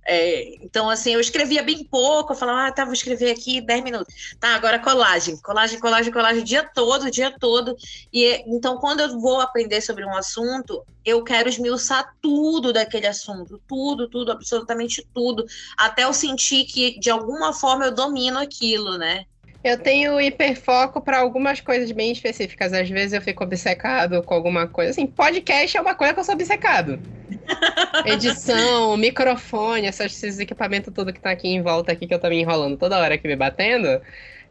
É, 0.05 0.55
então, 0.63 0.89
assim, 0.89 1.13
eu 1.13 1.19
escrevia 1.19 1.63
bem 1.63 1.83
pouco, 1.83 2.33
eu 2.33 2.37
falava, 2.37 2.67
ah, 2.67 2.71
tá, 2.71 2.83
vou 2.83 2.93
escrever 2.93 3.31
aqui 3.31 3.61
10 3.61 3.83
minutos. 3.83 4.35
Tá, 4.39 4.55
agora 4.55 4.79
colagem, 4.79 5.37
colagem, 5.37 5.79
colagem, 5.79 6.11
colagem, 6.11 6.41
o 6.41 6.45
dia 6.45 6.63
todo, 6.73 7.05
o 7.05 7.11
dia 7.11 7.33
todo. 7.39 7.75
E 8.11 8.43
então, 8.47 8.77
quando 8.77 8.99
eu 8.99 9.19
vou 9.19 9.39
aprender 9.39 9.81
sobre 9.81 10.05
um 10.05 10.15
assunto, 10.15 10.83
eu 11.05 11.23
quero 11.23 11.49
esmiuçar 11.49 12.13
tudo 12.21 12.73
daquele 12.73 13.07
assunto, 13.07 13.61
tudo, 13.67 14.09
tudo, 14.09 14.31
absolutamente 14.31 15.05
tudo, 15.13 15.45
até 15.77 16.03
eu 16.03 16.13
sentir 16.13 16.65
que, 16.65 16.99
de 16.99 17.09
alguma 17.09 17.53
forma, 17.53 17.85
eu 17.85 17.95
domino 17.95 18.39
aquilo, 18.39 18.97
né? 18.97 19.25
Eu 19.63 19.79
tenho 19.79 20.19
hiperfoco 20.19 20.99
para 20.99 21.19
algumas 21.19 21.61
coisas 21.61 21.89
bem 21.93 22.11
específicas. 22.11 22.73
Às 22.73 22.89
vezes 22.89 23.13
eu 23.13 23.21
fico 23.21 23.45
obcecado 23.45 24.21
com 24.21 24.33
alguma 24.33 24.67
coisa. 24.67 24.91
Assim, 24.91 25.07
podcast 25.07 25.77
é 25.77 25.81
uma 25.81 25.95
coisa 25.95 26.13
que 26.13 26.19
eu 26.19 26.23
sou 26.25 26.35
obcecado. 26.35 26.99
Edição, 28.05 28.97
microfone, 28.97 29.87
esses 29.87 30.39
equipamentos 30.39 30.93
tudo 30.93 31.13
que 31.13 31.19
tá 31.19 31.31
aqui 31.31 31.47
em 31.47 31.61
volta 31.61 31.91
aqui 31.91 32.07
que 32.07 32.13
eu 32.13 32.19
tô 32.19 32.29
me 32.29 32.41
enrolando 32.41 32.77
toda 32.77 32.97
hora 32.99 33.15
aqui 33.15 33.27
me 33.27 33.35
batendo. 33.35 34.01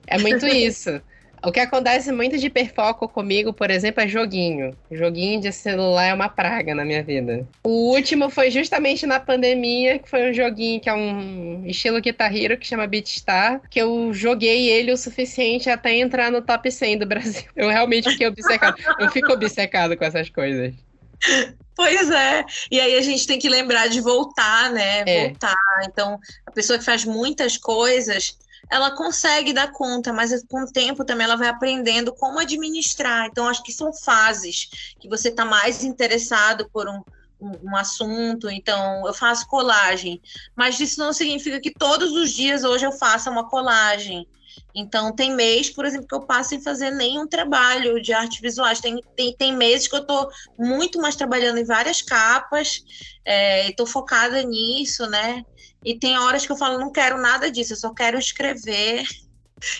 É 0.07 0.19
muito 0.19 0.47
isso. 0.49 1.01
O 1.45 1.51
que 1.51 1.59
acontece 1.59 2.13
muito 2.13 2.39
de 2.39 2.47
hiperfoco 2.47 3.09
comigo, 3.09 3.53
por 3.53 3.69
exemplo, 3.69 4.01
é 4.01 4.07
joguinho. 4.07 4.77
Joguinho 4.89 5.41
de 5.41 5.51
celular 5.51 6.05
é 6.05 6.15
uma 6.15 6.29
praga 6.29 6.73
na 6.73 6.85
minha 6.85 7.03
vida. 7.03 7.45
O 7.65 7.93
último 7.93 8.31
foi 8.31 8.49
justamente 8.49 9.07
na 9.07 9.19
pandemia, 9.19 9.99
que 9.99 10.09
foi 10.09 10.31
um 10.31 10.33
joguinho 10.33 10.81
que 10.81 10.89
é 10.89 10.95
um 10.95 11.67
estilo 11.67 12.01
Guitar 12.01 12.35
Hero, 12.35 12.57
que 12.57 12.67
chama 12.67 12.87
Beatstar, 12.87 13.61
que 13.69 13.81
eu 13.81 14.15
joguei 14.15 14.71
ele 14.71 14.93
o 14.93 14.97
suficiente 14.97 15.69
até 15.69 15.97
entrar 15.97 16.31
no 16.31 16.43
top 16.43 16.71
100 16.71 16.99
do 16.99 17.07
Brasil. 17.07 17.43
Eu 17.57 17.69
realmente 17.69 18.09
fiquei 18.11 18.27
obcecado. 18.27 18.77
eu 19.01 19.11
fico 19.11 19.33
obcecado 19.33 19.97
com 19.97 20.05
essas 20.05 20.31
coisas. 20.31 20.75
Pois 21.75 22.11
é. 22.11 22.45
E 22.71 22.79
aí 22.79 22.97
a 22.97 23.01
gente 23.01 23.27
tem 23.27 23.39
que 23.39 23.49
lembrar 23.49 23.89
de 23.89 24.01
voltar, 24.01 24.71
né? 24.71 25.01
É. 25.07 25.29
Voltar. 25.29 25.57
Então, 25.85 26.21
a 26.47 26.51
pessoa 26.51 26.79
que 26.79 26.85
faz 26.85 27.05
muitas 27.05 27.57
coisas, 27.57 28.37
ela 28.71 28.91
consegue 28.91 29.53
dar 29.53 29.73
conta, 29.73 30.13
mas 30.13 30.45
com 30.45 30.63
o 30.63 30.71
tempo 30.71 31.05
também 31.05 31.25
ela 31.25 31.37
vai 31.37 31.49
aprendendo 31.49 32.15
como 32.15 32.39
administrar. 32.39 33.27
Então, 33.27 33.49
acho 33.49 33.63
que 33.63 33.73
são 33.73 33.93
fases 33.93 34.95
que 35.01 35.09
você 35.09 35.29
está 35.29 35.45
mais 35.45 35.83
interessado 35.83 36.69
por 36.73 36.89
um, 36.89 37.03
um, 37.41 37.71
um, 37.71 37.77
assunto. 37.77 38.51
Então, 38.51 39.07
eu 39.07 39.15
faço 39.15 39.47
colagem, 39.47 40.21
mas 40.55 40.79
isso 40.79 41.01
não 41.01 41.13
significa 41.13 41.61
que 41.61 41.73
todos 41.73 42.13
os 42.13 42.31
dias 42.31 42.65
hoje 42.65 42.87
eu 42.87 42.93
faça 42.93 43.31
uma 43.31 43.49
colagem. 43.49 44.27
Então, 44.75 45.15
tem 45.15 45.35
mês, 45.35 45.71
por 45.71 45.85
exemplo, 45.85 46.07
que 46.07 46.15
eu 46.15 46.27
passo 46.27 46.51
sem 46.51 46.63
fazer 46.63 46.91
nenhum 46.91 47.27
trabalho 47.27 48.01
de 48.01 48.13
arte 48.13 48.41
visuais. 48.41 48.81
Tem, 48.81 48.97
tem, 49.17 49.35
tem 49.37 49.57
meses 49.57 49.87
que 49.87 49.95
eu 49.95 50.01
estou 50.01 50.29
muito 50.59 51.01
mais 51.01 51.17
trabalhando 51.17 51.59
em 51.59 51.65
várias 51.65 52.01
capas, 52.01 52.81
é, 53.25 53.69
estou 53.69 53.87
focada 53.87 54.43
nisso, 54.43 55.07
né? 55.07 55.43
E 55.85 55.99
tem 55.99 56.19
horas 56.19 56.47
que 56.47 56.53
eu 56.53 56.57
falo, 56.57 56.79
não 56.79 56.93
quero 56.93 57.21
nada 57.21 57.51
disso, 57.51 57.73
eu 57.73 57.77
só 57.77 57.93
quero 57.93 58.19
escrever. 58.19 59.03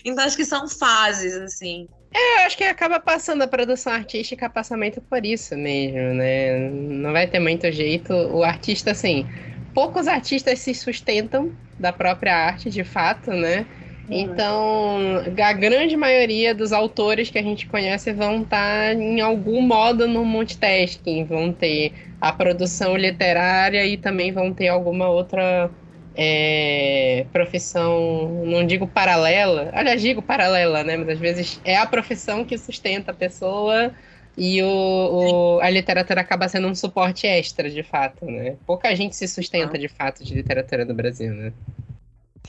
Então 0.05 0.25
acho 0.25 0.37
que 0.37 0.45
são 0.45 0.69
fases, 0.69 1.35
assim. 1.35 1.89
É, 2.15 2.43
eu 2.43 2.47
acho 2.47 2.57
que 2.57 2.63
acaba 2.63 3.01
passando 3.01 3.43
a 3.43 3.49
produção 3.49 3.93
artística, 3.93 4.49
passamento 4.49 5.01
por 5.01 5.27
isso 5.27 5.57
mesmo, 5.57 6.15
né? 6.15 6.71
Não 6.71 7.11
vai 7.11 7.27
ter 7.27 7.41
muito 7.41 7.71
jeito. 7.73 8.13
O 8.13 8.45
artista, 8.45 8.93
assim, 8.93 9.27
poucos 9.75 10.07
artistas 10.07 10.61
se 10.61 10.75
sustentam 10.75 11.51
da 11.79 11.93
própria 11.93 12.37
arte, 12.37 12.71
de 12.71 12.85
fato, 12.85 13.31
né? 13.33 13.67
Uhum. 14.13 14.21
Então, 14.21 14.99
a 15.43 15.53
grande 15.55 15.97
maioria 15.97 16.55
dos 16.55 16.71
autores 16.71 17.31
que 17.31 17.39
a 17.39 17.43
gente 17.43 17.67
conhece 17.67 18.13
vão 18.13 18.43
estar 18.43 18.95
em 18.95 19.21
algum 19.21 19.63
modo 19.63 20.07
no 20.07 20.23
multitasking, 20.23 21.25
vão 21.25 21.51
ter 21.51 21.93
a 22.21 22.31
produção 22.31 22.95
literária 22.95 23.87
e 23.87 23.97
também 23.97 24.31
vão 24.31 24.53
ter 24.53 24.69
alguma 24.69 25.09
outra 25.09 25.71
é, 26.15 27.25
profissão, 27.33 28.45
não 28.45 28.67
digo 28.67 28.87
paralela, 28.87 29.71
aliás, 29.73 30.03
digo 30.03 30.21
paralela, 30.21 30.85
né? 30.85 30.97
Mas 30.99 31.09
às 31.09 31.19
vezes 31.19 31.61
é 31.65 31.79
a 31.79 31.87
profissão 31.87 32.45
que 32.45 32.59
sustenta 32.59 33.13
a 33.13 33.15
pessoa 33.15 33.93
e 34.37 34.63
o, 34.63 35.57
o, 35.57 35.61
a 35.61 35.71
literatura 35.71 36.21
acaba 36.21 36.49
sendo 36.49 36.69
um 36.69 36.75
suporte 36.75 37.27
extra, 37.27 37.71
de 37.71 37.83
fato, 37.83 38.27
né? 38.27 38.57
Pouca 38.67 38.95
gente 38.95 39.17
se 39.17 39.27
sustenta, 39.27 39.79
de 39.79 39.89
fato, 39.89 40.23
de 40.23 40.35
literatura 40.35 40.85
no 40.85 40.95
Brasil, 40.95 41.33
né? 41.33 41.53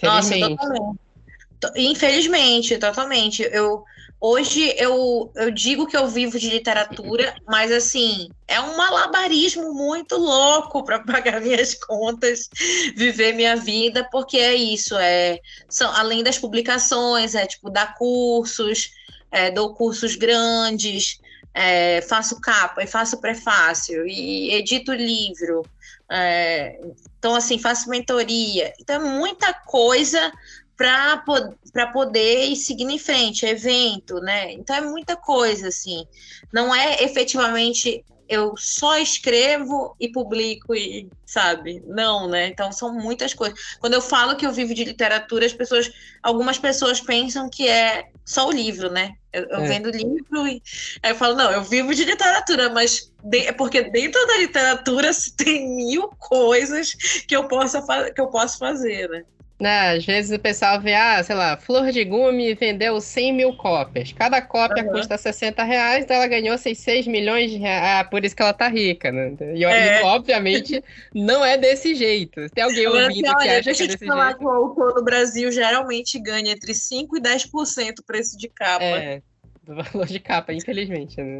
Nossa, 0.01 0.37
totalmente. 0.37 1.12
Infelizmente, 1.75 2.77
totalmente. 2.77 3.43
Eu, 3.51 3.83
Hoje 4.25 4.73
eu, 4.77 5.29
eu 5.35 5.51
digo 5.51 5.85
que 5.85 5.97
eu 5.97 6.07
vivo 6.07 6.39
de 6.39 6.49
literatura, 6.49 7.35
mas 7.45 7.73
assim, 7.73 8.29
é 8.47 8.57
um 8.57 8.77
malabarismo 8.77 9.73
muito 9.73 10.15
louco 10.15 10.81
para 10.81 10.99
pagar 11.03 11.41
minhas 11.41 11.73
contas, 11.73 12.47
viver 12.95 13.33
minha 13.33 13.57
vida, 13.57 14.07
porque 14.09 14.37
é 14.37 14.55
isso, 14.55 14.95
é 14.97 15.41
são 15.67 15.91
além 15.93 16.23
das 16.23 16.39
publicações, 16.39 17.35
é 17.35 17.45
tipo 17.45 17.69
dar 17.69 17.95
cursos, 17.95 18.91
é, 19.29 19.51
dou 19.51 19.73
cursos 19.73 20.15
grandes, 20.15 21.19
é, 21.53 21.99
faço 22.03 22.39
capa 22.39 22.81
e 22.81 22.87
faço 22.87 23.19
prefácio 23.19 24.07
e 24.07 24.53
edito 24.53 24.93
livro. 24.93 25.65
É, 26.09 26.79
então, 27.17 27.35
assim, 27.35 27.59
faço 27.59 27.89
mentoria. 27.89 28.71
Então, 28.79 28.95
é 28.95 28.99
muita 28.99 29.53
coisa 29.53 30.31
para 31.71 31.87
poder 31.93 32.55
seguir 32.57 32.83
em 32.83 32.99
frente, 32.99 33.45
evento, 33.45 34.19
né? 34.19 34.51
Então 34.51 34.75
é 34.75 34.81
muita 34.81 35.15
coisa, 35.15 35.69
assim. 35.69 36.05
Não 36.51 36.75
é 36.75 37.01
efetivamente 37.03 38.03
eu 38.27 38.55
só 38.57 38.97
escrevo 38.97 39.95
e 39.99 40.09
publico 40.11 40.73
e 40.73 41.07
sabe? 41.25 41.83
Não, 41.87 42.27
né? 42.27 42.47
Então 42.47 42.71
são 42.71 42.93
muitas 42.93 43.33
coisas. 43.33 43.57
Quando 43.79 43.93
eu 43.93 44.01
falo 44.01 44.35
que 44.35 44.45
eu 44.45 44.51
vivo 44.51 44.73
de 44.73 44.83
literatura, 44.83 45.45
as 45.45 45.53
pessoas, 45.53 45.91
algumas 46.21 46.57
pessoas 46.57 46.99
pensam 46.99 47.49
que 47.49 47.67
é 47.67 48.09
só 48.25 48.47
o 48.47 48.51
livro, 48.51 48.91
né? 48.91 49.13
Eu, 49.31 49.43
eu 49.45 49.59
é. 49.59 49.67
vendo 49.67 49.89
livro 49.89 50.47
e 50.47 50.61
aí 51.01 51.11
eu 51.11 51.15
falo, 51.15 51.35
não, 51.35 51.51
eu 51.51 51.63
vivo 51.63 51.93
de 51.93 52.03
literatura, 52.05 52.69
mas 52.69 53.11
de, 53.23 53.47
é 53.47 53.51
porque 53.51 53.83
dentro 53.83 54.25
da 54.27 54.37
literatura 54.37 55.11
tem 55.37 55.75
mil 55.75 56.09
coisas 56.19 56.93
que 57.27 57.35
eu 57.35 57.47
possa 57.47 57.81
que 58.11 58.21
eu 58.21 58.27
posso 58.27 58.57
fazer, 58.57 59.09
né? 59.09 59.23
Né? 59.63 59.91
Às 59.91 60.05
vezes 60.05 60.37
o 60.37 60.39
pessoal 60.41 60.81
vê, 60.81 60.93
ah, 60.93 61.23
sei 61.23 61.37
lá, 61.37 61.55
Flor 61.55 61.89
de 61.89 62.03
Gume 62.03 62.53
vendeu 62.53 62.99
100 62.99 63.31
mil 63.33 63.55
cópias. 63.55 64.11
Cada 64.11 64.41
cópia 64.41 64.83
uhum. 64.83 64.91
custa 64.91 65.17
60 65.17 65.63
reais, 65.63 66.03
então 66.03 66.17
ela 66.17 66.27
ganhou 66.27 66.57
6 66.57 67.07
milhões 67.07 67.49
de 67.49 67.59
reais. 67.59 68.01
Ah, 68.01 68.03
por 68.03 68.25
isso 68.25 68.35
que 68.35 68.41
ela 68.41 68.51
tá 68.51 68.67
rica, 68.67 69.09
né? 69.09 69.33
E, 69.55 69.63
é. 69.63 70.03
obviamente, 70.03 70.83
não 71.15 71.45
é 71.45 71.57
desse 71.57 71.95
jeito. 71.95 72.41
Tem 72.49 72.61
alguém 72.61 72.87
ouvindo 72.87 73.07
assim, 73.07 73.21
que 73.21 73.29
olha, 73.29 73.59
acha 73.59 73.73
que 73.73 73.83
é 73.83 73.87
desse 73.87 74.05
falar 74.05 74.25
jeito. 74.25 74.39
que 74.39 74.45
o 74.45 74.49
autor 74.49 74.95
no 74.95 75.01
Brasil 75.01 75.49
geralmente 75.49 76.19
ganha 76.19 76.51
entre 76.51 76.73
5% 76.73 77.07
e 77.15 77.21
10% 77.21 77.99
o 77.99 78.03
preço 78.03 78.37
de 78.37 78.49
capa. 78.49 78.83
É, 78.83 79.21
do 79.63 79.75
valor 79.81 80.07
de 80.07 80.19
capa, 80.19 80.51
infelizmente, 80.51 81.21
né? 81.21 81.39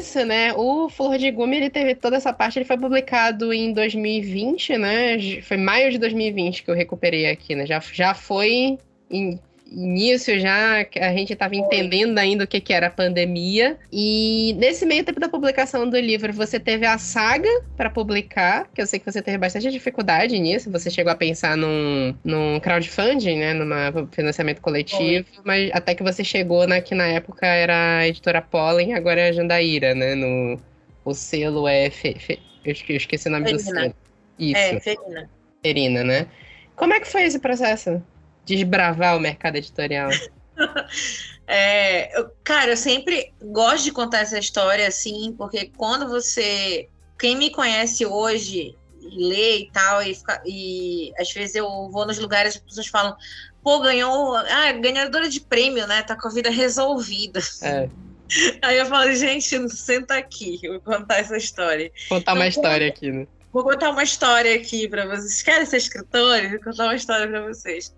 Disso, 0.00 0.24
né, 0.24 0.52
o 0.54 0.88
Flor 0.88 1.18
de 1.18 1.30
Gume, 1.30 1.56
ele 1.56 1.70
teve 1.70 1.94
toda 1.94 2.16
essa 2.16 2.32
parte, 2.32 2.58
ele 2.58 2.64
foi 2.64 2.78
publicado 2.78 3.52
em 3.52 3.72
2020, 3.72 4.78
né, 4.78 5.40
foi 5.42 5.56
maio 5.56 5.90
de 5.90 5.98
2020 5.98 6.64
que 6.64 6.70
eu 6.70 6.74
recuperei 6.74 7.26
aqui, 7.30 7.54
né, 7.54 7.66
já, 7.66 7.78
já 7.92 8.14
foi 8.14 8.78
em 9.10 9.38
início 9.70 10.38
já 10.40 10.84
a 11.00 11.12
gente 11.12 11.32
estava 11.32 11.54
entendendo 11.54 12.18
ainda 12.18 12.44
o 12.44 12.46
que, 12.46 12.60
que 12.60 12.72
era 12.72 12.88
a 12.88 12.90
pandemia. 12.90 13.78
E 13.92 14.54
nesse 14.58 14.84
meio 14.84 15.04
tempo 15.04 15.20
da 15.20 15.28
publicação 15.28 15.88
do 15.88 15.98
livro, 15.98 16.32
você 16.32 16.58
teve 16.58 16.84
a 16.84 16.98
saga 16.98 17.48
para 17.76 17.88
publicar, 17.88 18.68
que 18.74 18.82
eu 18.82 18.86
sei 18.86 18.98
que 18.98 19.10
você 19.10 19.22
teve 19.22 19.38
bastante 19.38 19.70
dificuldade 19.70 20.38
nisso. 20.38 20.70
Você 20.70 20.90
chegou 20.90 21.12
a 21.12 21.16
pensar 21.16 21.56
num, 21.56 22.14
num 22.24 22.58
crowdfunding, 22.60 23.38
né? 23.38 23.54
Num 23.54 24.06
financiamento 24.08 24.60
coletivo, 24.60 25.26
Oi. 25.36 25.42
mas 25.44 25.70
até 25.72 25.94
que 25.94 26.02
você 26.02 26.24
chegou 26.24 26.66
na 26.66 26.80
que 26.80 26.94
na 26.94 27.06
época 27.06 27.46
era 27.46 27.98
a 27.98 28.08
editora 28.08 28.42
Pollen, 28.42 28.94
agora 28.94 29.20
é 29.20 29.28
a 29.28 29.32
Jandaíra, 29.32 29.94
né? 29.94 30.14
No, 30.14 30.60
o 31.04 31.14
selo 31.14 31.68
é. 31.68 31.90
Fe, 31.90 32.14
fe, 32.18 32.40
eu 32.64 32.72
esqueci 32.72 33.28
o 33.28 33.30
nome 33.30 33.46
Ferina. 33.46 33.62
do 33.62 33.80
selo. 33.80 33.94
Isso. 34.38 34.56
É, 34.56 34.80
Ferina. 34.80 35.30
Ferina, 35.62 36.04
né? 36.04 36.26
Como 36.74 36.94
é 36.94 37.00
que 37.00 37.06
foi 37.06 37.24
esse 37.24 37.38
processo? 37.38 38.02
Desbravar 38.44 39.16
o 39.16 39.20
mercado 39.20 39.56
editorial? 39.56 40.10
é, 41.46 42.18
eu, 42.18 42.30
cara, 42.44 42.72
eu 42.72 42.76
sempre 42.76 43.32
gosto 43.42 43.84
de 43.84 43.92
contar 43.92 44.20
essa 44.20 44.38
história 44.38 44.86
assim, 44.86 45.34
porque 45.36 45.70
quando 45.76 46.08
você. 46.08 46.88
Quem 47.18 47.36
me 47.36 47.50
conhece 47.50 48.06
hoje 48.06 48.74
lê 49.02 49.60
e 49.60 49.70
tal, 49.70 50.02
e, 50.02 50.14
fica, 50.14 50.42
e 50.46 51.12
às 51.18 51.30
vezes 51.32 51.54
eu 51.54 51.66
vou 51.90 52.06
nos 52.06 52.18
lugares 52.18 52.56
as 52.56 52.62
pessoas 52.62 52.86
falam, 52.86 53.16
pô, 53.62 53.80
ganhou. 53.80 54.36
Ah, 54.36 54.72
ganhadora 54.72 55.28
de 55.28 55.40
prêmio, 55.40 55.86
né? 55.86 56.02
Tá 56.02 56.16
com 56.16 56.28
a 56.28 56.32
vida 56.32 56.50
resolvida. 56.50 57.40
É. 57.62 57.88
Aí 58.62 58.78
eu 58.78 58.86
falo, 58.86 59.12
gente, 59.14 59.68
senta 59.70 60.16
aqui, 60.16 60.58
eu 60.62 60.74
vou 60.74 60.80
contar 60.80 61.18
essa 61.18 61.36
história. 61.36 61.90
Contar 62.08 62.32
então, 62.32 62.34
uma 62.34 62.46
história 62.46 62.88
aqui, 62.88 63.10
né? 63.10 63.26
Vou 63.52 63.64
contar 63.64 63.90
uma 63.90 64.02
história 64.02 64.54
aqui 64.54 64.88
para 64.88 65.06
vocês. 65.06 65.42
Querem 65.42 65.66
ser 65.66 65.78
escritores? 65.78 66.50
Vou 66.50 66.60
contar 66.60 66.84
uma 66.84 66.94
história 66.94 67.26
para 67.26 67.42
vocês. 67.42 67.92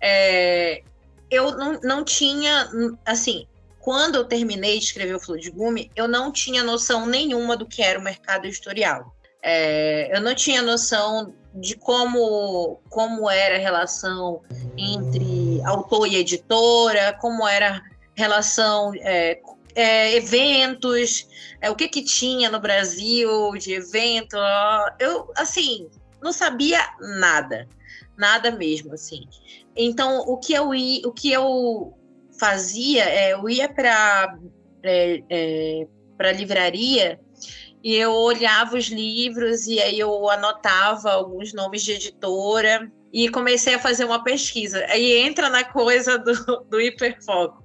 É, 0.00 0.82
eu 1.30 1.56
não, 1.56 1.80
não 1.82 2.04
tinha, 2.04 2.68
assim, 3.04 3.46
quando 3.80 4.14
eu 4.14 4.24
terminei 4.24 4.78
de 4.78 4.84
escrever 4.84 5.14
o 5.14 5.20
Flor 5.20 5.38
de 5.38 5.50
Gume, 5.50 5.90
eu 5.96 6.06
não 6.06 6.30
tinha 6.30 6.62
noção 6.62 7.06
nenhuma 7.06 7.56
do 7.56 7.66
que 7.66 7.82
era 7.82 7.98
o 7.98 8.02
mercado 8.02 8.46
editorial. 8.46 9.14
É, 9.42 10.16
eu 10.16 10.22
não 10.22 10.34
tinha 10.34 10.62
noção 10.62 11.34
de 11.54 11.76
como, 11.76 12.80
como 12.88 13.30
era 13.30 13.56
a 13.56 13.58
relação 13.58 14.40
entre 14.76 15.60
autor 15.64 16.06
e 16.06 16.16
editora, 16.16 17.16
como 17.20 17.46
era 17.46 17.76
a 17.76 17.82
relação 18.14 18.92
é, 18.96 19.38
é, 19.74 20.16
eventos, 20.16 21.26
é, 21.60 21.70
o 21.70 21.76
que 21.76 21.88
que 21.88 22.02
tinha 22.02 22.50
no 22.50 22.60
Brasil 22.60 23.52
de 23.52 23.74
evento. 23.74 24.36
Eu, 24.98 25.30
assim, 25.36 25.88
não 26.22 26.32
sabia 26.32 26.80
nada, 27.18 27.68
nada 28.16 28.50
mesmo, 28.50 28.94
assim. 28.94 29.26
Então, 29.76 30.20
o 30.20 30.36
que 30.36 30.52
eu 30.52 30.70
o 30.70 31.12
que 31.12 31.32
eu 31.32 31.96
fazia, 32.38 33.04
é, 33.04 33.32
eu 33.32 33.48
ia 33.48 33.68
para 33.68 34.38
é, 34.82 35.22
é, 35.28 35.86
para 36.16 36.32
livraria 36.32 37.20
e 37.82 37.94
eu 37.96 38.12
olhava 38.12 38.76
os 38.76 38.86
livros 38.86 39.66
e 39.66 39.80
aí 39.80 39.98
eu 39.98 40.30
anotava 40.30 41.10
alguns 41.10 41.52
nomes 41.52 41.82
de 41.82 41.92
editora 41.92 42.90
e 43.12 43.28
comecei 43.28 43.74
a 43.74 43.78
fazer 43.78 44.04
uma 44.04 44.24
pesquisa. 44.24 44.84
Aí 44.88 45.18
entra 45.18 45.48
na 45.48 45.64
coisa 45.64 46.18
do, 46.18 46.64
do 46.68 46.80
hiperfoco. 46.80 47.63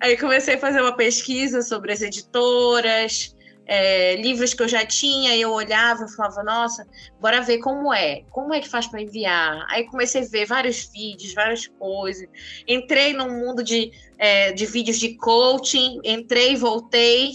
Aí 0.00 0.16
comecei 0.16 0.54
a 0.54 0.58
fazer 0.58 0.80
uma 0.80 0.96
pesquisa 0.96 1.62
sobre 1.62 1.92
as 1.92 2.02
editoras, 2.02 3.34
é, 3.68 4.16
livros 4.16 4.54
que 4.54 4.62
eu 4.62 4.68
já 4.68 4.84
tinha, 4.86 5.36
eu 5.36 5.52
olhava 5.52 6.04
e 6.04 6.16
falava, 6.16 6.42
nossa, 6.42 6.88
bora 7.20 7.42
ver 7.42 7.58
como 7.58 7.92
é, 7.92 8.22
como 8.30 8.54
é 8.54 8.60
que 8.60 8.68
faz 8.68 8.86
para 8.86 9.02
enviar. 9.02 9.66
Aí 9.68 9.84
comecei 9.84 10.22
a 10.22 10.26
ver 10.26 10.46
vários 10.46 10.90
vídeos, 10.90 11.34
várias 11.34 11.66
coisas. 11.66 12.26
Entrei 12.66 13.12
num 13.12 13.30
mundo 13.30 13.62
de, 13.62 13.92
é, 14.16 14.52
de 14.52 14.64
vídeos 14.64 14.98
de 14.98 15.14
coaching, 15.16 16.00
entrei 16.02 16.56
voltei. 16.56 17.32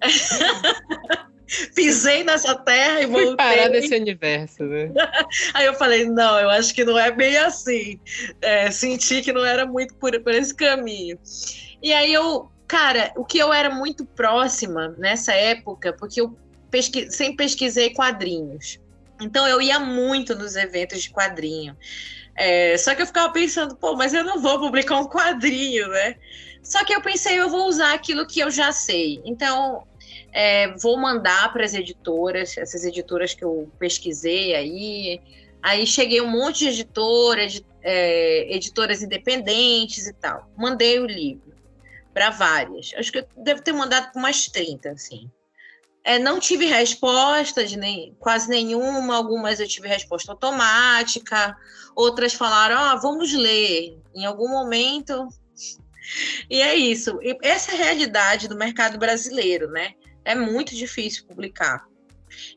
Pisei 1.74 2.24
nessa 2.24 2.54
terra 2.54 3.02
e 3.02 3.06
voltei. 3.06 3.26
Fui 3.28 3.36
parar 3.36 3.68
desse 3.68 3.94
universo, 3.94 4.64
né? 4.64 4.90
Aí 5.54 5.66
eu 5.66 5.74
falei, 5.74 6.04
não, 6.06 6.38
eu 6.38 6.50
acho 6.50 6.74
que 6.74 6.84
não 6.84 6.98
é 6.98 7.10
bem 7.10 7.36
assim. 7.36 8.00
É, 8.40 8.70
senti 8.70 9.22
que 9.22 9.32
não 9.32 9.44
era 9.44 9.64
muito 9.64 9.94
por, 9.94 10.18
por 10.20 10.34
esse 10.34 10.54
caminho. 10.54 11.18
E 11.82 11.92
aí 11.92 12.12
eu 12.12 12.50
Cara, 12.66 13.12
o 13.16 13.24
que 13.24 13.38
eu 13.38 13.52
era 13.52 13.70
muito 13.70 14.04
próxima 14.04 14.94
nessa 14.98 15.32
época, 15.32 15.92
porque 15.92 16.20
eu 16.20 16.36
pesqui 16.70 17.10
sempre 17.10 17.36
pesquisei 17.36 17.94
quadrinhos. 17.94 18.80
Então 19.20 19.46
eu 19.46 19.62
ia 19.62 19.78
muito 19.78 20.34
nos 20.34 20.56
eventos 20.56 21.02
de 21.02 21.10
quadrinho. 21.10 21.76
É, 22.34 22.76
só 22.76 22.94
que 22.94 23.02
eu 23.02 23.06
ficava 23.06 23.32
pensando, 23.32 23.76
pô, 23.76 23.94
mas 23.94 24.12
eu 24.12 24.24
não 24.24 24.40
vou 24.40 24.58
publicar 24.58 24.98
um 24.98 25.08
quadrinho, 25.08 25.88
né? 25.88 26.16
Só 26.62 26.84
que 26.84 26.92
eu 26.92 27.00
pensei, 27.00 27.38
eu 27.38 27.48
vou 27.48 27.68
usar 27.68 27.94
aquilo 27.94 28.26
que 28.26 28.40
eu 28.40 28.50
já 28.50 28.72
sei. 28.72 29.22
Então, 29.24 29.86
é, 30.38 30.68
vou 30.76 30.98
mandar 30.98 31.50
para 31.50 31.64
as 31.64 31.72
editoras, 31.72 32.58
essas 32.58 32.84
editoras 32.84 33.32
que 33.32 33.42
eu 33.42 33.72
pesquisei 33.78 34.54
aí. 34.54 35.18
Aí 35.62 35.86
cheguei 35.86 36.20
um 36.20 36.26
monte 36.26 36.58
de 36.58 36.82
editoras, 36.82 37.64
é, 37.82 38.54
editoras 38.54 39.02
independentes 39.02 40.06
e 40.06 40.12
tal. 40.12 40.46
Mandei 40.54 40.98
o 40.98 41.06
livro 41.06 41.54
para 42.12 42.28
várias. 42.28 42.92
Acho 42.98 43.10
que 43.10 43.20
eu 43.20 43.26
devo 43.38 43.62
ter 43.62 43.72
mandado 43.72 44.12
para 44.12 44.20
umas 44.20 44.46
30, 44.46 44.90
assim. 44.90 45.30
É, 46.04 46.18
não 46.18 46.38
tive 46.38 46.66
resposta 46.66 47.64
de 47.64 47.78
nem, 47.78 48.14
quase 48.20 48.50
nenhuma, 48.50 49.16
algumas 49.16 49.58
eu 49.58 49.66
tive 49.66 49.88
resposta 49.88 50.32
automática, 50.32 51.56
outras 51.96 52.34
falaram, 52.34 52.76
ah, 52.76 52.94
vamos 52.96 53.32
ler. 53.32 53.98
Em 54.14 54.26
algum 54.26 54.50
momento. 54.50 55.28
E 56.48 56.62
é 56.62 56.72
isso. 56.76 57.18
Essa 57.42 57.72
é 57.72 57.74
a 57.74 57.84
realidade 57.84 58.46
do 58.46 58.54
mercado 58.54 58.96
brasileiro, 58.96 59.68
né? 59.68 59.94
É 60.26 60.34
muito 60.34 60.74
difícil 60.74 61.24
publicar. 61.26 61.86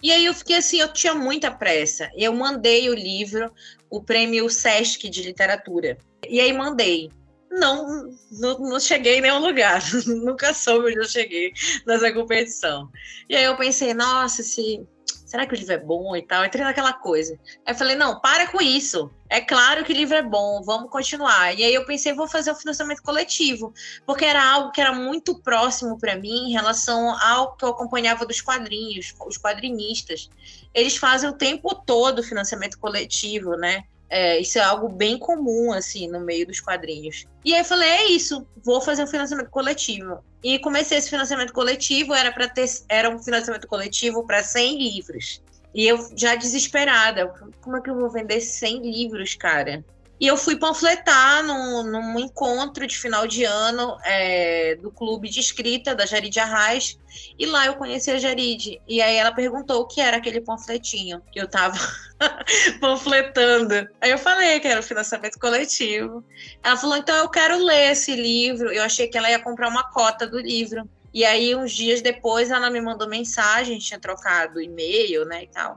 E 0.02 0.12
aí 0.12 0.26
eu 0.26 0.34
fiquei 0.34 0.58
assim, 0.58 0.80
eu 0.80 0.92
tinha 0.92 1.14
muita 1.14 1.52
pressa. 1.52 2.10
Eu 2.16 2.34
mandei 2.34 2.90
o 2.90 2.94
livro, 2.94 3.54
o 3.90 4.04
prêmio 4.04 4.50
Sesc 4.50 5.08
de 5.08 5.24
literatura. 5.24 5.98
E 6.28 6.42
aí 6.42 6.52
mandei 6.52 7.10
não, 7.52 8.12
não, 8.32 8.60
não, 8.60 8.80
cheguei 8.80 9.18
em 9.18 9.22
nenhum 9.22 9.40
lugar. 9.40 9.82
Nunca 10.06 10.54
soube 10.54 10.90
onde 10.90 11.00
eu 11.00 11.08
cheguei 11.08 11.52
nessa 11.86 12.14
competição. 12.14 12.90
E 13.28 13.36
aí 13.36 13.44
eu 13.44 13.58
pensei, 13.58 13.94
nossa, 13.94 14.44
se, 14.44 14.86
será 15.30 15.46
que 15.46 15.54
o 15.54 15.56
livro 15.56 15.74
é 15.74 15.78
bom 15.78 16.16
e 16.16 16.24
tal? 16.24 16.44
Entrei 16.44 16.66
naquela 16.66 16.92
coisa. 16.92 17.40
Aí 17.64 17.74
eu 17.74 17.78
falei, 17.78 17.96
não, 17.96 18.20
para 18.20 18.48
com 18.48 18.60
isso. 18.60 19.12
É 19.30 19.40
claro 19.40 19.86
que 19.86 19.94
o 19.94 19.96
livro 19.96 20.16
é 20.16 20.24
bom, 20.24 20.64
vamos 20.64 20.90
continuar. 20.90 21.54
E 21.56 21.64
aí 21.64 21.72
eu 21.72 21.86
pensei, 21.86 22.14
vou 22.14 22.28
fazer 22.28 22.50
o 22.50 22.56
financiamento 22.56 23.04
coletivo, 23.04 23.72
porque 24.08 24.26
era 24.26 24.44
algo 24.44 24.72
que 24.72 24.82
era 24.82 24.92
muito 24.92 25.40
próximo 25.40 26.00
para 26.00 26.16
mim 26.16 26.50
em 26.50 26.52
relação 26.52 27.16
ao 27.20 27.56
que 27.56 27.64
eu 27.64 27.70
acompanhava 27.70 28.26
dos 28.26 28.42
quadrinhos, 28.42 29.14
os 29.24 29.38
quadrinistas. 29.38 30.32
Eles 30.74 30.98
fazem 30.98 31.30
o 31.30 31.34
tempo 31.34 31.76
todo 31.76 32.24
financiamento 32.24 32.80
coletivo, 32.80 33.56
né? 33.56 33.84
É, 34.10 34.40
isso 34.40 34.58
é 34.58 34.62
algo 34.62 34.90
bem 34.90 35.18
comum, 35.18 35.72
assim, 35.72 36.08
no 36.08 36.20
meio 36.20 36.48
dos 36.48 36.60
quadrinhos. 36.60 37.28
E 37.46 37.54
aí 37.54 37.62
eu 37.62 37.66
falei, 37.66 37.88
é 37.88 38.12
isso, 38.12 38.46
vou 38.64 38.82
fazer 38.82 39.04
um 39.04 39.08
financiamento 39.08 39.50
coletivo. 39.50 40.24
E 40.44 40.58
comecei 40.60 40.98
esse 40.98 41.10
financiamento 41.10 41.54
coletivo, 41.54 42.14
era 42.14 42.32
para 42.32 42.48
ter 42.48 42.68
era 42.88 43.10
um 43.10 43.20
financiamento 43.20 43.68
coletivo 43.68 44.26
para 44.26 44.44
100 44.44 44.78
livros. 44.78 45.42
E 45.74 45.88
eu 45.88 46.10
já 46.16 46.36
desesperada, 46.36 47.32
como 47.62 47.78
é 47.78 47.82
que 47.82 47.90
eu 47.90 47.96
vou 47.96 48.10
vender 48.10 48.42
100 48.42 48.82
livros, 48.82 49.36
cara? 49.36 49.86
E 50.20 50.28
eu 50.28 50.36
fui 50.36 50.58
panfletar 50.58 51.44
num, 51.44 51.84
num 51.84 52.20
encontro 52.20 52.86
de 52.86 52.98
final 52.98 53.26
de 53.26 53.46
ano 53.46 53.98
é, 54.04 54.76
do 54.76 54.92
clube 54.92 55.30
de 55.30 55.40
escrita 55.40 55.96
da 55.96 56.06
Jarid 56.06 56.38
Arraes. 56.38 57.00
E 57.38 57.46
lá 57.46 57.68
eu 57.68 57.76
conheci 57.76 58.12
a 58.12 58.18
Jarid. 58.18 58.82
E 58.86 59.02
aí 59.02 59.16
ela 59.16 59.32
perguntou 59.32 59.82
o 59.82 59.88
que 59.88 60.02
era 60.02 60.18
aquele 60.18 60.42
panfletinho 60.42 61.22
que 61.32 61.40
eu 61.40 61.48
tava 61.48 61.78
panfletando. 62.82 63.88
Aí 64.02 64.12
eu 64.12 64.18
falei 64.18 64.60
que 64.60 64.68
era 64.68 64.82
o 64.82 64.84
financiamento 64.84 65.40
coletivo. 65.40 66.24
Ela 66.62 66.76
falou: 66.76 66.98
então 66.98 67.16
eu 67.16 67.30
quero 67.30 67.58
ler 67.64 67.92
esse 67.92 68.14
livro. 68.14 68.72
Eu 68.74 68.84
achei 68.84 69.08
que 69.08 69.18
ela 69.18 69.30
ia 69.30 69.40
comprar 69.40 69.70
uma 69.70 69.90
cota 69.90 70.28
do 70.28 70.40
livro. 70.40 70.90
E 71.12 71.26
aí, 71.26 71.56
uns 71.56 71.72
dias 71.72 72.04
depois, 72.04 72.52
ela 72.52 72.70
me 72.70 72.80
mandou 72.80 73.10
mensagem, 73.10 73.80
tinha 73.80 74.00
trocado 74.00 74.62
e-mail, 74.62 75.26
né, 75.26 75.44
e 75.44 75.48
tal 75.48 75.76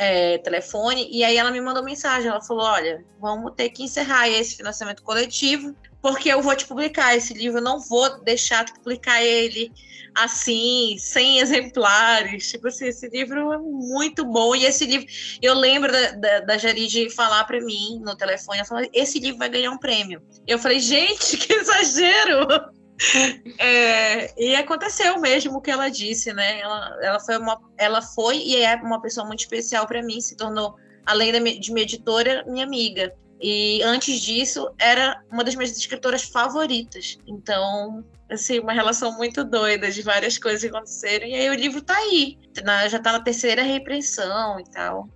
é, 0.00 0.38
telefone, 0.38 1.06
e 1.12 1.22
aí 1.22 1.36
ela 1.36 1.50
me 1.50 1.60
mandou 1.60 1.84
mensagem, 1.84 2.30
ela 2.30 2.40
falou, 2.40 2.64
olha, 2.64 3.04
vamos 3.20 3.52
ter 3.54 3.68
que 3.68 3.82
encerrar 3.82 4.30
esse 4.30 4.56
financiamento 4.56 5.02
coletivo, 5.02 5.76
porque 6.00 6.30
eu 6.30 6.40
vou 6.40 6.56
te 6.56 6.66
publicar 6.66 7.14
esse 7.14 7.34
livro, 7.34 7.58
eu 7.58 7.62
não 7.62 7.78
vou 7.78 8.18
deixar 8.22 8.64
de 8.64 8.72
publicar 8.72 9.22
ele 9.22 9.70
assim, 10.14 10.96
sem 10.98 11.38
exemplares. 11.38 12.50
Tipo 12.50 12.68
assim, 12.68 12.86
esse 12.86 13.08
livro 13.10 13.52
é 13.52 13.58
muito 13.58 14.24
bom. 14.24 14.56
E 14.56 14.64
esse 14.64 14.86
livro, 14.86 15.06
eu 15.42 15.52
lembro 15.52 15.92
da, 15.92 16.12
da, 16.12 16.40
da 16.40 16.54
falar 17.14 17.44
para 17.44 17.60
mim 17.60 18.00
no 18.02 18.16
telefone, 18.16 18.58
ela 18.58 18.66
falou, 18.66 18.88
esse 18.94 19.18
livro 19.18 19.38
vai 19.38 19.50
ganhar 19.50 19.70
um 19.70 19.78
prêmio. 19.78 20.22
Eu 20.46 20.58
falei, 20.58 20.80
gente, 20.80 21.36
que 21.36 21.52
exagero! 21.52 22.79
É, 23.58 24.42
e 24.42 24.54
aconteceu 24.54 25.18
mesmo 25.20 25.56
o 25.56 25.60
que 25.60 25.70
ela 25.70 25.88
disse, 25.88 26.32
né? 26.32 26.60
Ela, 26.60 26.98
ela, 27.02 27.20
foi 27.20 27.38
uma, 27.38 27.60
ela 27.78 28.02
foi 28.02 28.36
e 28.38 28.56
é 28.56 28.74
uma 28.76 29.00
pessoa 29.00 29.26
muito 29.26 29.40
especial 29.40 29.86
para 29.86 30.02
mim, 30.02 30.20
se 30.20 30.36
tornou, 30.36 30.76
além 31.06 31.32
de 31.58 31.72
minha 31.72 31.84
editora, 31.84 32.44
minha 32.46 32.64
amiga. 32.64 33.14
E 33.40 33.82
antes 33.82 34.20
disso, 34.20 34.70
era 34.78 35.22
uma 35.32 35.42
das 35.42 35.54
minhas 35.54 35.76
escritoras 35.76 36.24
favoritas. 36.24 37.16
Então, 37.26 38.04
assim, 38.30 38.60
uma 38.60 38.72
relação 38.72 39.16
muito 39.16 39.42
doida 39.44 39.90
de 39.90 40.02
várias 40.02 40.36
coisas 40.36 40.60
que 40.60 40.68
aconteceram. 40.68 41.26
E 41.26 41.34
aí 41.34 41.48
o 41.48 41.54
livro 41.54 41.80
tá 41.80 41.96
aí, 41.96 42.38
já 42.88 42.98
tá 42.98 43.12
na 43.12 43.20
terceira 43.20 43.62
reimpressão 43.62 44.60
e 44.60 44.64
tal. 44.64 45.08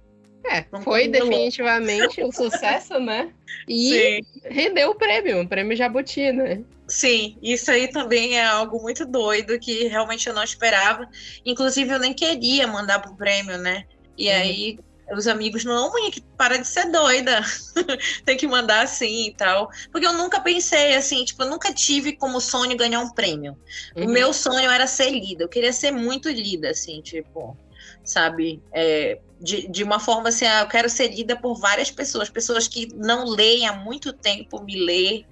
É, 0.47 0.65
foi 0.83 1.09
definitivamente 1.09 2.23
um 2.23 2.31
sucesso, 2.31 3.01
né? 3.01 3.33
E 3.67 4.23
Sim. 4.23 4.41
rendeu 4.51 4.91
o 4.91 4.95
prêmio, 4.95 5.41
o 5.41 5.49
prêmio 5.49 5.77
Jabuti, 5.77 6.33
né? 6.33 6.63
Sim, 6.87 7.39
isso 7.43 7.71
aí 7.71 7.89
também 7.89 8.39
é 8.39 8.45
algo 8.45 8.81
muito 8.83 9.07
doido 9.07 9.59
que 9.59 9.89
realmente 9.89 10.29
eu 10.29 10.35
não 10.35 10.43
esperava. 10.43 11.09
Inclusive, 11.47 11.91
eu 11.91 11.99
nem 11.99 12.13
queria 12.13 12.67
mandar 12.67 13.01
pro 13.01 13.17
prêmio, 13.17 13.57
né? 13.57 13.85
E 14.19 14.29
uhum. 14.29 14.35
aí 14.35 14.79
os 15.13 15.27
amigos, 15.27 15.65
não, 15.65 15.91
mãe, 15.93 16.11
para 16.37 16.59
de 16.59 16.67
ser 16.67 16.91
doida. 16.91 17.41
Tem 18.25 18.37
que 18.37 18.47
mandar 18.47 18.83
assim 18.83 19.29
e 19.29 19.35
tal. 19.35 19.71
Porque 19.91 20.07
eu 20.07 20.13
nunca 20.13 20.41
pensei 20.41 20.95
assim, 20.95 21.25
tipo, 21.25 21.43
eu 21.43 21.51
nunca 21.51 21.73
tive 21.73 22.17
como 22.17 22.41
sonho 22.41 22.77
ganhar 22.77 23.01
um 23.01 23.11
prêmio. 23.11 23.57
Uhum. 23.97 24.05
O 24.05 24.09
meu 24.09 24.33
sonho 24.33 24.71
era 24.71 24.87
ser 24.87 25.11
lida. 25.11 25.45
Eu 25.45 25.49
queria 25.49 25.73
ser 25.73 25.91
muito 25.91 26.29
lida, 26.29 26.71
assim, 26.71 27.01
tipo, 27.01 27.57
sabe? 28.03 28.63
É, 28.73 29.19
de, 29.45 29.69
de 29.69 29.85
uma 29.85 30.01
forma 30.01 30.31
assim, 30.31 30.47
ah, 30.47 30.63
eu 30.63 30.67
quero 30.67 30.89
ser 30.89 31.09
lida 31.09 31.37
por 31.37 31.55
várias 31.61 31.91
pessoas, 31.91 32.31
pessoas 32.31 32.67
que 32.67 32.89
não 32.95 33.27
leem 33.27 33.69
há 33.69 33.75
muito 33.75 34.13
tempo 34.13 34.63
me 34.63 34.75
lê, 34.75 35.25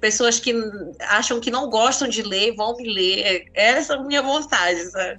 pessoas 0.00 0.38
que 0.38 0.54
acham 1.00 1.40
que 1.40 1.50
não 1.50 1.70
gostam 1.70 2.06
de 2.06 2.22
ler, 2.22 2.54
vão 2.54 2.76
me 2.76 2.86
ler. 2.86 3.46
Essa 3.54 3.94
é 3.94 3.96
a 3.96 4.02
minha 4.02 4.20
vontade, 4.20 4.84
sabe? 4.90 5.18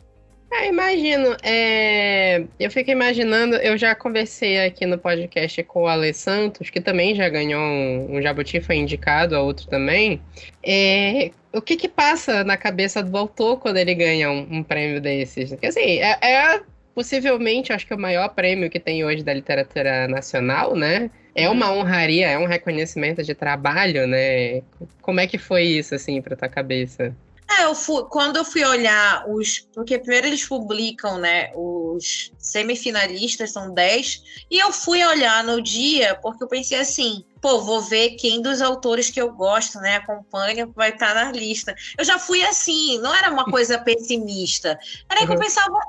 É, 0.52 0.68
imagino. 0.68 1.36
É... 1.42 2.46
Eu 2.60 2.70
fico 2.70 2.92
imaginando, 2.92 3.56
eu 3.56 3.78
já 3.78 3.96
conversei 3.96 4.64
aqui 4.64 4.86
no 4.86 4.98
podcast 4.98 5.62
com 5.64 5.84
o 5.84 5.88
Ale 5.88 6.14
Santos, 6.14 6.70
que 6.70 6.80
também 6.80 7.16
já 7.16 7.28
ganhou 7.28 7.60
um, 7.62 8.16
um 8.16 8.22
Jabuti, 8.22 8.62
foi 8.62 8.76
indicado, 8.76 9.36
a 9.36 9.42
outro 9.42 9.68
também. 9.68 10.22
É... 10.64 11.32
O 11.52 11.62
que 11.62 11.76
que 11.76 11.90
passa 11.90 12.44
na 12.44 12.58
cabeça 12.58 13.02
do 13.02 13.18
autor 13.18 13.60
quando 13.60 13.78
ele 13.78 13.96
ganha 13.96 14.30
um, 14.30 14.48
um 14.58 14.64
prêmio 14.64 15.02
desses? 15.02 15.50
Porque 15.50 15.68
assim, 15.68 16.00
é, 16.00 16.18
é 16.22 16.62
possivelmente, 16.96 17.74
acho 17.74 17.86
que 17.86 17.92
é 17.92 17.96
o 17.96 18.00
maior 18.00 18.30
prêmio 18.30 18.70
que 18.70 18.80
tem 18.80 19.04
hoje 19.04 19.22
da 19.22 19.34
literatura 19.34 20.08
nacional, 20.08 20.76
né? 20.76 21.12
É 21.36 21.50
uma 21.50 21.74
honraria, 21.74 22.30
é 22.30 22.40
um 22.40 22.48
reconhecimento 22.48 23.22
de 23.22 23.36
trabalho, 23.36 24.08
né? 24.08 24.64
Como 25.02 25.20
é 25.20 25.28
que 25.28 25.38
foi 25.38 25.64
isso, 25.64 25.94
assim, 25.94 26.22
pra 26.22 26.38
tua 26.38 26.48
cabeça? 26.48 27.14
É, 27.48 27.66
eu 27.66 27.76
fui, 27.76 28.04
quando 28.10 28.38
eu 28.38 28.46
fui 28.46 28.64
olhar 28.64 29.24
os. 29.30 29.68
Porque 29.74 30.00
primeiro 30.00 30.28
eles 30.28 30.48
publicam, 30.48 31.20
né? 31.20 31.52
Os 31.54 32.32
semifinalistas, 32.40 33.52
são 33.52 33.72
10. 33.72 34.24
E 34.50 34.58
eu 34.58 34.72
fui 34.72 35.06
olhar 35.06 35.44
no 35.44 35.62
dia, 35.62 36.16
porque 36.16 36.44
eu 36.44 36.48
pensei 36.48 36.80
assim: 36.80 37.24
pô, 37.40 37.62
vou 37.62 37.82
ver 37.82 38.16
quem 38.16 38.42
dos 38.42 38.62
autores 38.62 39.12
que 39.12 39.22
eu 39.22 39.32
gosto, 39.32 39.78
né? 39.80 39.98
Acompanha, 39.98 40.66
vai 40.66 40.90
estar 40.90 41.14
na 41.14 41.32
lista. 41.32 41.76
Eu 41.98 42.04
já 42.04 42.18
fui 42.18 42.44
assim, 42.44 42.98
não 43.00 43.14
era 43.14 43.30
uma 43.30 43.46
coisa 43.46 43.78
pessimista. 43.78 44.80
Era 45.10 45.22
uhum. 45.22 45.28
que 45.28 45.34
eu 45.34 45.38
uhum. 45.38 45.44
pensava: 45.44 45.80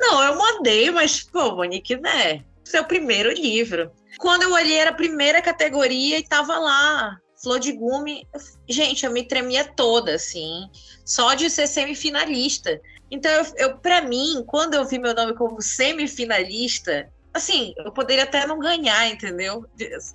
não, 0.00 0.22
eu 0.22 0.36
mandei, 0.36 0.90
mas, 0.90 1.22
pô, 1.22 1.54
Monique, 1.54 1.96
né? 1.96 2.42
Seu 2.64 2.84
primeiro 2.84 3.30
livro. 3.30 3.92
Quando 4.18 4.42
eu 4.42 4.52
olhei, 4.52 4.78
era 4.78 4.90
a 4.90 4.94
primeira 4.94 5.42
categoria 5.42 6.18
e 6.18 6.26
tava 6.26 6.58
lá. 6.58 7.18
Flor 7.42 7.58
de 7.58 7.72
Gume, 7.72 8.26
gente, 8.68 9.06
eu 9.06 9.12
me 9.12 9.26
tremia 9.26 9.64
toda, 9.64 10.14
assim, 10.14 10.68
só 11.06 11.32
de 11.34 11.48
ser 11.48 11.66
semifinalista. 11.66 12.78
Então, 13.10 13.30
eu, 13.32 13.46
eu 13.56 13.78
para 13.78 14.02
mim, 14.02 14.44
quando 14.46 14.74
eu 14.74 14.86
vi 14.86 14.98
meu 14.98 15.14
nome 15.14 15.34
como 15.34 15.62
semifinalista, 15.62 17.10
assim, 17.32 17.72
eu 17.78 17.92
poderia 17.92 18.24
até 18.24 18.46
não 18.46 18.58
ganhar, 18.58 19.08
entendeu? 19.08 19.64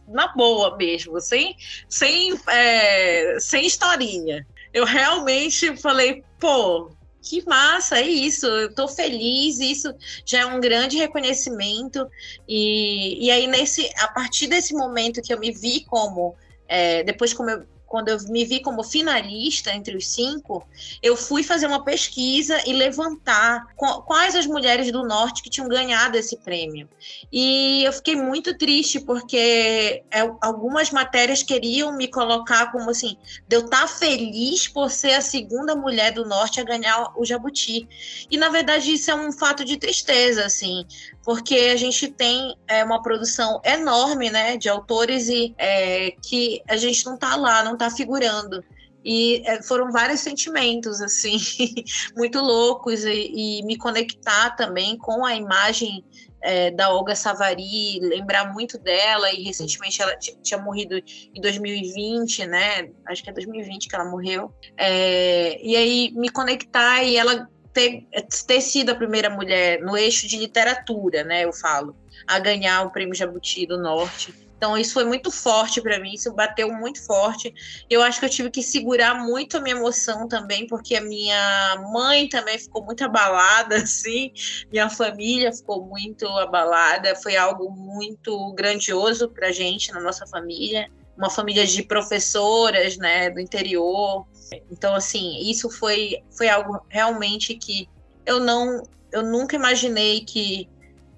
Na 0.08 0.28
boa 0.30 0.78
mesmo, 0.78 1.20
sem, 1.20 1.56
sem, 1.90 2.40
é, 2.48 3.38
sem 3.40 3.66
historinha. 3.66 4.46
Eu 4.72 4.86
realmente 4.86 5.76
falei, 5.78 6.24
pô, 6.40 6.95
que 7.26 7.44
massa, 7.46 7.98
é 7.98 8.08
isso, 8.08 8.46
eu 8.46 8.74
tô 8.74 8.88
feliz, 8.88 9.60
isso 9.60 9.94
já 10.24 10.42
é 10.42 10.46
um 10.46 10.62
grande 10.62 10.96
reconhecimento. 10.98 12.08
E, 12.48 13.26
e 13.26 13.32
aí, 13.32 13.48
nesse, 13.48 13.90
a 13.98 14.08
partir 14.08 14.46
desse 14.48 14.74
momento 14.76 15.22
que 15.24 15.34
eu 15.34 15.40
me 15.40 15.52
vi 15.52 15.84
como 15.86 16.36
é, 16.68 17.04
depois 17.04 17.34
como 17.34 17.50
eu, 17.50 17.66
quando 17.96 18.10
eu 18.10 18.18
me 18.28 18.44
vi 18.44 18.60
como 18.60 18.84
finalista 18.84 19.74
entre 19.74 19.96
os 19.96 20.06
cinco, 20.10 20.68
eu 21.02 21.16
fui 21.16 21.44
fazer 21.44 21.66
uma 21.66 21.82
pesquisa 21.82 22.62
e 22.68 22.74
levantar 22.74 23.68
quais 24.06 24.36
as 24.36 24.46
mulheres 24.46 24.92
do 24.92 25.02
norte 25.02 25.42
que 25.42 25.50
tinham 25.50 25.70
ganhado 25.70 26.18
esse 26.18 26.36
prêmio. 26.36 26.90
E 27.32 27.86
eu 27.86 27.94
fiquei 27.94 28.18
muito 28.18 28.58
triste 28.58 29.00
porque 29.00 30.04
é, 30.12 30.30
algumas 30.42 30.92
matérias 30.92 31.42
queriam 31.42 31.96
me 31.96 32.10
colocar 32.10 32.70
como 32.70 32.90
assim, 32.90 33.16
de 33.48 33.56
eu 33.56 33.62
estar 33.62 33.84
tá 33.84 33.88
feliz 33.88 34.68
por 34.68 34.92
ser 34.92 35.14
a 35.14 35.22
segunda 35.22 35.74
mulher 35.74 36.12
do 36.12 36.26
norte 36.26 36.60
a 36.60 36.66
ganhar 36.66 37.14
o 37.16 37.24
Jabuti. 37.24 37.88
E 38.30 38.38
na 38.38 38.50
verdade 38.50 38.92
isso 38.92 39.10
é 39.10 39.16
um 39.16 39.32
fato 39.32 39.64
de 39.64 39.78
tristeza, 39.78 40.46
assim, 40.46 40.86
porque 41.24 41.56
a 41.72 41.78
gente 41.78 42.10
tem 42.10 42.58
é, 42.68 42.84
uma 42.84 43.02
produção 43.02 43.62
enorme, 43.64 44.30
né, 44.30 44.58
de 44.58 44.68
autores 44.68 45.30
e 45.30 45.56
é, 45.58 46.12
que 46.22 46.62
a 46.68 46.76
gente 46.76 47.06
não 47.06 47.16
está 47.16 47.38
lá, 47.38 47.64
não 47.64 47.74
está 47.74 47.85
figurando. 47.90 48.64
E 49.04 49.44
é, 49.46 49.62
foram 49.62 49.92
vários 49.92 50.22
sentimentos, 50.22 51.00
assim, 51.00 51.38
muito 52.18 52.40
loucos, 52.40 53.04
e, 53.06 53.32
e, 53.60 53.64
me 53.64 53.78
conectar 53.78 54.56
também 54.56 54.98
com 54.98 55.24
a 55.24 55.36
imagem 55.36 56.04
é, 56.42 56.72
da 56.72 56.90
Olga 56.90 57.16
Savari, 57.16 58.00
lembrar 58.00 58.52
muito 58.52 58.80
dela, 58.80 59.32
e 59.32 59.44
recentemente 59.44 60.02
ela 60.02 60.18
tinha 60.18 60.60
morrido 60.60 60.96
em 60.98 61.40
2020, 61.40 62.48
né? 62.48 62.90
Acho 63.08 63.24
que 63.24 63.30
é 63.30 63.34
2020 63.34 63.88
que 63.88 63.96
ela 63.96 64.06
morreu. 64.06 64.52
É, 64.76 65.60
e 65.64 65.76
aí 65.76 66.12
me 66.16 66.30
conectar 66.30 67.04
e 67.04 67.16
ela 67.16 67.48
ter, 67.76 68.08
ter 68.48 68.62
sido 68.62 68.92
a 68.92 68.96
primeira 68.96 69.30
mulher 69.30 69.82
no 69.82 69.98
eixo 69.98 70.28
de 70.28 70.38
literatura, 70.38 71.24
né? 71.24 71.44
Eu 71.44 71.52
falo, 71.52 71.96
a 72.28 72.40
ganhar 72.40 72.86
o 72.86 72.92
Prêmio 72.92 73.16
Jabuti 73.16 73.66
do 73.66 73.78
Norte. 73.78 74.34
Então, 74.58 74.78
isso 74.78 74.94
foi 74.94 75.04
muito 75.04 75.30
forte 75.30 75.82
para 75.82 76.00
mim, 76.00 76.14
isso 76.14 76.34
bateu 76.34 76.72
muito 76.72 77.06
forte. 77.06 77.54
Eu 77.90 78.02
acho 78.02 78.20
que 78.20 78.26
eu 78.26 78.30
tive 78.30 78.50
que 78.50 78.64
segurar 78.64 79.14
muito 79.14 79.58
a 79.58 79.60
minha 79.60 79.76
emoção 79.76 80.28
também, 80.28 80.66
porque 80.66 80.96
a 80.96 81.02
minha 81.02 81.76
mãe 81.92 82.30
também 82.30 82.58
ficou 82.58 82.84
muito 82.84 83.04
abalada, 83.04 83.76
assim, 83.84 84.32
minha 84.72 84.90
família 84.90 85.52
ficou 85.52 85.86
muito 85.86 86.26
abalada. 86.28 87.16
Foi 87.18 87.36
algo 87.36 87.70
muito 87.70 88.54
grandioso 88.54 89.30
para 89.30 89.52
gente, 89.52 89.92
na 89.92 90.00
nossa 90.00 90.26
família. 90.26 90.90
Uma 91.18 91.30
família 91.30 91.66
de 91.66 91.84
professoras, 91.84 92.98
né, 92.98 93.30
do 93.30 93.40
interior, 93.40 94.26
então, 94.72 94.94
assim, 94.96 95.38
isso 95.50 95.70
foi, 95.70 96.24
foi 96.32 96.48
algo 96.48 96.80
realmente 96.90 97.56
que 97.56 97.90
eu 98.26 98.40
não, 98.40 98.84
eu 99.12 99.24
nunca 99.24 99.56
imaginei 99.56 100.22
que 100.22 100.70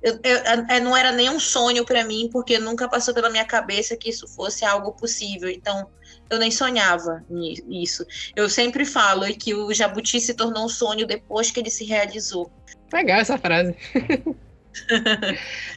eu, 0.07 0.19
eu, 0.23 0.37
eu, 0.37 0.65
é, 0.69 0.79
não 0.79 0.95
era 0.95 1.11
nem 1.11 1.29
um 1.29 1.39
sonho 1.39 1.85
para 1.85 2.05
mim, 2.05 2.29
porque 2.31 2.57
nunca 2.57 2.87
passou 2.87 3.13
pela 3.13 3.29
minha 3.29 3.43
cabeça 3.43 3.97
que 3.97 4.09
isso 4.09 4.27
fosse 4.27 4.63
algo 4.63 4.93
possível. 4.93 5.49
Então, 5.49 5.89
eu 6.29 6.39
nem 6.39 6.49
sonhava 6.49 7.25
nisso. 7.29 8.05
Eu 8.35 8.49
sempre 8.49 8.85
falo 8.85 9.25
que 9.37 9.53
o 9.53 9.73
Jabuti 9.73 10.21
se 10.21 10.33
tornou 10.33 10.65
um 10.65 10.69
sonho 10.69 11.05
depois 11.05 11.51
que 11.51 11.59
ele 11.59 11.69
se 11.69 11.83
realizou. 11.83 12.49
Legal 12.93 13.19
essa 13.19 13.37
frase. 13.37 13.75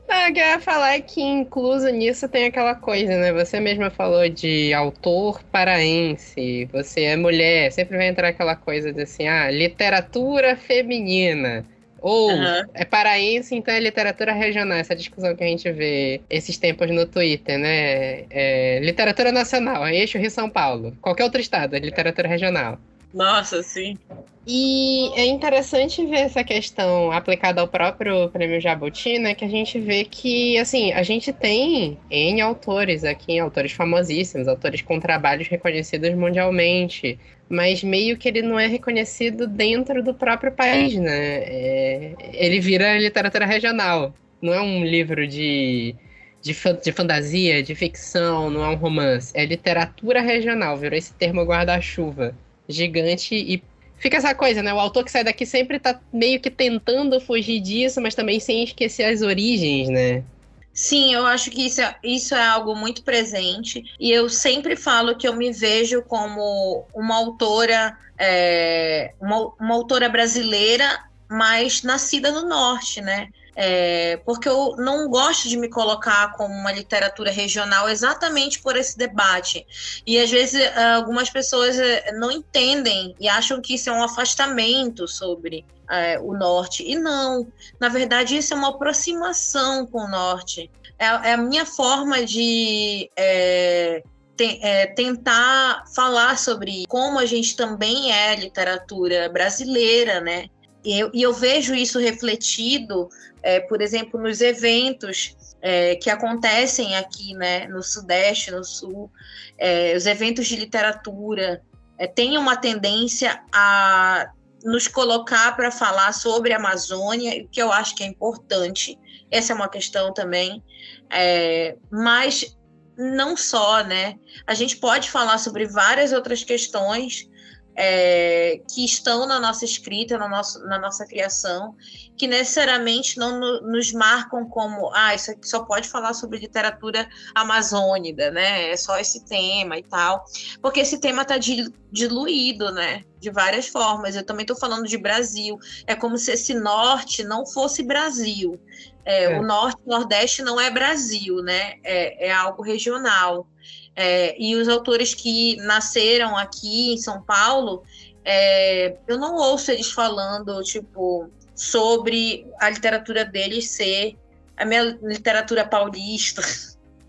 Não, 0.07 0.29
o 0.29 0.33
que 0.33 0.39
eu 0.39 0.45
ia 0.45 0.61
falar 0.61 0.95
é 0.95 1.01
que 1.01 1.23
incluso 1.23 1.89
nisso 1.89 2.29
tem 2.29 2.45
aquela 2.45 2.75
coisa, 2.75 3.17
né? 3.17 3.33
Você 3.33 3.59
mesma 3.59 3.91
falou 3.91 4.29
de 4.29 4.73
autor 4.75 5.43
paraense, 5.45 6.69
você 6.71 7.05
é 7.05 7.17
mulher, 7.17 7.73
sempre 7.73 7.97
vai 7.97 8.09
entrar 8.09 8.29
aquela 8.29 8.55
coisa 8.55 8.93
de 8.93 9.03
assim, 9.03 9.27
ah, 9.27 9.51
literatura 9.51 10.55
feminina. 10.55 11.65
Ou 12.01 12.31
uhum. 12.31 12.63
é 12.75 12.85
paraense, 12.85 13.55
então 13.55 13.73
é 13.75 13.81
literatura 13.81 14.33
regional, 14.33 14.79
essa 14.79 14.97
discussão 14.97 15.37
que 15.37 15.45
a 15.45 15.47
gente 15.47 15.71
vê 15.71 16.23
esses 16.31 16.57
tempos 16.57 16.91
no 16.91 17.07
Twitter, 17.07 17.59
né? 17.59 18.25
É, 18.31 18.81
literatura 18.83 19.31
nacional, 19.31 19.87
é 19.87 19.95
eixo 19.95 20.19
Rio 20.19 20.31
São 20.31 20.49
Paulo. 20.49 20.97
Qualquer 21.01 21.25
outro 21.25 21.41
estado, 21.41 21.77
é 21.77 21.79
literatura 21.79 22.27
regional. 22.27 22.79
Nossa, 23.13 23.63
sim. 23.63 23.99
E 24.47 25.11
é 25.17 25.27
interessante 25.27 26.05
ver 26.07 26.21
essa 26.21 26.43
questão 26.43 27.13
aplicada 27.13 27.61
ao 27.61 27.69
próprio 27.69 28.29
Prêmio 28.31 28.61
Jabuti, 28.61 29.19
né? 29.19 29.35
Que 29.35 29.45
a 29.45 29.49
gente 29.49 29.79
vê 29.79 30.05
que, 30.05 30.57
assim, 30.59 30.93
a 30.93 31.03
gente 31.03 31.33
tem 31.33 31.99
em 32.11 32.41
autores 32.41 33.05
aqui, 33.05 33.39
autores 33.39 33.73
famosíssimos, 33.73 34.49
autores 34.49 34.81
com 34.81 34.99
trabalhos 34.99 35.47
reconhecidos 35.49 36.15
mundialmente, 36.15 37.19
mas 37.49 37.83
meio 37.85 38.17
que 38.17 38.29
ele 38.29 38.43
não 38.43 38.59
é 38.59 38.67
reconhecido 38.67 39.47
dentro 39.47 40.03
do 40.03 40.15
próprio 40.15 40.53
país, 40.53 40.95
né? 40.95 41.43
É, 41.45 42.15
ele 42.33 42.61
vira 42.61 42.99
literatura 42.99 43.45
regional. 43.45 44.15
Não 44.41 44.55
é 44.55 44.61
um 44.61 44.85
livro 44.85 45.27
de, 45.27 45.95
de, 46.41 46.57
de 46.83 46.93
fantasia, 46.93 47.63
de 47.63 47.75
ficção, 47.75 48.49
não 48.49 48.65
é 48.65 48.69
um 48.69 48.77
romance. 48.77 49.33
É 49.37 49.45
literatura 49.45 50.23
regional, 50.23 50.79
virou 50.79 50.97
esse 50.97 51.13
termo 51.13 51.43
guarda-chuva 51.43 52.35
gigante 52.71 53.35
e 53.35 53.63
fica 53.99 54.17
essa 54.17 54.35
coisa, 54.35 54.63
né? 54.63 54.73
O 54.73 54.81
autor 54.81 55.05
que 55.05 55.11
sai 55.11 55.25
daqui 55.25 55.45
sempre 55.45 55.79
tá 55.79 56.01
meio 56.13 56.41
que 56.41 56.51
tentando 56.51 57.21
fugir 57.21 57.61
disso, 57.61 58.01
mas 58.01 58.15
também 58.15 58.41
sem 58.41 58.65
esquecer 58.65 59.05
as 59.05 59.23
origens, 59.23 59.89
né? 59.89 60.25
Sim, 60.73 61.13
eu 61.13 61.27
acho 61.27 61.51
que 61.51 61.67
isso 61.67 61.81
é, 61.81 61.95
isso 62.03 62.35
é 62.35 62.47
algo 62.47 62.75
muito 62.75 63.03
presente. 63.03 63.85
E 63.99 64.11
eu 64.11 64.29
sempre 64.29 64.77
falo 64.77 65.17
que 65.17 65.29
eu 65.29 65.35
me 65.35 65.53
vejo 65.53 66.03
como 66.03 66.87
uma 66.95 67.17
autora, 67.17 67.97
é, 68.19 69.13
uma, 69.21 69.53
uma 69.61 69.75
autora 69.75 70.09
brasileira, 70.09 71.05
mas 71.29 71.83
nascida 71.83 72.31
no 72.31 72.49
norte, 72.49 73.01
né? 73.01 73.29
É, 73.57 74.17
porque 74.25 74.49
eu 74.49 74.77
não 74.79 75.09
gosto 75.09 75.49
de 75.49 75.57
me 75.57 75.69
colocar 75.69 76.33
como 76.35 76.55
uma 76.55 76.73
literatura 76.73 77.31
regional 77.31 77.89
exatamente 77.89 78.61
por 78.61 78.77
esse 78.77 78.97
debate. 78.97 79.67
E 80.07 80.19
às 80.19 80.31
vezes 80.31 80.61
algumas 80.97 81.29
pessoas 81.29 81.79
é, 81.79 82.13
não 82.13 82.31
entendem 82.31 83.15
e 83.19 83.29
acham 83.29 83.61
que 83.61 83.75
isso 83.75 83.91
é 83.91 83.93
um 83.93 84.03
afastamento 84.03 85.09
sobre 85.09 85.65
é, 85.91 86.19
o 86.21 86.33
norte. 86.33 86.85
E 86.87 86.95
não, 86.95 87.47
na 87.79 87.89
verdade, 87.89 88.37
isso 88.37 88.55
é 88.55 88.57
uma 88.57 88.69
aproximação 88.69 89.87
com 89.87 90.05
o 90.05 90.09
norte. 90.09 90.71
É, 90.99 91.07
é 91.07 91.33
a 91.33 91.37
minha 91.37 91.67
forma 91.67 92.25
de. 92.25 93.11
É, 93.17 94.03
é, 94.43 94.87
tentar 94.87 95.85
falar 95.95 96.39
sobre 96.39 96.85
como 96.89 97.19
a 97.19 97.27
gente 97.27 97.55
também 97.55 98.11
é 98.11 98.35
literatura 98.37 99.29
brasileira, 99.29 100.19
né? 100.19 100.47
E 100.83 100.99
eu, 100.99 101.11
e 101.13 101.21
eu 101.21 101.35
vejo 101.35 101.75
isso 101.75 101.99
refletido, 101.99 103.11
é, 103.43 103.61
por 103.61 103.81
exemplo, 103.81 104.21
nos 104.21 104.41
eventos 104.41 105.37
é, 105.63 105.97
que 105.97 106.11
acontecem 106.11 106.97
aqui 106.97 107.35
né, 107.35 107.67
no 107.69 107.83
Sudeste, 107.83 108.51
no 108.51 108.65
Sul, 108.65 109.11
é, 109.59 109.95
os 109.97 110.07
eventos 110.07 110.47
de 110.47 110.57
literatura 110.57 111.63
é, 111.99 112.07
têm 112.07 112.39
uma 112.39 112.57
tendência 112.57 113.43
a 113.53 114.31
nos 114.65 114.87
colocar 114.87 115.57
para 115.57 115.71
falar 115.71 116.13
sobre 116.13 116.53
a 116.53 116.57
Amazônia, 116.57 117.47
que 117.51 117.63
eu 117.63 117.73
acho 117.73 117.95
que 117.95 118.03
é 118.03 118.07
importante. 118.07 118.99
Essa 119.31 119.53
é 119.53 119.57
uma 119.57 119.69
questão 119.69 120.13
também. 120.13 120.63
É, 121.11 121.77
mas 121.91 122.57
não 122.97 123.37
só, 123.37 123.83
né? 123.83 124.19
A 124.47 124.53
gente 124.53 124.77
pode 124.77 125.11
falar 125.11 125.39
sobre 125.39 125.67
várias 125.67 126.13
outras 126.13 126.45
questões 126.45 127.29
é, 127.77 128.61
que 128.73 128.85
estão 128.85 129.27
na 129.27 129.41
nossa 129.41 129.65
escrita, 129.65 130.19
na 130.19 130.29
nossa, 130.29 130.59
na 130.67 130.79
nossa 130.79 131.07
criação, 131.07 131.75
que 132.17 132.27
necessariamente 132.27 133.19
não 133.19 133.39
no, 133.39 133.61
nos 133.63 133.93
marcam 133.93 134.45
como, 134.47 134.91
ah, 134.95 135.15
isso 135.15 135.31
aqui 135.31 135.49
só 135.49 135.65
pode 135.65 135.89
falar 135.89 136.13
sobre 136.13 136.39
literatura 136.39 137.09
amazônica, 137.35 138.31
né? 138.31 138.71
É 138.71 138.77
só 138.77 138.99
esse 138.99 139.25
tema 139.25 139.79
e 139.79 139.83
tal. 139.83 140.25
Porque 140.61 140.81
esse 140.81 141.01
tema 141.01 141.23
está 141.23 141.39
diluído, 141.39 142.71
né? 142.73 143.05
De 143.19 143.31
várias 143.31 143.69
formas. 143.69 144.17
Eu 144.17 144.25
também 144.25 144.45
estou 144.45 144.57
falando 144.57 144.87
de 144.87 144.99
Brasil. 144.99 145.59
É 145.87 145.95
como 145.95 146.19
se 146.19 146.33
esse 146.33 146.55
norte 146.55 147.25
não 147.25 147.47
fosse 147.47 147.83
Brasil. 147.83 148.61
É, 149.05 149.25
é. 149.25 149.39
O 149.39 149.43
norte 149.43 149.81
nordeste 149.87 150.43
não 150.43 150.61
é 150.61 150.71
Brasil, 150.71 151.37
né? 151.37 151.75
É, 151.83 152.29
é 152.29 152.33
algo 152.33 152.63
regional. 152.63 153.47
É, 153.95 154.41
e 154.41 154.55
os 154.57 154.69
autores 154.69 155.15
que 155.15 155.57
nasceram 155.57 156.37
aqui 156.37 156.95
em 156.95 156.99
São 156.99 157.21
Paulo, 157.23 157.83
é, 158.25 158.97
eu 159.07 159.19
não 159.19 159.35
ouço 159.37 159.71
eles 159.71 159.91
falando, 159.91 160.63
tipo, 160.63 161.29
sobre 161.55 162.47
a 162.61 162.71
literatura 162.71 163.25
deles 163.25 163.71
ser 163.71 164.17
a 164.57 164.65
minha 164.65 164.99
literatura 165.03 165.67
paulista. 165.67 166.43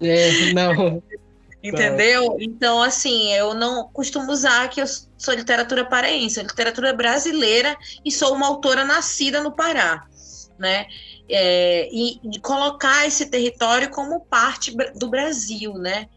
É, 0.01 0.51
não. 0.53 1.01
Entendeu? 1.63 2.37
Então, 2.39 2.81
assim, 2.81 3.31
eu 3.33 3.53
não 3.53 3.87
costumo 3.89 4.31
usar 4.31 4.67
que 4.69 4.81
eu 4.81 4.85
sou 5.15 5.33
literatura 5.33 5.85
paraense, 5.85 6.35
sou 6.35 6.43
literatura 6.43 6.91
brasileira 6.91 7.77
e 8.03 8.11
sou 8.11 8.33
uma 8.33 8.47
autora 8.47 8.83
nascida 8.83 9.43
no 9.43 9.51
Pará, 9.51 10.07
né? 10.57 10.87
É, 11.29 11.87
e, 11.91 12.19
e 12.23 12.39
colocar 12.39 13.07
esse 13.07 13.27
território 13.27 13.91
como 13.91 14.21
parte 14.21 14.75
do 14.95 15.07
Brasil, 15.07 15.75
né? 15.75 16.09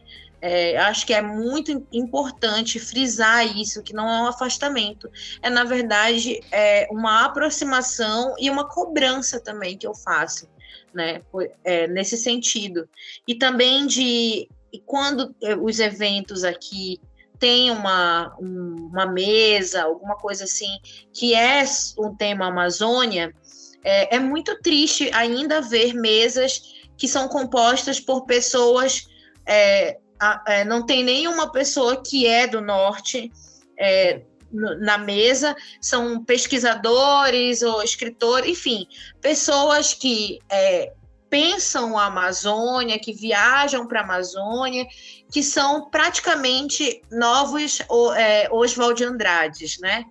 É, 0.47 0.77
acho 0.77 1.07
que 1.07 1.15
é 1.15 1.23
muito 1.23 1.87
importante 1.91 2.79
frisar 2.79 3.57
isso, 3.57 3.83
que 3.83 3.95
não 3.95 4.07
é 4.07 4.21
um 4.21 4.27
afastamento, 4.27 5.11
é 5.41 5.49
na 5.49 5.65
verdade 5.65 6.39
é 6.53 6.87
uma 6.91 7.25
aproximação 7.25 8.35
e 8.39 8.51
uma 8.51 8.69
cobrança 8.69 9.41
também 9.41 9.79
que 9.79 9.87
eu 9.87 9.95
faço, 9.95 10.47
né, 10.93 11.23
é, 11.65 11.87
nesse 11.87 12.19
sentido. 12.19 12.87
E 13.27 13.35
também 13.35 13.87
de 13.87 14.47
quando 14.85 15.35
é, 15.43 15.57
os 15.57 15.81
eventos 15.81 16.45
aqui 16.45 17.01
têm 17.39 17.71
uma, 17.71 18.37
uma 18.39 19.07
mesa, 19.07 19.85
alguma 19.85 20.17
coisa 20.17 20.45
assim, 20.45 20.79
que 21.11 21.35
é 21.35 21.65
um 21.99 22.15
tema 22.15 22.49
Amazônia, 22.49 23.35
é, 23.83 24.17
é 24.17 24.19
muito 24.21 24.61
triste 24.61 25.09
ainda 25.15 25.63
ver 25.63 25.95
mesas 25.95 26.61
que 26.99 27.09
são 27.09 27.29
compostas 27.29 27.99
por 27.99 28.27
pessoas 28.27 29.07
é, 29.47 29.99
é, 30.47 30.65
não 30.65 30.85
tem 30.85 31.05
nenhuma 31.05 31.51
pessoa 31.51 32.03
que 32.03 32.27
é 32.27 32.47
do 32.47 32.61
norte 32.61 33.31
é, 33.79 34.23
na 34.53 34.97
mesa, 34.99 35.57
são 35.81 36.25
pesquisadores 36.25 37.63
ou 37.63 37.83
escritores, 37.83 38.51
enfim, 38.51 38.87
pessoas 39.21 39.93
que 39.93 40.39
é, 40.51 40.93
pensam 41.29 41.99
a 41.99 42.07
Amazônia, 42.07 42.99
que 42.99 43.13
viajam 43.13 43.89
para 43.89 44.01
a 44.01 44.05
Amazônia, 44.05 44.87
que 45.33 45.43
são 45.43 45.91
praticamente 45.91 47.03
novos 47.11 47.81
é, 48.17 48.49
Oswald 48.53 49.03
Andrades, 49.03 49.79
né? 49.81 50.05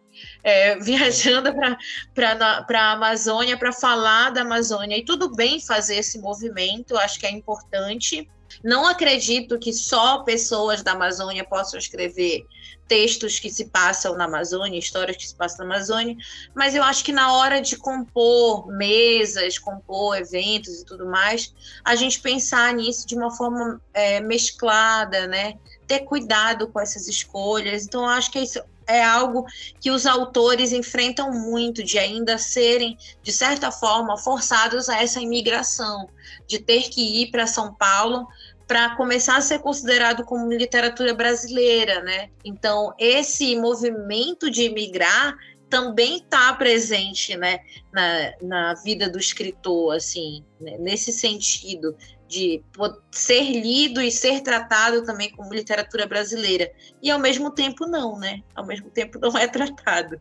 É, 0.44 0.78
viajando 0.80 1.54
para 2.14 2.66
a 2.70 2.92
Amazônia 2.92 3.58
para 3.58 3.72
falar 3.72 4.32
da 4.32 4.42
Amazônia. 4.42 4.98
E 4.98 5.06
tudo 5.06 5.34
bem 5.34 5.62
fazer 5.62 5.96
esse 5.96 6.20
movimento, 6.20 6.98
acho 6.98 7.18
que 7.20 7.26
é 7.26 7.32
importante. 7.32 8.30
Não 8.64 8.88
acredito 8.88 9.60
que 9.60 9.74
só 9.74 10.20
pessoas 10.20 10.82
da 10.82 10.94
Amazônia 10.94 11.44
possam 11.44 11.78
escrever 11.78 12.46
textos 12.88 13.40
que 13.40 13.50
se 13.50 13.66
passam 13.66 14.16
na 14.16 14.26
Amazônia, 14.26 14.78
histórias 14.78 15.18
que 15.18 15.28
se 15.28 15.36
passam 15.36 15.66
na 15.66 15.76
Amazônia, 15.76 16.16
mas 16.54 16.76
eu 16.76 16.84
acho 16.84 17.04
que 17.04 17.12
na 17.12 17.34
hora 17.34 17.62
de 17.62 17.76
compor 17.76 18.68
mesas, 18.68 19.58
compor 19.58 20.18
eventos 20.18 20.82
e 20.82 20.86
tudo 20.86 21.06
mais, 21.06 21.54
a 21.84 21.96
gente 21.96 22.22
pensar 22.22 22.74
nisso 22.74 23.08
de 23.08 23.16
uma 23.16 23.32
forma 23.36 23.82
é, 23.94 24.20
mesclada, 24.22 25.28
né? 25.28 25.58
Ter 25.88 26.00
cuidado 26.02 26.68
com 26.68 26.80
essas 26.80 27.08
escolhas. 27.08 27.86
Então, 27.86 28.08
acho 28.08 28.32
que 28.32 28.40
isso 28.40 28.62
é 28.88 29.04
algo 29.04 29.46
que 29.80 29.92
os 29.92 30.06
autores 30.06 30.72
enfrentam 30.72 31.32
muito, 31.32 31.84
de 31.84 31.98
ainda 31.98 32.38
serem, 32.38 32.98
de 33.22 33.32
certa 33.32 33.72
forma, 33.72 34.18
forçados 34.18 34.90
a 34.90 35.02
essa 35.02 35.22
imigração, 35.22 36.10
de 36.48 36.60
ter 36.60 36.90
que 36.90 37.22
ir 37.22 37.32
para 37.32 37.48
São 37.48 37.74
Paulo 37.74 38.28
para 38.74 38.96
começar 38.96 39.38
a 39.38 39.42
ser 39.42 39.60
considerado 39.60 40.26
como 40.26 40.52
literatura 40.52 41.14
brasileira, 41.14 42.02
né? 42.02 42.32
Então, 42.44 42.92
esse 42.98 43.56
movimento 43.56 44.50
de 44.50 44.64
imigrar 44.64 45.38
também 45.70 46.18
está 46.18 46.52
presente, 46.56 47.38
né, 47.38 47.60
na, 47.92 48.34
na 48.42 48.74
vida 48.74 49.08
do 49.08 49.20
escritor, 49.20 49.96
assim, 49.96 50.44
né? 50.60 50.76
nesse 50.80 51.12
sentido 51.12 51.96
de 52.28 52.64
ser 53.12 53.44
lido 53.44 54.02
e 54.02 54.10
ser 54.10 54.42
tratado 54.42 55.04
também 55.04 55.30
como 55.30 55.54
literatura 55.54 56.08
brasileira 56.08 56.72
e 57.00 57.12
ao 57.12 57.20
mesmo 57.20 57.52
tempo 57.52 57.86
não, 57.86 58.18
né? 58.18 58.42
Ao 58.56 58.66
mesmo 58.66 58.90
tempo 58.90 59.20
não 59.20 59.38
é 59.38 59.48
tratado. 59.48 60.20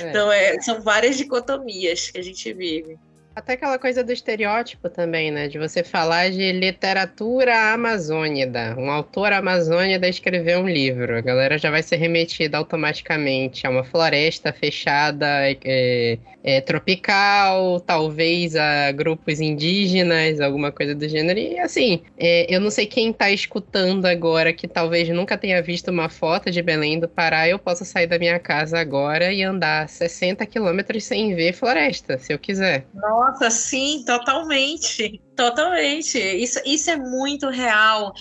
É. 0.00 0.10
Então, 0.10 0.32
é, 0.32 0.60
são 0.60 0.82
várias 0.82 1.16
dicotomias 1.16 2.10
que 2.10 2.18
a 2.18 2.22
gente 2.22 2.52
vive. 2.52 2.98
Até 3.34 3.54
aquela 3.54 3.78
coisa 3.78 4.04
do 4.04 4.12
estereótipo 4.12 4.90
também, 4.90 5.30
né? 5.30 5.48
De 5.48 5.58
você 5.58 5.82
falar 5.82 6.30
de 6.30 6.52
literatura 6.52 7.72
amazônida. 7.72 8.74
Um 8.78 8.90
autor 8.90 9.32
amazônida 9.32 10.06
escreveu 10.06 10.60
um 10.60 10.68
livro. 10.68 11.16
A 11.16 11.20
galera 11.22 11.56
já 11.56 11.70
vai 11.70 11.82
ser 11.82 11.96
remetida 11.96 12.58
automaticamente 12.58 13.66
a 13.66 13.70
uma 13.70 13.84
floresta 13.84 14.52
fechada, 14.52 15.26
é, 15.64 16.18
é, 16.44 16.60
tropical, 16.60 17.80
talvez 17.80 18.54
a 18.54 18.92
grupos 18.92 19.40
indígenas, 19.40 20.38
alguma 20.38 20.70
coisa 20.70 20.94
do 20.94 21.08
gênero. 21.08 21.38
E 21.38 21.58
assim, 21.58 22.02
é, 22.18 22.54
eu 22.54 22.60
não 22.60 22.70
sei 22.70 22.84
quem 22.84 23.10
está 23.10 23.30
escutando 23.30 24.04
agora 24.04 24.52
que 24.52 24.68
talvez 24.68 25.08
nunca 25.08 25.38
tenha 25.38 25.62
visto 25.62 25.90
uma 25.90 26.10
foto 26.10 26.50
de 26.50 26.60
Belém 26.60 27.00
do 27.00 27.08
Pará. 27.08 27.48
Eu 27.48 27.58
posso 27.58 27.82
sair 27.82 28.06
da 28.06 28.18
minha 28.18 28.38
casa 28.38 28.78
agora 28.78 29.32
e 29.32 29.42
andar 29.42 29.88
60 29.88 30.44
quilômetros 30.44 31.04
sem 31.04 31.34
ver 31.34 31.54
floresta, 31.54 32.18
se 32.18 32.30
eu 32.30 32.38
quiser. 32.38 32.84
Nossa. 32.94 33.21
Nossa, 33.22 33.50
sim, 33.50 34.02
totalmente. 34.04 35.22
Totalmente. 35.36 36.18
Isso, 36.18 36.58
isso 36.66 36.90
é 36.90 36.96
muito 36.96 37.48
real. 37.48 38.12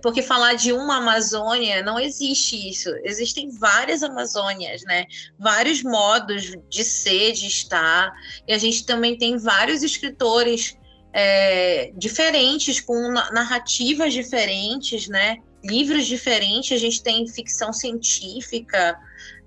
Porque 0.00 0.22
falar 0.22 0.54
de 0.54 0.72
uma 0.72 0.98
Amazônia 0.98 1.82
não 1.82 1.98
existe 1.98 2.68
isso. 2.68 2.88
Existem 3.02 3.50
várias 3.50 4.04
Amazônias, 4.04 4.82
né? 4.84 5.04
Vários 5.36 5.82
modos 5.82 6.54
de 6.68 6.84
ser, 6.84 7.32
de 7.32 7.48
estar. 7.48 8.12
E 8.46 8.52
a 8.52 8.58
gente 8.58 8.86
também 8.86 9.18
tem 9.18 9.36
vários 9.36 9.82
escritores 9.82 10.76
é, 11.12 11.90
diferentes, 11.96 12.80
com 12.80 13.10
narrativas 13.10 14.12
diferentes, 14.12 15.08
né? 15.08 15.38
Livros 15.64 16.06
diferentes. 16.06 16.70
A 16.70 16.80
gente 16.80 17.02
tem 17.02 17.26
ficção 17.26 17.72
científica. 17.72 18.96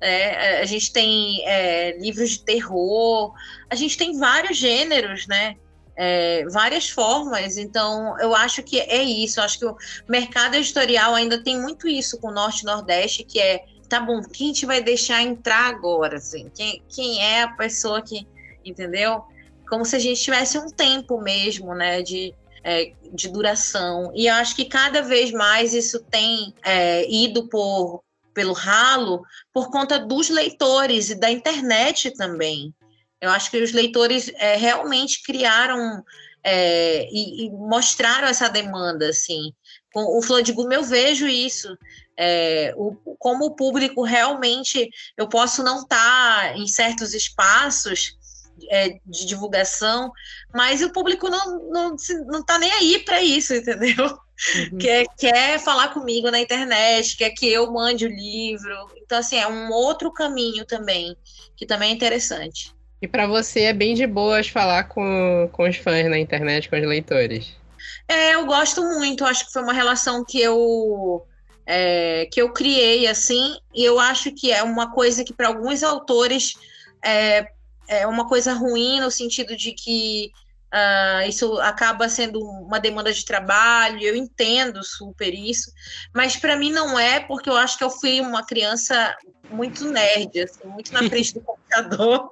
É, 0.02 0.62
a 0.62 0.66
gente 0.66 0.92
tem 0.92 1.42
é, 1.46 1.98
livros 1.98 2.32
de 2.32 2.44
terror, 2.44 3.34
a 3.70 3.76
gente 3.76 3.98
tem 3.98 4.18
vários 4.18 4.58
gêneros, 4.58 5.28
né? 5.28 5.56
É, 6.02 6.46
várias 6.46 6.90
formas, 6.90 7.58
então 7.58 8.18
eu 8.20 8.34
acho 8.34 8.64
que 8.64 8.80
é 8.80 9.04
isso. 9.04 9.40
Eu 9.40 9.44
acho 9.44 9.60
que 9.60 9.66
o 9.66 9.76
mercado 10.08 10.56
editorial 10.56 11.14
ainda 11.14 11.44
tem 11.44 11.60
muito 11.60 11.88
isso 11.88 12.18
com 12.20 12.30
o 12.30 12.32
Norte 12.32 12.62
e 12.62 12.66
Nordeste, 12.66 13.24
que 13.24 13.40
é 13.40 13.66
tá 13.90 14.00
bom, 14.00 14.22
quem 14.22 14.54
te 14.54 14.66
vai 14.66 14.82
deixar 14.82 15.22
entrar 15.24 15.66
agora? 15.66 16.18
Assim? 16.18 16.50
Quem, 16.56 16.82
quem 16.88 17.22
é 17.22 17.42
a 17.42 17.50
pessoa 17.50 18.02
que. 18.02 18.26
Entendeu? 18.64 19.24
Como 19.68 19.84
se 19.84 19.96
a 19.96 20.00
gente 20.00 20.22
tivesse 20.22 20.58
um 20.58 20.70
tempo 20.70 21.20
mesmo, 21.20 21.74
né? 21.74 22.02
De, 22.02 22.34
é, 22.64 22.94
de 23.12 23.28
duração. 23.30 24.12
E 24.16 24.28
eu 24.28 24.36
acho 24.36 24.56
que 24.56 24.66
cada 24.66 25.02
vez 25.02 25.32
mais 25.32 25.74
isso 25.74 26.00
tem 26.00 26.54
é, 26.64 27.10
ido 27.12 27.50
por 27.50 28.04
pelo 28.40 28.54
ralo 28.54 29.22
por 29.54 29.70
conta 29.70 30.00
dos 30.00 30.30
leitores 30.30 31.10
e 31.10 31.16
da 31.16 31.30
internet 31.30 32.12
também. 32.12 32.74
Eu 33.20 33.30
acho 33.32 33.52
que 33.52 33.62
os 33.62 33.74
leitores 33.74 34.32
é, 34.36 34.56
realmente 34.56 35.22
criaram 35.24 36.02
é, 36.42 37.06
e, 37.12 37.48
e, 37.48 37.50
mostraram 37.52 38.30
essa 38.30 38.48
demanda, 38.48 39.10
assim. 39.10 39.52
Com 39.92 40.18
o 40.18 40.22
Flor 40.22 40.42
de 40.42 40.56
eu 40.58 40.84
vejo 40.84 41.28
isso. 41.28 41.78
É, 42.18 42.74
o, 42.78 42.96
como 43.20 43.48
o 43.48 43.56
público 43.58 44.04
realmente, 44.04 44.90
eu 45.18 45.28
posso 45.28 45.62
não 45.62 45.82
estar 45.82 46.54
tá 46.54 46.58
em 46.58 46.66
certos 46.66 47.14
espaços 47.14 48.18
é, 48.70 49.00
de 49.06 49.26
divulgação, 49.26 50.14
mas 50.56 50.82
o 50.82 50.94
público 50.94 51.28
não, 51.28 51.70
não, 51.70 51.96
não 52.28 52.42
tá 52.42 52.58
nem 52.58 52.72
aí 52.72 53.00
para 53.00 53.22
isso, 53.22 53.54
entendeu? 53.54 54.18
Uhum. 54.72 54.78
Quer, 54.78 55.06
quer 55.18 55.60
falar 55.60 55.90
comigo 55.90 56.32
na 56.32 56.40
internet, 56.40 57.18
quer 57.18 57.32
que 57.32 57.48
eu 57.48 57.72
mande 57.72 58.06
o 58.06 58.10
livro. 58.10 58.90
Então, 58.98 59.18
assim, 59.18 59.38
é 59.38 59.48
um 59.48 59.72
outro 59.72 60.12
caminho 60.12 60.66
também, 60.66 61.16
que 61.58 61.66
também 61.66 61.92
é 61.92 61.94
interessante. 61.94 62.74
E 63.02 63.08
para 63.08 63.28
você 63.28 63.62
é 63.62 63.74
bem 63.74 63.94
de 63.94 64.06
boas 64.06 64.48
falar 64.48 64.86
com, 64.86 65.50
com 65.52 65.68
os 65.68 65.78
fãs 65.78 66.10
na 66.10 66.18
internet, 66.18 66.70
com 66.70 66.78
os 66.78 66.88
leitores? 66.88 67.56
É, 68.08 68.36
eu 68.36 68.46
gosto 68.46 68.82
muito. 68.82 69.26
Acho 69.26 69.46
que 69.46 69.54
foi 69.54 69.62
uma 69.62 69.74
relação 69.74 70.24
que 70.26 70.42
eu 70.42 71.26
é, 71.66 72.28
que 72.32 72.42
eu 72.42 72.52
criei 72.52 73.06
assim, 73.06 73.56
e 73.76 73.86
eu 73.86 74.00
acho 74.00 74.32
que 74.32 74.52
é 74.52 74.64
uma 74.64 74.92
coisa 74.92 75.24
que 75.24 75.34
para 75.34 75.50
alguns 75.50 75.84
autores 75.84 76.56
é, 77.06 77.46
é 77.88 78.08
uma 78.08 78.28
coisa 78.28 78.54
ruim 78.54 79.00
no 79.00 79.12
sentido 79.12 79.56
de 79.56 79.74
que 79.74 80.32
Uh, 80.74 81.28
isso 81.28 81.60
acaba 81.62 82.08
sendo 82.08 82.40
uma 82.40 82.80
demanda 82.80 83.12
de 83.12 83.26
trabalho, 83.26 84.02
eu 84.02 84.16
entendo 84.16 84.84
super 84.84 85.34
isso, 85.34 85.72
mas 86.14 86.36
para 86.38 86.56
mim 86.56 86.72
não 86.72 87.00
é, 87.00 87.20
porque 87.20 87.50
eu 87.50 87.58
acho 87.58 87.76
que 87.76 87.84
eu 87.84 87.90
fui 87.90 88.22
uma 88.22 88.46
criança 88.46 89.16
muito 89.50 89.90
nerd, 89.92 90.40
assim, 90.40 90.68
muito 90.68 90.94
na 90.94 91.00
frente 91.10 91.34
do 91.34 91.42
computador. 91.42 92.32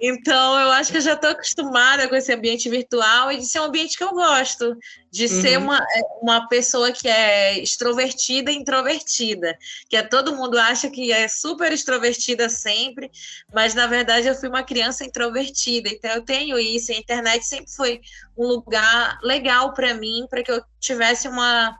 Então, 0.00 0.60
eu 0.60 0.70
acho 0.72 0.90
que 0.90 0.98
eu 0.98 1.02
já 1.02 1.14
estou 1.14 1.30
acostumada 1.30 2.06
com 2.08 2.14
esse 2.14 2.32
ambiente 2.32 2.68
virtual 2.68 3.32
e 3.32 3.38
de 3.38 3.46
ser 3.46 3.60
um 3.60 3.64
ambiente 3.64 3.96
que 3.96 4.04
eu 4.04 4.10
gosto, 4.10 4.76
de 5.10 5.24
uhum. 5.24 5.40
ser 5.40 5.58
uma, 5.58 5.78
é, 5.78 6.00
uma 6.20 6.48
pessoa 6.48 6.92
que 6.92 7.08
é 7.08 7.58
extrovertida 7.58 8.50
e 8.50 8.56
introvertida, 8.56 9.56
que 9.88 9.96
é, 9.96 10.02
todo 10.02 10.36
mundo 10.36 10.58
acha 10.58 10.90
que 10.90 11.10
é 11.10 11.26
super 11.26 11.72
extrovertida 11.72 12.48
sempre, 12.48 13.10
mas 13.52 13.74
na 13.74 13.86
verdade 13.86 14.28
eu 14.28 14.34
fui 14.34 14.48
uma 14.48 14.62
criança 14.62 15.04
introvertida, 15.04 15.88
então 15.88 16.10
eu 16.10 16.22
tenho 16.22 16.58
isso. 16.58 16.92
A 16.92 16.96
internet 16.96 17.44
sempre 17.46 17.70
foi 17.70 18.00
um 18.36 18.46
lugar 18.46 19.18
legal 19.22 19.72
para 19.72 19.94
mim, 19.94 20.26
para 20.28 20.42
que 20.42 20.52
eu 20.52 20.62
tivesse 20.78 21.26
uma, 21.28 21.76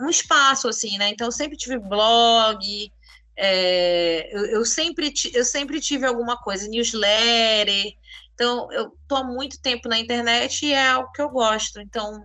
um 0.00 0.08
espaço 0.08 0.68
assim, 0.68 0.98
né? 0.98 1.10
Então 1.10 1.26
eu 1.26 1.32
sempre 1.32 1.56
tive 1.56 1.78
blog, 1.78 2.92
é, 3.40 4.28
eu, 4.32 4.46
eu, 4.46 4.64
sempre, 4.64 5.14
eu 5.32 5.44
sempre 5.44 5.80
tive 5.80 6.04
alguma 6.04 6.36
coisa, 6.36 6.66
newsletter. 6.66 7.94
Então, 8.34 8.70
eu 8.72 8.92
estou 9.00 9.18
há 9.18 9.24
muito 9.24 9.60
tempo 9.60 9.88
na 9.88 9.98
internet 9.98 10.66
e 10.66 10.72
é 10.72 10.88
algo 10.88 11.12
que 11.12 11.22
eu 11.22 11.28
gosto. 11.28 11.80
Então, 11.80 12.24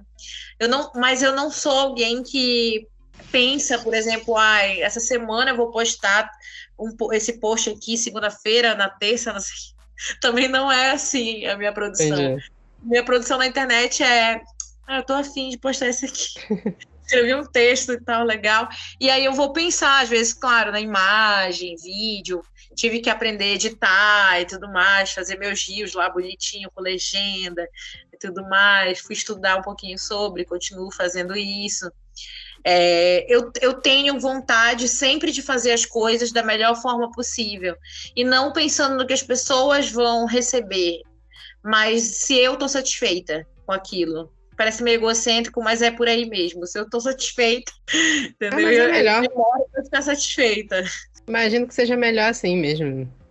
eu 0.59 0.67
não, 0.67 0.91
mas 0.95 1.21
eu 1.21 1.35
não 1.35 1.51
sou 1.51 1.71
alguém 1.71 2.23
que 2.23 2.87
pensa, 3.31 3.77
por 3.77 3.93
exemplo, 3.93 4.35
ai, 4.35 4.81
essa 4.81 4.99
semana 4.99 5.51
eu 5.51 5.55
vou 5.55 5.71
postar 5.71 6.27
um, 6.77 6.91
esse 7.13 7.33
post 7.39 7.69
aqui, 7.69 7.95
segunda-feira, 7.95 8.73
na 8.73 8.89
terça, 8.89 9.31
não 9.31 9.39
sei. 9.39 9.55
Também 10.19 10.47
não 10.47 10.71
é 10.71 10.91
assim 10.91 11.45
a 11.45 11.55
minha 11.55 11.71
produção. 11.71 12.07
Entendi. 12.07 12.43
Minha 12.81 13.03
produção 13.03 13.37
na 13.37 13.45
internet 13.45 14.01
é. 14.03 14.41
Ah, 14.87 14.97
eu 14.97 15.03
tô 15.03 15.13
afim 15.13 15.49
de 15.49 15.59
postar 15.59 15.89
isso 15.89 16.05
aqui. 16.05 16.75
escrevi 17.03 17.35
um 17.35 17.45
texto 17.45 17.93
e 17.93 18.01
tal, 18.01 18.23
legal. 18.23 18.67
E 18.99 19.09
aí 19.09 19.23
eu 19.23 19.33
vou 19.33 19.53
pensar, 19.53 20.01
às 20.01 20.09
vezes, 20.09 20.33
claro, 20.33 20.71
na 20.71 20.79
imagem, 20.79 21.75
vídeo, 21.75 22.41
tive 22.75 22.99
que 22.99 23.09
aprender 23.09 23.45
a 23.45 23.55
editar 23.55 24.41
e 24.41 24.45
tudo 24.45 24.71
mais, 24.71 25.11
fazer 25.11 25.37
meus 25.37 25.67
rios 25.67 25.93
lá 25.93 26.09
bonitinho, 26.09 26.71
com 26.73 26.81
legenda 26.81 27.67
e 28.11 28.17
tudo 28.17 28.43
mais. 28.49 28.99
Fui 28.99 29.13
estudar 29.13 29.57
um 29.57 29.61
pouquinho 29.61 29.97
sobre, 29.99 30.45
continuo 30.45 30.91
fazendo 30.91 31.35
isso. 31.35 31.91
É, 32.65 33.25
eu, 33.27 33.51
eu 33.61 33.73
tenho 33.73 34.19
vontade 34.19 34.87
sempre 34.87 35.31
de 35.31 35.41
fazer 35.41 35.71
as 35.71 35.85
coisas 35.85 36.31
da 36.31 36.41
melhor 36.41 36.81
forma 36.81 37.11
possível 37.11 37.75
e 38.15 38.23
não 38.23 38.53
pensando 38.53 38.95
no 38.95 39.05
que 39.05 39.11
as 39.11 39.21
pessoas 39.21 39.91
vão 39.91 40.25
receber, 40.25 41.01
mas 41.61 42.03
se 42.03 42.35
eu 42.37 42.53
estou 42.53 42.69
satisfeita 42.69 43.45
com 43.65 43.73
aquilo 43.73 44.31
parece 44.55 44.83
meio 44.83 44.95
egocêntrico, 44.95 45.61
mas 45.63 45.81
é 45.81 45.91
por 45.91 46.07
aí 46.07 46.27
mesmo. 46.29 46.65
Se 46.65 46.79
eu 46.79 46.89
tô 46.89 46.99
satisfeita, 46.99 47.71
entendeu? 48.29 48.59
Ah, 48.59 48.71
é 48.71 48.91
melhor. 48.91 49.23
Eu 49.23 49.67
pra 49.71 49.83
ficar 49.83 50.01
satisfeita. 50.01 50.83
Imagino 51.27 51.67
que 51.67 51.73
seja 51.73 51.95
melhor 51.95 52.29
assim 52.29 52.57
mesmo. 52.57 53.11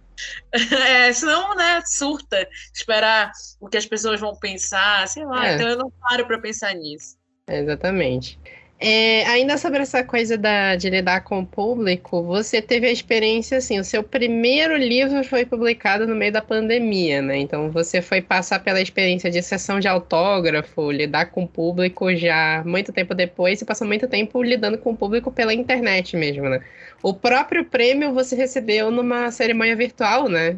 É, 0.52 1.12
senão, 1.12 1.56
né, 1.56 1.82
surta, 1.86 2.46
esperar 2.72 3.32
o 3.58 3.68
que 3.68 3.76
as 3.76 3.86
pessoas 3.86 4.20
vão 4.20 4.36
pensar, 4.36 5.08
sei 5.08 5.24
lá, 5.24 5.48
é. 5.48 5.54
então 5.54 5.68
eu 5.68 5.76
não 5.76 5.90
paro 5.90 6.26
para 6.26 6.38
pensar 6.38 6.74
nisso. 6.74 7.16
É, 7.48 7.58
exatamente. 7.58 8.38
É, 8.84 9.24
ainda 9.26 9.56
sobre 9.58 9.78
essa 9.78 10.02
coisa 10.02 10.36
da, 10.36 10.74
de 10.74 10.90
lidar 10.90 11.20
com 11.20 11.38
o 11.38 11.46
público, 11.46 12.20
você 12.20 12.60
teve 12.60 12.88
a 12.88 12.90
experiência 12.90 13.58
assim, 13.58 13.78
o 13.78 13.84
seu 13.84 14.02
primeiro 14.02 14.76
livro 14.76 15.22
foi 15.22 15.46
publicado 15.46 16.04
no 16.04 16.16
meio 16.16 16.32
da 16.32 16.42
pandemia, 16.42 17.22
né? 17.22 17.38
Então 17.38 17.70
você 17.70 18.02
foi 18.02 18.20
passar 18.20 18.58
pela 18.58 18.80
experiência 18.80 19.30
de 19.30 19.40
sessão 19.40 19.78
de 19.78 19.86
autógrafo, 19.86 20.90
lidar 20.90 21.26
com 21.26 21.44
o 21.44 21.48
público 21.48 22.12
já 22.16 22.64
muito 22.66 22.92
tempo 22.92 23.14
depois 23.14 23.62
e 23.62 23.64
passou 23.64 23.86
muito 23.86 24.08
tempo 24.08 24.42
lidando 24.42 24.76
com 24.76 24.90
o 24.90 24.96
público 24.96 25.30
pela 25.30 25.54
internet 25.54 26.16
mesmo, 26.16 26.48
né? 26.48 26.60
O 27.00 27.14
próprio 27.14 27.64
prêmio 27.64 28.12
você 28.12 28.34
recebeu 28.34 28.90
numa 28.90 29.30
cerimônia 29.30 29.76
virtual, 29.76 30.28
né? 30.28 30.56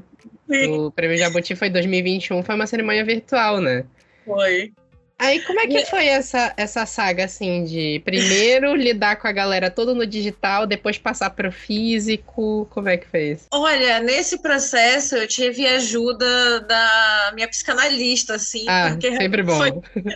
Sim. 0.51 0.71
O 0.71 0.91
prêmio 0.91 1.19
Jabuti 1.19 1.55
foi 1.55 1.69
2021, 1.69 2.43
foi 2.43 2.55
uma 2.55 2.67
cerimônia 2.67 3.05
virtual, 3.05 3.61
né? 3.61 3.85
Foi. 4.25 4.73
Aí, 5.19 5.41
como 5.43 5.61
é 5.61 5.67
que 5.67 5.87
foi 5.87 6.07
essa, 6.07 6.53
essa 6.57 6.85
saga, 6.85 7.25
assim, 7.25 7.65
de 7.65 8.03
primeiro 8.05 8.75
lidar 8.77 9.17
com 9.17 9.29
a 9.29 9.33
galera 9.33 9.71
toda 9.71 9.95
no 9.95 10.07
digital, 10.07 10.67
depois 10.67 10.99
passar 10.99 11.31
para 11.31 11.49
o 11.49 11.53
físico? 11.53 12.67
Como 12.71 12.89
é 12.89 12.97
que 12.97 13.07
foi 13.07 13.31
isso? 13.31 13.47
Olha, 13.53 14.01
nesse 14.01 14.43
processo 14.43 15.17
eu 15.17 15.27
tive 15.29 15.67
ajuda 15.67 16.61
da 16.61 17.33
minha 17.35 17.49
psicanalista, 17.49 18.35
assim. 18.35 18.67
Ah, 18.69 18.99
sempre 19.01 19.43
bom. 19.43 19.57
Foi... 19.57 19.73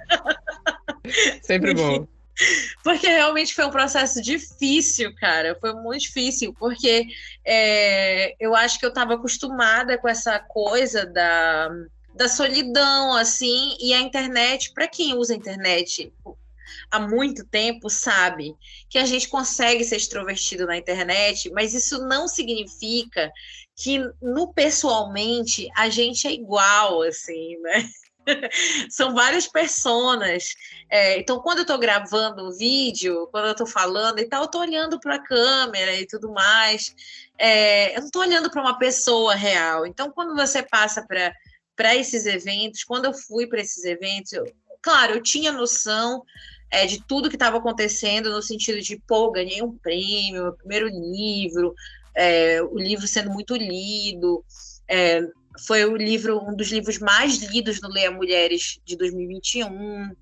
sempre 1.43 1.75
bom. 1.75 2.07
Porque 2.85 3.09
realmente 3.09 3.55
foi 3.55 3.65
um 3.65 3.71
processo 3.71 4.23
difícil, 4.23 5.13
cara. 5.17 5.57
Foi 5.61 5.75
muito 5.75 6.03
difícil, 6.03 6.55
porque 6.59 7.07
é, 7.45 8.35
eu 8.39 8.55
acho 8.55 8.79
que 8.79 8.85
eu 8.85 8.91
estava 8.91 9.15
acostumada 9.15 9.99
com 9.99 10.09
essa 10.09 10.39
coisa 10.39 11.05
da 11.05 11.69
da 12.19 12.29
solidão, 12.29 13.15
assim, 13.15 13.77
e 13.81 13.95
a 13.95 14.01
internet, 14.01 14.73
para 14.75 14.89
quem 14.89 15.15
usa 15.15 15.33
a 15.33 15.37
internet 15.37 16.13
há 16.91 16.99
muito 16.99 17.47
tempo, 17.47 17.89
sabe 17.89 18.57
que 18.91 18.99
a 18.99 19.07
gente 19.07 19.29
consegue 19.29 19.85
ser 19.85 19.97
extrovertido 19.97 20.67
na 20.67 20.77
internet, 20.77 21.49
mas 21.53 21.75
isso 21.75 22.05
não 22.07 22.27
significa 22.27 23.31
que 23.77 24.01
no 24.21 24.53
pessoalmente 24.53 25.69
a 25.77 25.89
gente 25.89 26.27
é 26.27 26.33
igual, 26.33 27.03
assim, 27.03 27.57
né? 27.61 27.89
São 28.91 29.15
várias 29.15 29.47
personas. 29.47 30.55
É, 30.91 31.19
então, 31.21 31.41
quando 31.41 31.59
eu 31.59 31.63
estou 31.63 31.79
gravando 31.79 32.49
um 32.49 32.51
vídeo, 32.51 33.29
quando 33.31 33.47
eu 33.47 33.53
estou 33.53 33.67
falando 33.67 34.19
e 34.19 34.29
tal, 34.29 34.43
eu 34.43 34.47
estou 34.47 34.61
olhando 34.61 34.99
para 34.99 35.15
a 35.15 35.23
câmera 35.23 35.95
e 35.95 36.05
tudo 36.05 36.33
mais. 36.33 36.93
É, 37.39 37.95
eu 37.95 38.01
não 38.01 38.07
estou 38.07 38.23
olhando 38.23 38.51
para 38.51 38.61
uma 38.61 38.77
pessoa 38.77 39.37
real. 39.37 39.87
Então, 39.87 40.11
quando 40.11 40.35
você 40.35 40.65
passa 40.65 41.07
para 41.07 41.33
para 41.79 41.95
esses 41.95 42.27
eventos, 42.27 42.83
quando 42.83 43.05
eu 43.05 43.15
fui 43.15 43.47
para 43.47 43.61
esses 43.61 43.85
eventos, 43.85 44.33
eu, 44.33 44.45
claro, 44.83 45.15
eu 45.15 45.23
tinha 45.23 45.53
noção 45.53 46.25
é, 46.73 46.85
de 46.87 47.07
tudo 47.07 47.29
que 47.29 47.37
estava 47.37 47.59
acontecendo, 47.59 48.31
no 48.31 48.43
sentido 48.43 48.81
de, 48.81 49.01
pô, 49.07 49.31
ganhei 49.31 49.63
um 49.63 49.79
prêmio, 49.79 50.43
meu 50.43 50.53
primeiro 50.55 50.89
livro, 50.89 51.73
é, 52.17 52.61
o 52.61 52.77
livro 52.77 53.07
sendo 53.07 53.31
muito 53.31 53.55
lido, 53.55 54.45
é, 54.89 55.23
foi 55.65 55.85
o 55.85 55.97
livro, 55.97 56.45
um 56.45 56.57
dos 56.57 56.69
livros 56.73 56.99
mais 56.99 57.37
lidos 57.37 57.81
no 57.81 57.89
Leia 57.89 58.11
Mulheres 58.11 58.81
de 58.85 58.97
2021. 58.97 60.17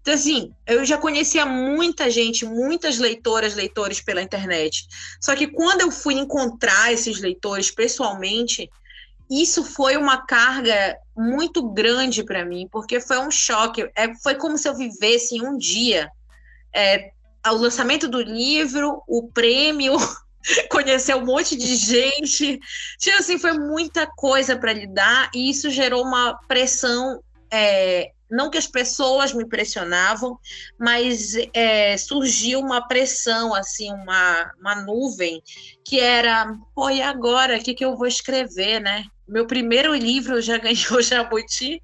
Então, 0.00 0.14
assim, 0.14 0.52
eu 0.64 0.84
já 0.84 0.96
conhecia 0.96 1.44
muita 1.44 2.08
gente, 2.08 2.44
muitas 2.44 2.98
leitoras, 2.98 3.56
leitores 3.56 4.00
pela 4.00 4.22
internet. 4.22 4.86
Só 5.20 5.34
que 5.34 5.48
quando 5.48 5.80
eu 5.80 5.90
fui 5.90 6.14
encontrar 6.14 6.92
esses 6.92 7.20
leitores 7.20 7.72
pessoalmente, 7.72 8.70
isso 9.30 9.64
foi 9.64 9.96
uma 9.96 10.26
carga 10.26 10.96
muito 11.16 11.70
grande 11.70 12.22
para 12.22 12.44
mim, 12.44 12.68
porque 12.70 13.00
foi 13.00 13.18
um 13.18 13.30
choque. 13.30 13.90
É, 13.94 14.14
foi 14.22 14.34
como 14.36 14.56
se 14.56 14.68
eu 14.68 14.74
vivesse 14.74 15.36
em 15.36 15.46
um 15.46 15.56
dia 15.58 16.10
é, 16.74 17.10
o 17.46 17.54
lançamento 17.54 18.08
do 18.08 18.20
livro, 18.20 19.02
o 19.06 19.30
prêmio, 19.30 19.96
conhecer 20.70 21.14
um 21.14 21.24
monte 21.24 21.56
de 21.56 21.76
gente. 21.76 22.58
Tipo 22.98 23.18
assim, 23.18 23.38
foi 23.38 23.52
muita 23.52 24.06
coisa 24.06 24.56
para 24.56 24.72
lidar 24.72 25.30
e 25.34 25.50
isso 25.50 25.70
gerou 25.70 26.04
uma 26.04 26.38
pressão 26.46 27.22
é, 27.50 28.12
não 28.30 28.50
que 28.50 28.58
as 28.58 28.66
pessoas 28.66 29.32
me 29.32 29.46
pressionavam, 29.46 30.38
mas 30.78 31.34
é, 31.54 31.96
surgiu 31.96 32.60
uma 32.60 32.86
pressão, 32.86 33.54
assim, 33.54 33.92
uma, 33.92 34.52
uma 34.60 34.74
nuvem, 34.82 35.42
que 35.84 35.98
era, 35.98 36.54
pô, 36.74 36.90
e 36.90 37.00
agora? 37.00 37.56
O 37.56 37.62
que, 37.62 37.74
que 37.74 37.84
eu 37.84 37.96
vou 37.96 38.06
escrever, 38.06 38.80
né? 38.80 39.04
Meu 39.26 39.46
primeiro 39.46 39.94
livro 39.94 40.40
já 40.40 40.56
ganhou 40.58 41.02
Jabuti. 41.02 41.82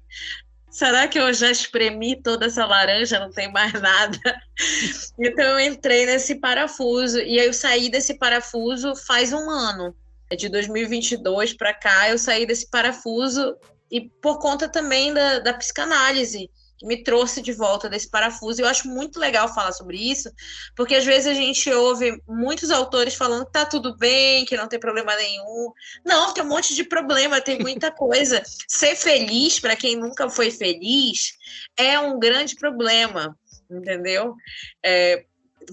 Será 0.69 1.07
que 1.07 1.17
eu 1.17 1.33
já 1.33 1.49
espremi 1.49 2.21
toda 2.21 2.47
essa 2.47 2.65
laranja, 2.65 3.19
não 3.19 3.31
tem 3.31 3.51
mais 3.51 3.73
nada? 3.73 4.19
Então 5.17 5.59
eu 5.59 5.71
entrei 5.71 6.05
nesse 6.05 6.35
parafuso 6.35 7.19
e 7.19 7.39
aí 7.39 7.45
eu 7.45 7.53
saí 7.53 7.89
desse 7.89 8.17
parafuso 8.17 8.95
faz 8.95 9.31
um 9.31 9.49
ano. 9.49 9.95
De 10.37 10.49
2022 10.49 11.53
para 11.53 11.73
cá, 11.73 12.09
eu 12.09 12.17
saí 12.17 12.45
desse 12.45 12.69
parafuso 12.69 13.55
e 13.95 14.09
por 14.21 14.39
conta 14.39 14.67
também 14.67 15.13
da, 15.13 15.39
da 15.39 15.53
psicanálise, 15.53 16.49
que 16.77 16.85
me 16.85 17.01
trouxe 17.01 17.41
de 17.41 17.53
volta 17.53 17.87
desse 17.89 18.09
parafuso. 18.09 18.61
Eu 18.61 18.67
acho 18.67 18.89
muito 18.89 19.17
legal 19.17 19.47
falar 19.53 19.71
sobre 19.71 19.97
isso, 19.97 20.29
porque 20.75 20.95
às 20.95 21.05
vezes 21.05 21.27
a 21.27 21.33
gente 21.33 21.71
ouve 21.71 22.21
muitos 22.27 22.71
autores 22.71 23.15
falando 23.15 23.45
que 23.45 23.53
tá 23.53 23.65
tudo 23.65 23.95
bem, 23.97 24.43
que 24.43 24.57
não 24.57 24.67
tem 24.67 24.77
problema 24.77 25.15
nenhum. 25.15 25.71
Não, 26.05 26.33
tem 26.33 26.43
um 26.43 26.49
monte 26.49 26.75
de 26.75 26.83
problema, 26.83 27.39
tem 27.39 27.59
muita 27.59 27.89
coisa. 27.95 28.43
Ser 28.67 28.95
feliz, 28.97 29.59
para 29.59 29.77
quem 29.77 29.95
nunca 29.95 30.29
foi 30.29 30.51
feliz, 30.51 31.37
é 31.77 31.97
um 31.97 32.19
grande 32.19 32.55
problema, 32.55 33.37
entendeu? 33.71 34.35
É, 34.83 35.23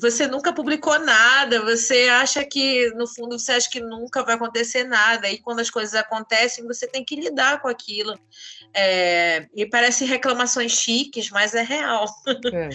você 0.01 0.27
nunca 0.27 0.53
publicou 0.53 0.99
nada, 0.99 1.61
você 1.63 2.09
acha 2.09 2.45
que, 2.45 2.91
no 2.95 3.07
fundo, 3.07 3.39
você 3.39 3.53
acha 3.53 3.71
que 3.71 3.81
nunca 3.81 4.23
vai 4.23 4.35
acontecer 4.35 4.85
nada, 4.85 5.29
e 5.29 5.39
quando 5.39 5.61
as 5.61 5.71
coisas 5.71 5.95
acontecem, 5.95 6.67
você 6.67 6.87
tem 6.87 7.05
que 7.05 7.17
lidar 7.17 7.61
com 7.61 7.69
aquilo. 7.69 8.19
É, 8.75 9.47
e 9.55 9.67
parece 9.67 10.05
reclamações 10.05 10.73
chiques, 10.73 11.31
mas 11.31 11.55
é 11.55 11.63
real. 11.63 12.07
É. 12.55 12.69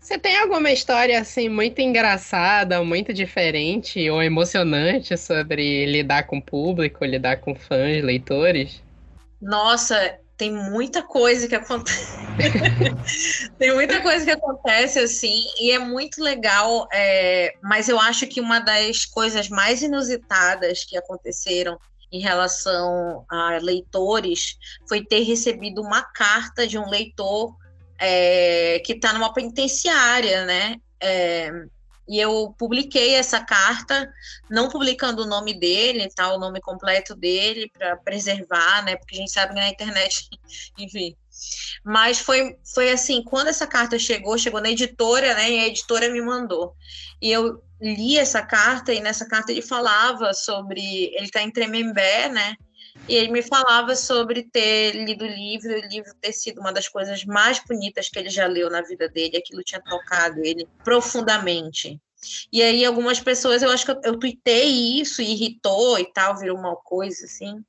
Você 0.00 0.18
tem 0.18 0.36
alguma 0.38 0.72
história 0.72 1.20
assim 1.20 1.48
muito 1.48 1.78
engraçada, 1.80 2.82
muito 2.82 3.12
diferente 3.12 4.08
ou 4.08 4.22
emocionante 4.22 5.16
sobre 5.16 5.84
lidar 5.86 6.24
com 6.26 6.38
o 6.38 6.42
público, 6.42 7.04
lidar 7.04 7.36
com 7.36 7.54
fãs, 7.54 8.02
leitores? 8.02 8.82
Nossa, 9.40 10.18
tem 10.40 10.50
muita 10.50 11.02
coisa 11.02 11.46
que 11.46 11.54
acontece. 11.54 12.16
tem 13.58 13.74
muita 13.74 14.00
coisa 14.00 14.24
que 14.24 14.30
acontece 14.30 14.98
assim, 14.98 15.44
e 15.60 15.70
é 15.70 15.78
muito 15.78 16.22
legal. 16.22 16.88
É... 16.90 17.52
Mas 17.62 17.90
eu 17.90 18.00
acho 18.00 18.26
que 18.26 18.40
uma 18.40 18.58
das 18.58 19.04
coisas 19.04 19.50
mais 19.50 19.82
inusitadas 19.82 20.82
que 20.82 20.96
aconteceram 20.96 21.78
em 22.10 22.20
relação 22.20 23.26
a 23.28 23.58
leitores 23.60 24.56
foi 24.88 25.04
ter 25.04 25.24
recebido 25.24 25.82
uma 25.82 26.00
carta 26.02 26.66
de 26.66 26.78
um 26.78 26.88
leitor 26.88 27.54
é, 27.98 28.80
que 28.82 28.94
está 28.94 29.12
numa 29.12 29.34
penitenciária, 29.34 30.46
né? 30.46 30.76
É, 30.98 31.52
e 32.10 32.18
eu 32.18 32.52
publiquei 32.58 33.14
essa 33.14 33.38
carta, 33.38 34.12
não 34.50 34.68
publicando 34.68 35.22
o 35.22 35.28
nome 35.28 35.54
dele, 35.54 36.08
tá, 36.12 36.34
o 36.34 36.40
nome 36.40 36.60
completo 36.60 37.14
dele, 37.14 37.70
para 37.72 37.96
preservar, 37.98 38.84
né? 38.84 38.96
Porque 38.96 39.14
a 39.14 39.18
gente 39.18 39.30
sabe 39.30 39.54
que 39.54 39.60
na 39.60 39.68
internet, 39.68 40.28
enfim. 40.76 41.16
Mas 41.84 42.18
foi, 42.18 42.58
foi 42.74 42.90
assim, 42.90 43.22
quando 43.22 43.46
essa 43.46 43.64
carta 43.64 43.96
chegou, 43.96 44.36
chegou 44.36 44.60
na 44.60 44.70
editora, 44.70 45.34
né? 45.34 45.52
E 45.52 45.58
a 45.60 45.66
editora 45.68 46.10
me 46.10 46.20
mandou. 46.20 46.74
E 47.22 47.30
eu 47.30 47.62
li 47.80 48.18
essa 48.18 48.42
carta, 48.42 48.92
e 48.92 49.00
nessa 49.00 49.28
carta 49.28 49.52
ele 49.52 49.62
falava 49.62 50.34
sobre. 50.34 51.14
Ele 51.14 51.26
está 51.26 51.40
em 51.42 51.52
Tremembé, 51.52 52.28
né? 52.28 52.56
E 53.10 53.14
ele 53.16 53.32
me 53.32 53.42
falava 53.42 53.96
sobre 53.96 54.44
ter 54.44 54.92
lido 54.92 55.24
o 55.24 55.28
livro, 55.28 55.72
o 55.72 55.88
livro 55.88 56.14
ter 56.20 56.32
sido 56.32 56.60
uma 56.60 56.72
das 56.72 56.88
coisas 56.88 57.24
mais 57.24 57.58
bonitas 57.58 58.08
que 58.08 58.16
ele 58.16 58.30
já 58.30 58.46
leu 58.46 58.70
na 58.70 58.82
vida 58.82 59.08
dele, 59.08 59.36
aquilo 59.36 59.64
tinha 59.64 59.82
tocado 59.82 60.38
ele 60.44 60.64
profundamente. 60.84 62.00
E 62.52 62.62
aí 62.62 62.84
algumas 62.84 63.18
pessoas, 63.18 63.62
eu 63.62 63.70
acho 63.72 63.84
que 63.84 63.90
eu, 63.90 64.00
eu 64.04 64.16
tuitei 64.16 65.00
isso 65.00 65.20
irritou 65.22 65.98
e 65.98 66.04
tal, 66.12 66.38
virou 66.38 66.56
uma 66.56 66.76
coisa 66.76 67.24
assim. 67.24 67.64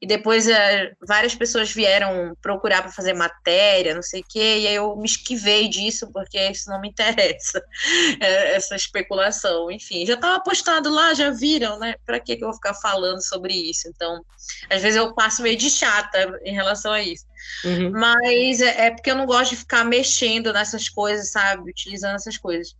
E 0.00 0.06
depois 0.06 0.48
é, 0.48 0.92
várias 1.06 1.34
pessoas 1.34 1.70
vieram 1.72 2.36
procurar 2.40 2.82
para 2.82 2.92
fazer 2.92 3.12
matéria, 3.12 3.94
não 3.94 4.02
sei 4.02 4.20
o 4.20 4.24
quê, 4.28 4.58
e 4.60 4.66
aí 4.66 4.74
eu 4.74 4.96
me 4.96 5.06
esquivei 5.06 5.68
disso, 5.68 6.10
porque 6.12 6.38
isso 6.50 6.70
não 6.70 6.80
me 6.80 6.88
interessa, 6.88 7.62
é, 8.20 8.56
essa 8.56 8.76
especulação. 8.76 9.70
Enfim, 9.70 10.06
já 10.06 10.14
estava 10.14 10.42
postado 10.42 10.90
lá, 10.90 11.14
já 11.14 11.30
viram, 11.30 11.78
né? 11.78 11.94
Para 12.04 12.20
que, 12.20 12.36
que 12.36 12.44
eu 12.44 12.48
vou 12.48 12.54
ficar 12.54 12.74
falando 12.74 13.22
sobre 13.22 13.52
isso? 13.52 13.88
Então, 13.88 14.24
às 14.70 14.82
vezes 14.82 14.96
eu 14.96 15.14
passo 15.14 15.42
meio 15.42 15.56
de 15.56 15.70
chata 15.70 16.38
em 16.44 16.54
relação 16.54 16.92
a 16.92 17.02
isso. 17.02 17.24
Uhum. 17.64 17.90
Mas 17.92 18.60
é, 18.60 18.86
é 18.86 18.90
porque 18.90 19.10
eu 19.10 19.16
não 19.16 19.26
gosto 19.26 19.50
de 19.50 19.56
ficar 19.56 19.84
mexendo 19.84 20.52
nessas 20.52 20.88
coisas, 20.88 21.30
sabe? 21.30 21.70
Utilizando 21.70 22.16
essas 22.16 22.36
coisas. 22.36 22.74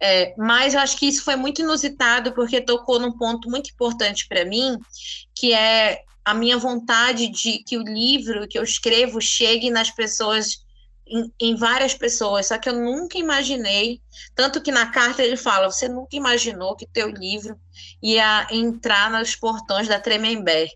É, 0.00 0.32
mas 0.38 0.74
eu 0.74 0.80
acho 0.80 0.96
que 0.96 1.06
isso 1.06 1.24
foi 1.24 1.34
muito 1.34 1.60
inusitado 1.60 2.32
porque 2.32 2.60
tocou 2.60 3.00
num 3.00 3.16
ponto 3.16 3.50
muito 3.50 3.70
importante 3.70 4.28
para 4.28 4.44
mim, 4.44 4.78
que 5.34 5.52
é 5.52 6.02
a 6.28 6.34
minha 6.34 6.58
vontade 6.58 7.28
de 7.28 7.58
que 7.64 7.78
o 7.78 7.82
livro 7.82 8.46
que 8.46 8.58
eu 8.58 8.62
escrevo 8.62 9.18
chegue 9.18 9.70
nas 9.70 9.90
pessoas, 9.90 10.62
em, 11.06 11.32
em, 11.40 11.54
várias 11.56 11.94
pessoas, 11.94 12.48
só 12.48 12.58
que 12.58 12.68
eu 12.68 12.74
nunca 12.74 13.16
imaginei, 13.16 14.02
tanto 14.34 14.60
que 14.60 14.70
na 14.70 14.90
carta 14.90 15.22
ele 15.22 15.38
fala, 15.38 15.70
você 15.70 15.88
nunca 15.88 16.14
imaginou 16.14 16.76
que 16.76 16.86
teu 16.86 17.08
livro 17.08 17.58
ia 18.02 18.46
entrar 18.50 19.10
nos 19.10 19.34
portões 19.34 19.88
da 19.88 19.98
Tremembé. 19.98 20.68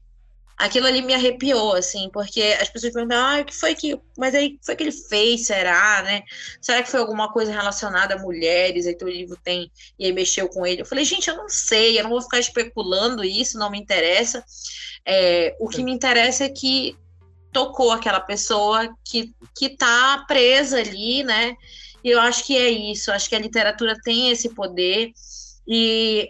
Aquilo 0.63 0.87
ali 0.87 1.03
me 1.03 1.13
arrepiou, 1.13 1.75
assim, 1.75 2.09
porque 2.13 2.41
as 2.61 2.69
pessoas 2.69 2.93
perguntam, 2.93 3.19
ah, 3.19 3.41
o 3.41 3.45
que 3.45 3.55
foi 3.55 3.75
que, 3.75 3.99
mas 4.17 4.33
aí, 4.33 4.59
foi 4.63 4.77
que 4.77 4.85
ele 4.85 4.93
fez, 4.93 5.47
será, 5.47 6.03
né? 6.05 6.23
Será 6.61 6.83
que 6.83 6.91
foi 6.91 7.01
alguma 7.01 7.33
coisa 7.33 7.51
relacionada 7.51 8.15
a 8.15 8.19
mulheres, 8.19 8.87
aí 8.87 8.95
teu 8.95 9.09
livro 9.09 9.37
tem, 9.43 9.71
e 9.99 10.07
aí 10.07 10.13
mexeu 10.13 10.49
com 10.49 10.65
ele? 10.65 10.83
Eu 10.83 10.87
falei, 10.87 11.05
gente, 11.05 11.29
eu 11.29 11.37
não 11.37 11.49
sei, 11.49 11.99
eu 11.99 12.05
não 12.05 12.11
vou 12.11 12.23
ficar 12.23 12.39
especulando 12.39 13.25
isso, 13.25 13.59
não 13.59 13.71
me 13.71 13.79
interessa, 13.79 14.45
é, 15.05 15.57
o 15.59 15.69
que 15.69 15.83
me 15.83 15.93
interessa 15.93 16.45
é 16.45 16.49
que 16.49 16.97
tocou 17.53 17.91
aquela 17.91 18.21
pessoa 18.21 18.89
que, 19.05 19.35
que 19.57 19.77
tá 19.77 20.25
presa 20.29 20.79
ali, 20.79 21.25
né? 21.25 21.57
E 22.05 22.11
eu 22.11 22.21
acho 22.21 22.47
que 22.47 22.57
é 22.57 22.71
isso, 22.71 23.11
acho 23.11 23.29
que 23.29 23.35
a 23.35 23.41
literatura 23.41 23.97
tem 24.05 24.31
esse 24.31 24.49
poder 24.55 25.13
e 25.67 26.29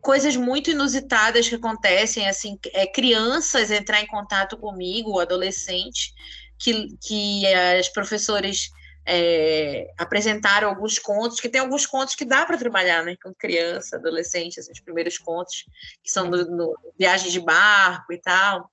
coisas 0.00 0.36
muito 0.36 0.70
inusitadas 0.70 1.48
que 1.48 1.54
acontecem, 1.54 2.28
assim, 2.28 2.58
é, 2.72 2.86
crianças 2.86 3.70
entrar 3.70 4.00
em 4.00 4.06
contato 4.06 4.56
comigo, 4.56 5.20
adolescente, 5.20 6.12
que, 6.58 6.96
que 7.00 7.46
as 7.46 7.88
professores 7.88 8.70
é, 9.06 9.88
apresentaram 9.98 10.68
alguns 10.68 10.98
contos, 10.98 11.40
que 11.40 11.48
tem 11.48 11.60
alguns 11.60 11.86
contos 11.86 12.14
que 12.14 12.24
dá 12.24 12.44
para 12.44 12.58
trabalhar, 12.58 13.04
né, 13.04 13.16
com 13.22 13.34
criança, 13.34 13.96
adolescente, 13.96 14.60
assim, 14.60 14.72
os 14.72 14.80
primeiros 14.80 15.18
contos, 15.18 15.64
que 16.02 16.10
são 16.10 16.28
no, 16.28 16.44
no, 16.44 16.78
viagem 16.98 17.30
de 17.30 17.40
barco 17.40 18.12
e 18.12 18.18
tal. 18.18 18.70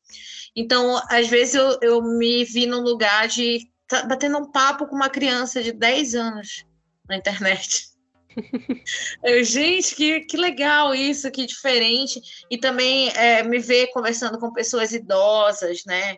Então, 0.55 1.01
às 1.09 1.27
vezes 1.27 1.55
eu, 1.55 1.79
eu 1.81 2.01
me 2.01 2.43
vi 2.43 2.65
num 2.65 2.81
lugar 2.81 3.27
de 3.27 3.69
tá, 3.87 4.03
batendo 4.03 4.37
um 4.37 4.51
papo 4.51 4.85
com 4.87 4.95
uma 4.95 5.09
criança 5.09 5.63
de 5.63 5.71
10 5.71 6.15
anos 6.15 6.65
na 7.07 7.15
internet. 7.15 7.96
Gente, 9.43 9.95
que, 9.95 10.21
que 10.21 10.37
legal 10.37 10.93
isso, 10.93 11.31
que 11.31 11.45
diferente. 11.45 12.21
E 12.49 12.57
também 12.57 13.09
é, 13.09 13.43
me 13.43 13.59
ver 13.59 13.87
conversando 13.87 14.39
com 14.39 14.53
pessoas 14.53 14.91
idosas, 14.93 15.83
né? 15.85 16.17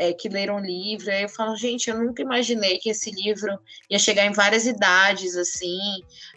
é, 0.00 0.14
que 0.14 0.30
leram 0.30 0.58
livro. 0.58 1.10
Aí 1.10 1.22
eu 1.22 1.28
falo, 1.28 1.54
gente, 1.54 1.90
eu 1.90 1.98
nunca 1.98 2.22
imaginei 2.22 2.78
que 2.78 2.88
esse 2.88 3.10
livro 3.10 3.58
ia 3.90 3.98
chegar 3.98 4.24
em 4.24 4.32
várias 4.32 4.66
idades, 4.66 5.36
assim, 5.36 5.78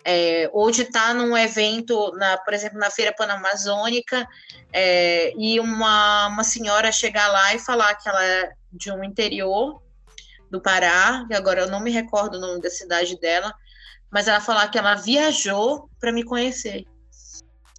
é, 0.03 0.49
ou 0.51 0.69
de 0.69 0.81
estar 0.81 1.15
num 1.15 1.37
evento, 1.37 2.11
na, 2.17 2.37
por 2.37 2.53
exemplo, 2.53 2.77
na 2.77 2.91
Feira 2.91 3.13
Panamazônica, 3.15 4.27
é, 4.73 5.33
e 5.37 5.61
uma, 5.61 6.27
uma 6.27 6.43
senhora 6.43 6.91
chegar 6.91 7.29
lá 7.29 7.55
e 7.55 7.59
falar 7.59 7.95
que 7.95 8.09
ela 8.09 8.23
é 8.25 8.51
de 8.69 8.91
um 8.91 9.01
interior 9.01 9.81
do 10.51 10.61
Pará, 10.61 11.25
que 11.25 11.33
agora 11.33 11.61
eu 11.61 11.69
não 11.69 11.79
me 11.79 11.89
recordo 11.89 12.35
o 12.35 12.41
nome 12.41 12.61
da 12.61 12.69
cidade 12.69 13.17
dela, 13.17 13.53
mas 14.13 14.27
ela 14.27 14.39
falar 14.39 14.67
que 14.67 14.77
ela 14.77 14.93
viajou 14.93 15.89
para 15.99 16.11
me 16.11 16.23
conhecer. 16.23 16.85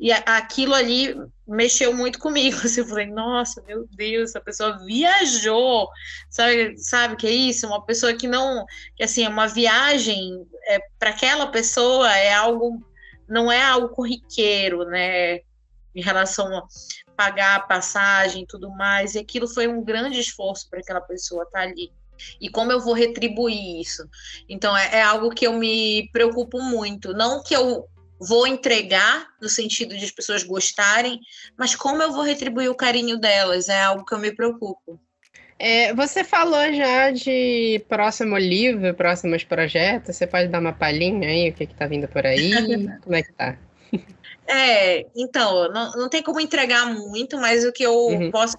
E 0.00 0.10
aquilo 0.10 0.74
ali 0.74 1.14
mexeu 1.46 1.94
muito 1.94 2.18
comigo. 2.18 2.56
Assim, 2.66 2.80
eu 2.80 2.86
falei, 2.88 3.06
nossa, 3.06 3.62
meu 3.62 3.86
Deus, 3.92 4.30
essa 4.30 4.40
pessoa 4.40 4.84
viajou. 4.84 5.88
Sabe, 6.28 6.76
sabe 6.76 7.14
que 7.14 7.28
é 7.28 7.30
isso? 7.30 7.68
Uma 7.68 7.86
pessoa 7.86 8.12
que 8.14 8.26
não. 8.26 8.66
Que 8.96 9.04
assim, 9.04 9.24
é 9.24 9.28
uma 9.28 9.46
viagem 9.46 10.44
é, 10.66 10.80
para 10.98 11.10
aquela 11.10 11.46
pessoa 11.46 12.12
é 12.12 12.34
algo. 12.34 12.84
Não 13.28 13.50
é 13.50 13.62
algo 13.62 13.90
corriqueiro, 13.90 14.84
né? 14.84 15.36
Em 15.94 16.02
relação 16.02 16.58
a 16.58 16.66
pagar 17.16 17.56
a 17.56 17.60
passagem 17.60 18.42
e 18.42 18.46
tudo 18.46 18.68
mais. 18.70 19.14
E 19.14 19.20
aquilo 19.20 19.46
foi 19.46 19.68
um 19.68 19.84
grande 19.84 20.18
esforço 20.18 20.68
para 20.68 20.80
aquela 20.80 21.00
pessoa 21.00 21.44
estar 21.44 21.60
tá 21.60 21.64
ali. 21.64 21.92
E 22.40 22.48
como 22.48 22.72
eu 22.72 22.80
vou 22.80 22.94
retribuir 22.94 23.80
isso? 23.80 24.08
Então, 24.48 24.76
é, 24.76 24.96
é 24.96 25.02
algo 25.02 25.30
que 25.30 25.46
eu 25.46 25.52
me 25.52 26.08
preocupo 26.12 26.60
muito. 26.60 27.12
Não 27.12 27.42
que 27.42 27.54
eu 27.54 27.86
vou 28.18 28.46
entregar 28.46 29.26
no 29.40 29.48
sentido 29.48 29.96
de 29.96 30.04
as 30.04 30.10
pessoas 30.10 30.42
gostarem, 30.42 31.20
mas 31.58 31.74
como 31.74 32.02
eu 32.02 32.12
vou 32.12 32.22
retribuir 32.22 32.70
o 32.70 32.74
carinho 32.74 33.18
delas 33.18 33.68
é 33.68 33.82
algo 33.82 34.04
que 34.04 34.14
eu 34.14 34.18
me 34.18 34.34
preocupo. 34.34 35.00
É, 35.58 35.94
você 35.94 36.24
falou 36.24 36.72
já 36.72 37.10
de 37.10 37.84
próximo 37.88 38.36
livro, 38.36 38.92
próximos 38.94 39.44
projetos. 39.44 40.16
Você 40.16 40.26
pode 40.26 40.48
dar 40.48 40.60
uma 40.60 40.72
palhinha 40.72 41.28
aí, 41.28 41.48
o 41.48 41.52
que 41.52 41.64
está 41.64 41.86
vindo 41.86 42.08
por 42.08 42.26
aí? 42.26 42.50
como 43.02 43.14
é 43.14 43.22
que 43.22 43.32
tá? 43.32 43.56
É, 44.46 45.06
então, 45.16 45.70
não, 45.72 45.92
não 45.92 46.08
tem 46.08 46.22
como 46.22 46.40
entregar 46.40 46.86
muito, 46.86 47.38
mas 47.38 47.64
o 47.64 47.72
que, 47.72 47.82
eu 47.82 47.94
uhum. 47.94 48.30
posso, 48.30 48.56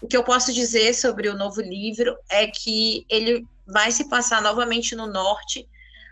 o 0.00 0.06
que 0.06 0.16
eu 0.16 0.24
posso 0.24 0.52
dizer 0.52 0.94
sobre 0.94 1.28
o 1.28 1.36
novo 1.36 1.60
livro 1.60 2.16
é 2.30 2.46
que 2.46 3.04
ele 3.10 3.46
vai 3.66 3.92
se 3.92 4.08
passar 4.08 4.40
novamente 4.40 4.96
no 4.96 5.06
norte, 5.06 5.68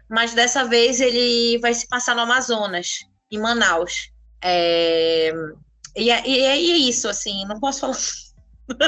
mas 0.09 0.35
dessa 0.35 0.65
vez 0.65 1.01
ele 1.01 1.59
vai 1.59 1.73
se 1.73 1.89
passar 1.89 2.15
no 2.15 2.23
Amazonas, 2.23 3.07
em 3.31 3.39
Manaus. 3.39 4.11
É, 4.45 5.33
e, 5.97 6.11
é, 6.11 6.29
e, 6.29 6.41
é, 6.41 6.57
isso, 6.57 7.09
assim, 7.09 7.45
não 7.47 7.59
posso 7.59 7.81
falar. 7.81 7.97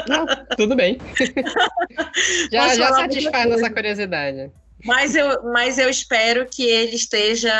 Não, 0.07 0.25
tudo 0.57 0.75
bem. 0.75 0.97
já 2.51 2.75
já 2.75 2.93
satisfaz 2.93 3.49
nossa 3.49 3.69
curiosidade. 3.69 4.51
Mas 4.85 5.15
eu, 5.15 5.43
mas 5.51 5.77
eu 5.77 5.89
espero 5.89 6.45
que 6.45 6.63
ele 6.63 6.95
esteja 6.95 7.51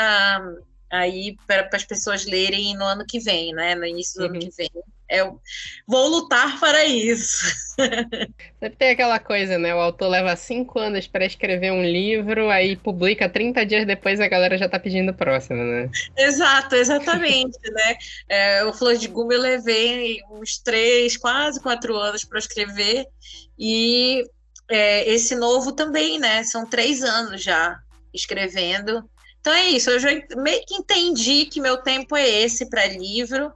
aí 0.90 1.36
para 1.46 1.68
as 1.72 1.84
pessoas 1.84 2.26
lerem 2.26 2.76
no 2.76 2.84
ano 2.84 3.04
que 3.06 3.20
vem, 3.20 3.52
né? 3.52 3.74
No 3.74 3.86
início 3.86 4.18
do 4.18 4.26
uhum. 4.26 4.30
ano 4.30 4.40
que 4.40 4.50
vem. 4.56 4.70
Eu 5.08 5.40
vou 5.88 6.06
lutar 6.06 6.60
para 6.60 6.84
isso. 6.84 7.44
Sempre 8.60 8.76
tem 8.78 8.90
aquela 8.90 9.18
coisa, 9.18 9.58
né? 9.58 9.74
O 9.74 9.80
autor 9.80 10.08
leva 10.08 10.36
cinco 10.36 10.78
anos 10.78 11.08
para 11.08 11.26
escrever 11.26 11.72
um 11.72 11.82
livro, 11.82 12.48
aí 12.48 12.76
publica 12.76 13.28
30 13.28 13.66
dias 13.66 13.86
depois 13.86 14.20
a 14.20 14.28
galera 14.28 14.56
já 14.56 14.68
tá 14.68 14.78
pedindo 14.78 15.10
o 15.10 15.14
próximo, 15.14 15.64
né? 15.64 15.90
Exato, 16.16 16.76
exatamente, 16.76 17.58
né? 17.72 17.96
É, 18.28 18.64
o 18.64 18.72
Flor 18.72 18.96
de 18.96 19.08
Gume 19.08 19.34
eu 19.34 19.40
levei 19.40 20.20
uns 20.30 20.58
três, 20.58 21.16
quase 21.16 21.60
quatro 21.60 21.96
anos 21.96 22.24
para 22.24 22.38
escrever, 22.38 23.04
e 23.58 24.22
é, 24.70 25.08
esse 25.10 25.34
novo 25.34 25.72
também, 25.72 26.20
né? 26.20 26.44
São 26.44 26.64
três 26.64 27.02
anos 27.02 27.42
já 27.42 27.80
escrevendo. 28.14 29.10
Então 29.40 29.52
é 29.52 29.68
isso, 29.68 29.90
eu 29.90 29.98
já 29.98 30.10
meio 30.36 30.64
que 30.66 30.74
entendi 30.74 31.46
que 31.46 31.60
meu 31.60 31.78
tempo 31.78 32.16
é 32.16 32.28
esse 32.28 32.68
para 32.68 32.86
livro. 32.86 33.52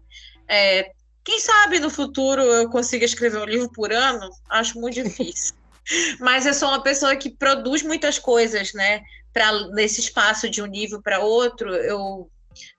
É, 0.48 0.90
quem 1.22 1.40
sabe 1.40 1.78
no 1.78 1.90
futuro 1.90 2.42
eu 2.42 2.68
consiga 2.70 3.04
escrever 3.04 3.38
um 3.38 3.46
livro 3.46 3.70
por 3.70 3.92
ano? 3.92 4.30
Acho 4.48 4.80
muito 4.80 5.02
difícil. 5.02 5.54
Mas 6.20 6.46
eu 6.46 6.54
sou 6.54 6.68
uma 6.68 6.82
pessoa 6.82 7.16
que 7.16 7.30
produz 7.30 7.82
muitas 7.82 8.18
coisas, 8.18 8.72
né? 8.72 9.02
Para 9.32 9.68
nesse 9.68 10.00
espaço 10.00 10.48
de 10.48 10.62
um 10.62 10.66
livro 10.66 11.02
para 11.02 11.20
outro, 11.20 11.74
eu 11.74 12.30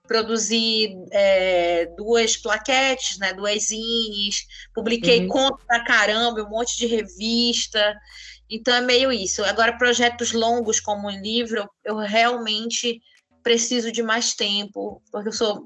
produzi 0.06 0.96
é, 1.12 1.86
duas 1.96 2.36
plaquetes, 2.36 3.18
né? 3.18 3.34
Duas 3.34 3.64
zines, 3.64 4.46
publiquei 4.74 5.20
uhum. 5.20 5.28
conto 5.28 5.64
pra 5.66 5.84
caramba, 5.84 6.42
um 6.42 6.50
monte 6.50 6.76
de 6.76 6.86
revista. 6.86 7.96
Então 8.50 8.74
é 8.74 8.80
meio 8.80 9.12
isso. 9.12 9.44
Agora, 9.44 9.76
projetos 9.76 10.32
longos 10.32 10.80
como 10.80 11.08
um 11.08 11.20
livro, 11.20 11.68
eu 11.84 11.96
realmente 11.98 13.00
preciso 13.42 13.92
de 13.92 14.02
mais 14.02 14.34
tempo, 14.34 15.02
porque 15.10 15.28
eu 15.28 15.32
sou 15.32 15.64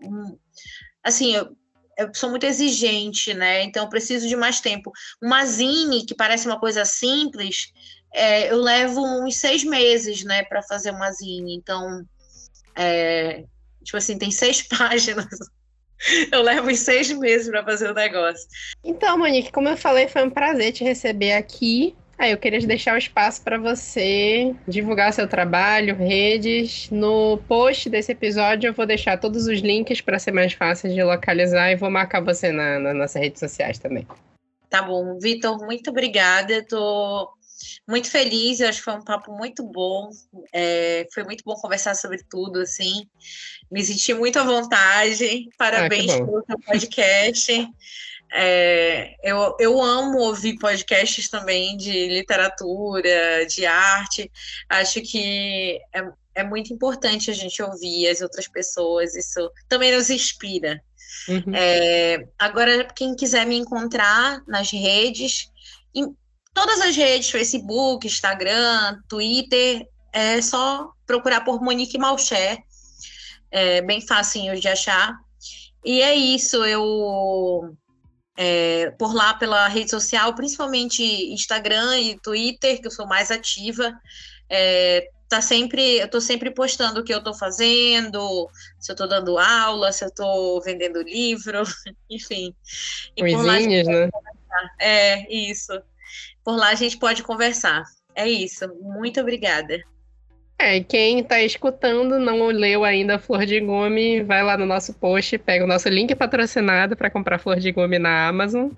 assim, 1.02 1.34
eu, 1.34 1.56
eu 1.96 2.14
sou 2.14 2.30
muito 2.30 2.44
exigente, 2.44 3.32
né? 3.32 3.62
Então 3.62 3.88
preciso 3.88 4.28
de 4.28 4.36
mais 4.36 4.60
tempo. 4.60 4.92
Uma 5.22 5.44
zine, 5.44 6.04
que 6.04 6.14
parece 6.14 6.46
uma 6.46 6.58
coisa 6.58 6.84
simples, 6.84 7.72
é, 8.12 8.50
eu 8.50 8.60
levo 8.60 9.00
uns 9.02 9.36
seis 9.36 9.64
meses, 9.64 10.24
né, 10.24 10.42
para 10.44 10.62
fazer 10.62 10.90
uma 10.90 11.10
zine. 11.12 11.54
Então, 11.54 12.04
é, 12.74 13.44
tipo 13.82 13.96
assim, 13.96 14.18
tem 14.18 14.30
seis 14.30 14.62
páginas. 14.68 15.26
Eu 16.32 16.42
levo 16.42 16.74
seis 16.74 17.10
meses 17.12 17.48
para 17.48 17.62
fazer 17.62 17.90
o 17.90 17.94
negócio. 17.94 18.46
Então, 18.82 19.18
Monique, 19.18 19.52
como 19.52 19.68
eu 19.68 19.76
falei, 19.76 20.08
foi 20.08 20.22
um 20.22 20.30
prazer 20.30 20.72
te 20.72 20.82
receber 20.82 21.34
aqui. 21.34 21.94
Aí 22.20 22.32
eu 22.32 22.36
queria 22.36 22.60
deixar 22.60 22.94
o 22.94 22.98
espaço 22.98 23.40
para 23.40 23.56
você 23.56 24.54
divulgar 24.68 25.10
seu 25.10 25.26
trabalho, 25.26 25.96
redes. 25.96 26.90
No 26.90 27.38
post 27.48 27.88
desse 27.88 28.12
episódio 28.12 28.68
eu 28.68 28.74
vou 28.74 28.84
deixar 28.84 29.16
todos 29.16 29.46
os 29.46 29.60
links 29.60 30.02
para 30.02 30.18
ser 30.18 30.30
mais 30.30 30.52
fácil 30.52 30.92
de 30.92 31.02
localizar 31.02 31.72
e 31.72 31.76
vou 31.76 31.90
marcar 31.90 32.20
você 32.20 32.52
na, 32.52 32.78
nas 32.78 32.94
nossas 32.94 33.22
redes 33.22 33.40
sociais 33.40 33.78
também. 33.78 34.06
Tá 34.68 34.82
bom, 34.82 35.18
Vitor, 35.18 35.64
muito 35.64 35.88
obrigada. 35.88 36.58
Estou 36.58 37.30
muito 37.88 38.10
feliz, 38.10 38.60
eu 38.60 38.68
acho 38.68 38.80
que 38.80 38.84
foi 38.84 38.96
um 38.96 39.04
papo 39.04 39.32
muito 39.32 39.62
bom. 39.62 40.10
É, 40.52 41.06
foi 41.14 41.24
muito 41.24 41.42
bom 41.42 41.54
conversar 41.54 41.94
sobre 41.94 42.22
tudo, 42.28 42.60
assim. 42.60 43.08
Me 43.72 43.82
senti 43.82 44.12
muito 44.12 44.38
à 44.38 44.44
vontade. 44.44 45.48
Parabéns 45.56 46.12
ah, 46.12 46.18
pelo 46.18 46.44
seu 46.44 46.58
podcast. 46.66 47.66
É, 48.32 49.14
eu, 49.24 49.56
eu 49.58 49.82
amo 49.82 50.18
ouvir 50.18 50.56
podcasts 50.58 51.28
também 51.28 51.76
de 51.76 52.08
literatura, 52.08 53.46
de 53.46 53.66
arte. 53.66 54.30
Acho 54.68 55.00
que 55.02 55.80
é, 55.92 56.02
é 56.36 56.44
muito 56.44 56.72
importante 56.72 57.30
a 57.30 57.34
gente 57.34 57.62
ouvir 57.62 58.08
as 58.08 58.20
outras 58.20 58.46
pessoas, 58.46 59.14
isso 59.14 59.50
também 59.68 59.94
nos 59.94 60.10
inspira. 60.10 60.80
Uhum. 61.28 61.54
É, 61.54 62.24
agora, 62.38 62.84
quem 62.94 63.16
quiser 63.16 63.44
me 63.46 63.56
encontrar 63.56 64.42
nas 64.46 64.70
redes, 64.70 65.50
em 65.94 66.14
todas 66.54 66.80
as 66.80 66.96
redes, 66.96 67.30
Facebook, 67.30 68.06
Instagram, 68.06 69.00
Twitter, 69.08 69.86
é 70.12 70.40
só 70.40 70.90
procurar 71.06 71.42
por 71.42 71.60
Monique 71.60 71.98
Malcher, 71.98 72.58
é 73.50 73.82
bem 73.82 74.00
facinho 74.00 74.58
de 74.58 74.68
achar. 74.68 75.14
E 75.84 76.00
é 76.02 76.14
isso, 76.14 76.64
eu 76.64 77.74
é, 78.42 78.90
por 78.92 79.14
lá 79.14 79.34
pela 79.34 79.68
rede 79.68 79.90
social, 79.90 80.34
principalmente 80.34 81.02
Instagram 81.30 81.98
e 81.98 82.18
Twitter, 82.18 82.80
que 82.80 82.86
eu 82.86 82.90
sou 82.90 83.06
mais 83.06 83.30
ativa. 83.30 83.92
É, 84.48 85.10
tá 85.28 85.42
sempre, 85.42 85.98
eu 85.98 86.06
estou 86.06 86.22
sempre 86.22 86.50
postando 86.50 87.00
o 87.00 87.04
que 87.04 87.12
eu 87.12 87.18
estou 87.18 87.34
fazendo, 87.34 88.48
se 88.78 88.90
eu 88.90 88.94
estou 88.94 89.06
dando 89.06 89.36
aula, 89.36 89.92
se 89.92 90.06
eu 90.06 90.08
estou 90.08 90.58
vendendo 90.62 91.02
livro, 91.02 91.62
enfim. 92.08 92.54
Coisinhas, 93.18 93.86
né? 93.86 94.08
É, 94.80 95.30
isso. 95.30 95.78
Por 96.42 96.56
lá 96.56 96.70
a 96.70 96.74
gente 96.74 96.96
pode 96.96 97.22
conversar. 97.22 97.84
É 98.14 98.26
isso. 98.26 98.66
Muito 98.80 99.20
obrigada. 99.20 99.84
É, 100.60 100.78
quem 100.80 101.24
tá 101.24 101.40
escutando, 101.40 102.18
não 102.18 102.46
leu 102.48 102.84
ainda 102.84 103.18
Flor 103.18 103.46
de 103.46 103.58
Gume, 103.60 104.22
vai 104.22 104.42
lá 104.42 104.58
no 104.58 104.66
nosso 104.66 104.92
post, 104.92 105.38
pega 105.38 105.64
o 105.64 105.66
nosso 105.66 105.88
link 105.88 106.14
patrocinado 106.14 106.94
para 106.94 107.08
comprar 107.08 107.38
Flor 107.38 107.58
de 107.58 107.72
Gume 107.72 107.98
na 107.98 108.28
Amazon. 108.28 108.68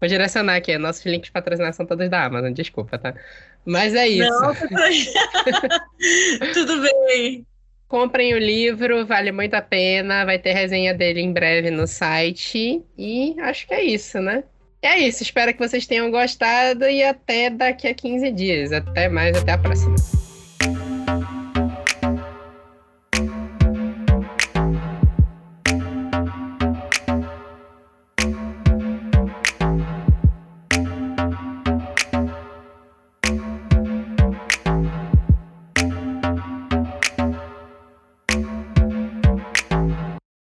Vou 0.00 0.08
direcionar 0.08 0.56
aqui, 0.56 0.76
nossos 0.76 1.06
links 1.06 1.28
de 1.28 1.32
patrocinação 1.32 1.76
são 1.76 1.86
todos 1.86 2.10
da 2.10 2.24
Amazon, 2.24 2.52
desculpa, 2.52 2.98
tá? 2.98 3.14
Mas 3.64 3.94
é 3.94 4.08
isso. 4.08 4.28
Não, 4.28 4.52
tudo 6.52 6.82
bem. 6.82 7.46
Comprem 7.86 8.34
o 8.34 8.38
livro, 8.38 9.06
vale 9.06 9.30
muito 9.30 9.54
a 9.54 9.62
pena. 9.62 10.24
Vai 10.24 10.40
ter 10.40 10.54
resenha 10.54 10.92
dele 10.92 11.20
em 11.20 11.32
breve 11.32 11.70
no 11.70 11.86
site. 11.86 12.82
E 12.98 13.36
acho 13.40 13.64
que 13.68 13.74
é 13.74 13.84
isso, 13.84 14.20
né? 14.20 14.42
É 14.82 14.98
isso, 14.98 15.22
espero 15.22 15.52
que 15.52 15.58
vocês 15.60 15.86
tenham 15.86 16.10
gostado 16.10 16.84
e 16.84 17.02
até 17.02 17.48
daqui 17.48 17.86
a 17.86 17.94
15 17.94 18.30
dias. 18.32 18.72
Até 18.72 19.08
mais, 19.08 19.36
até 19.36 19.52
a 19.52 19.58
próxima. 19.58 19.94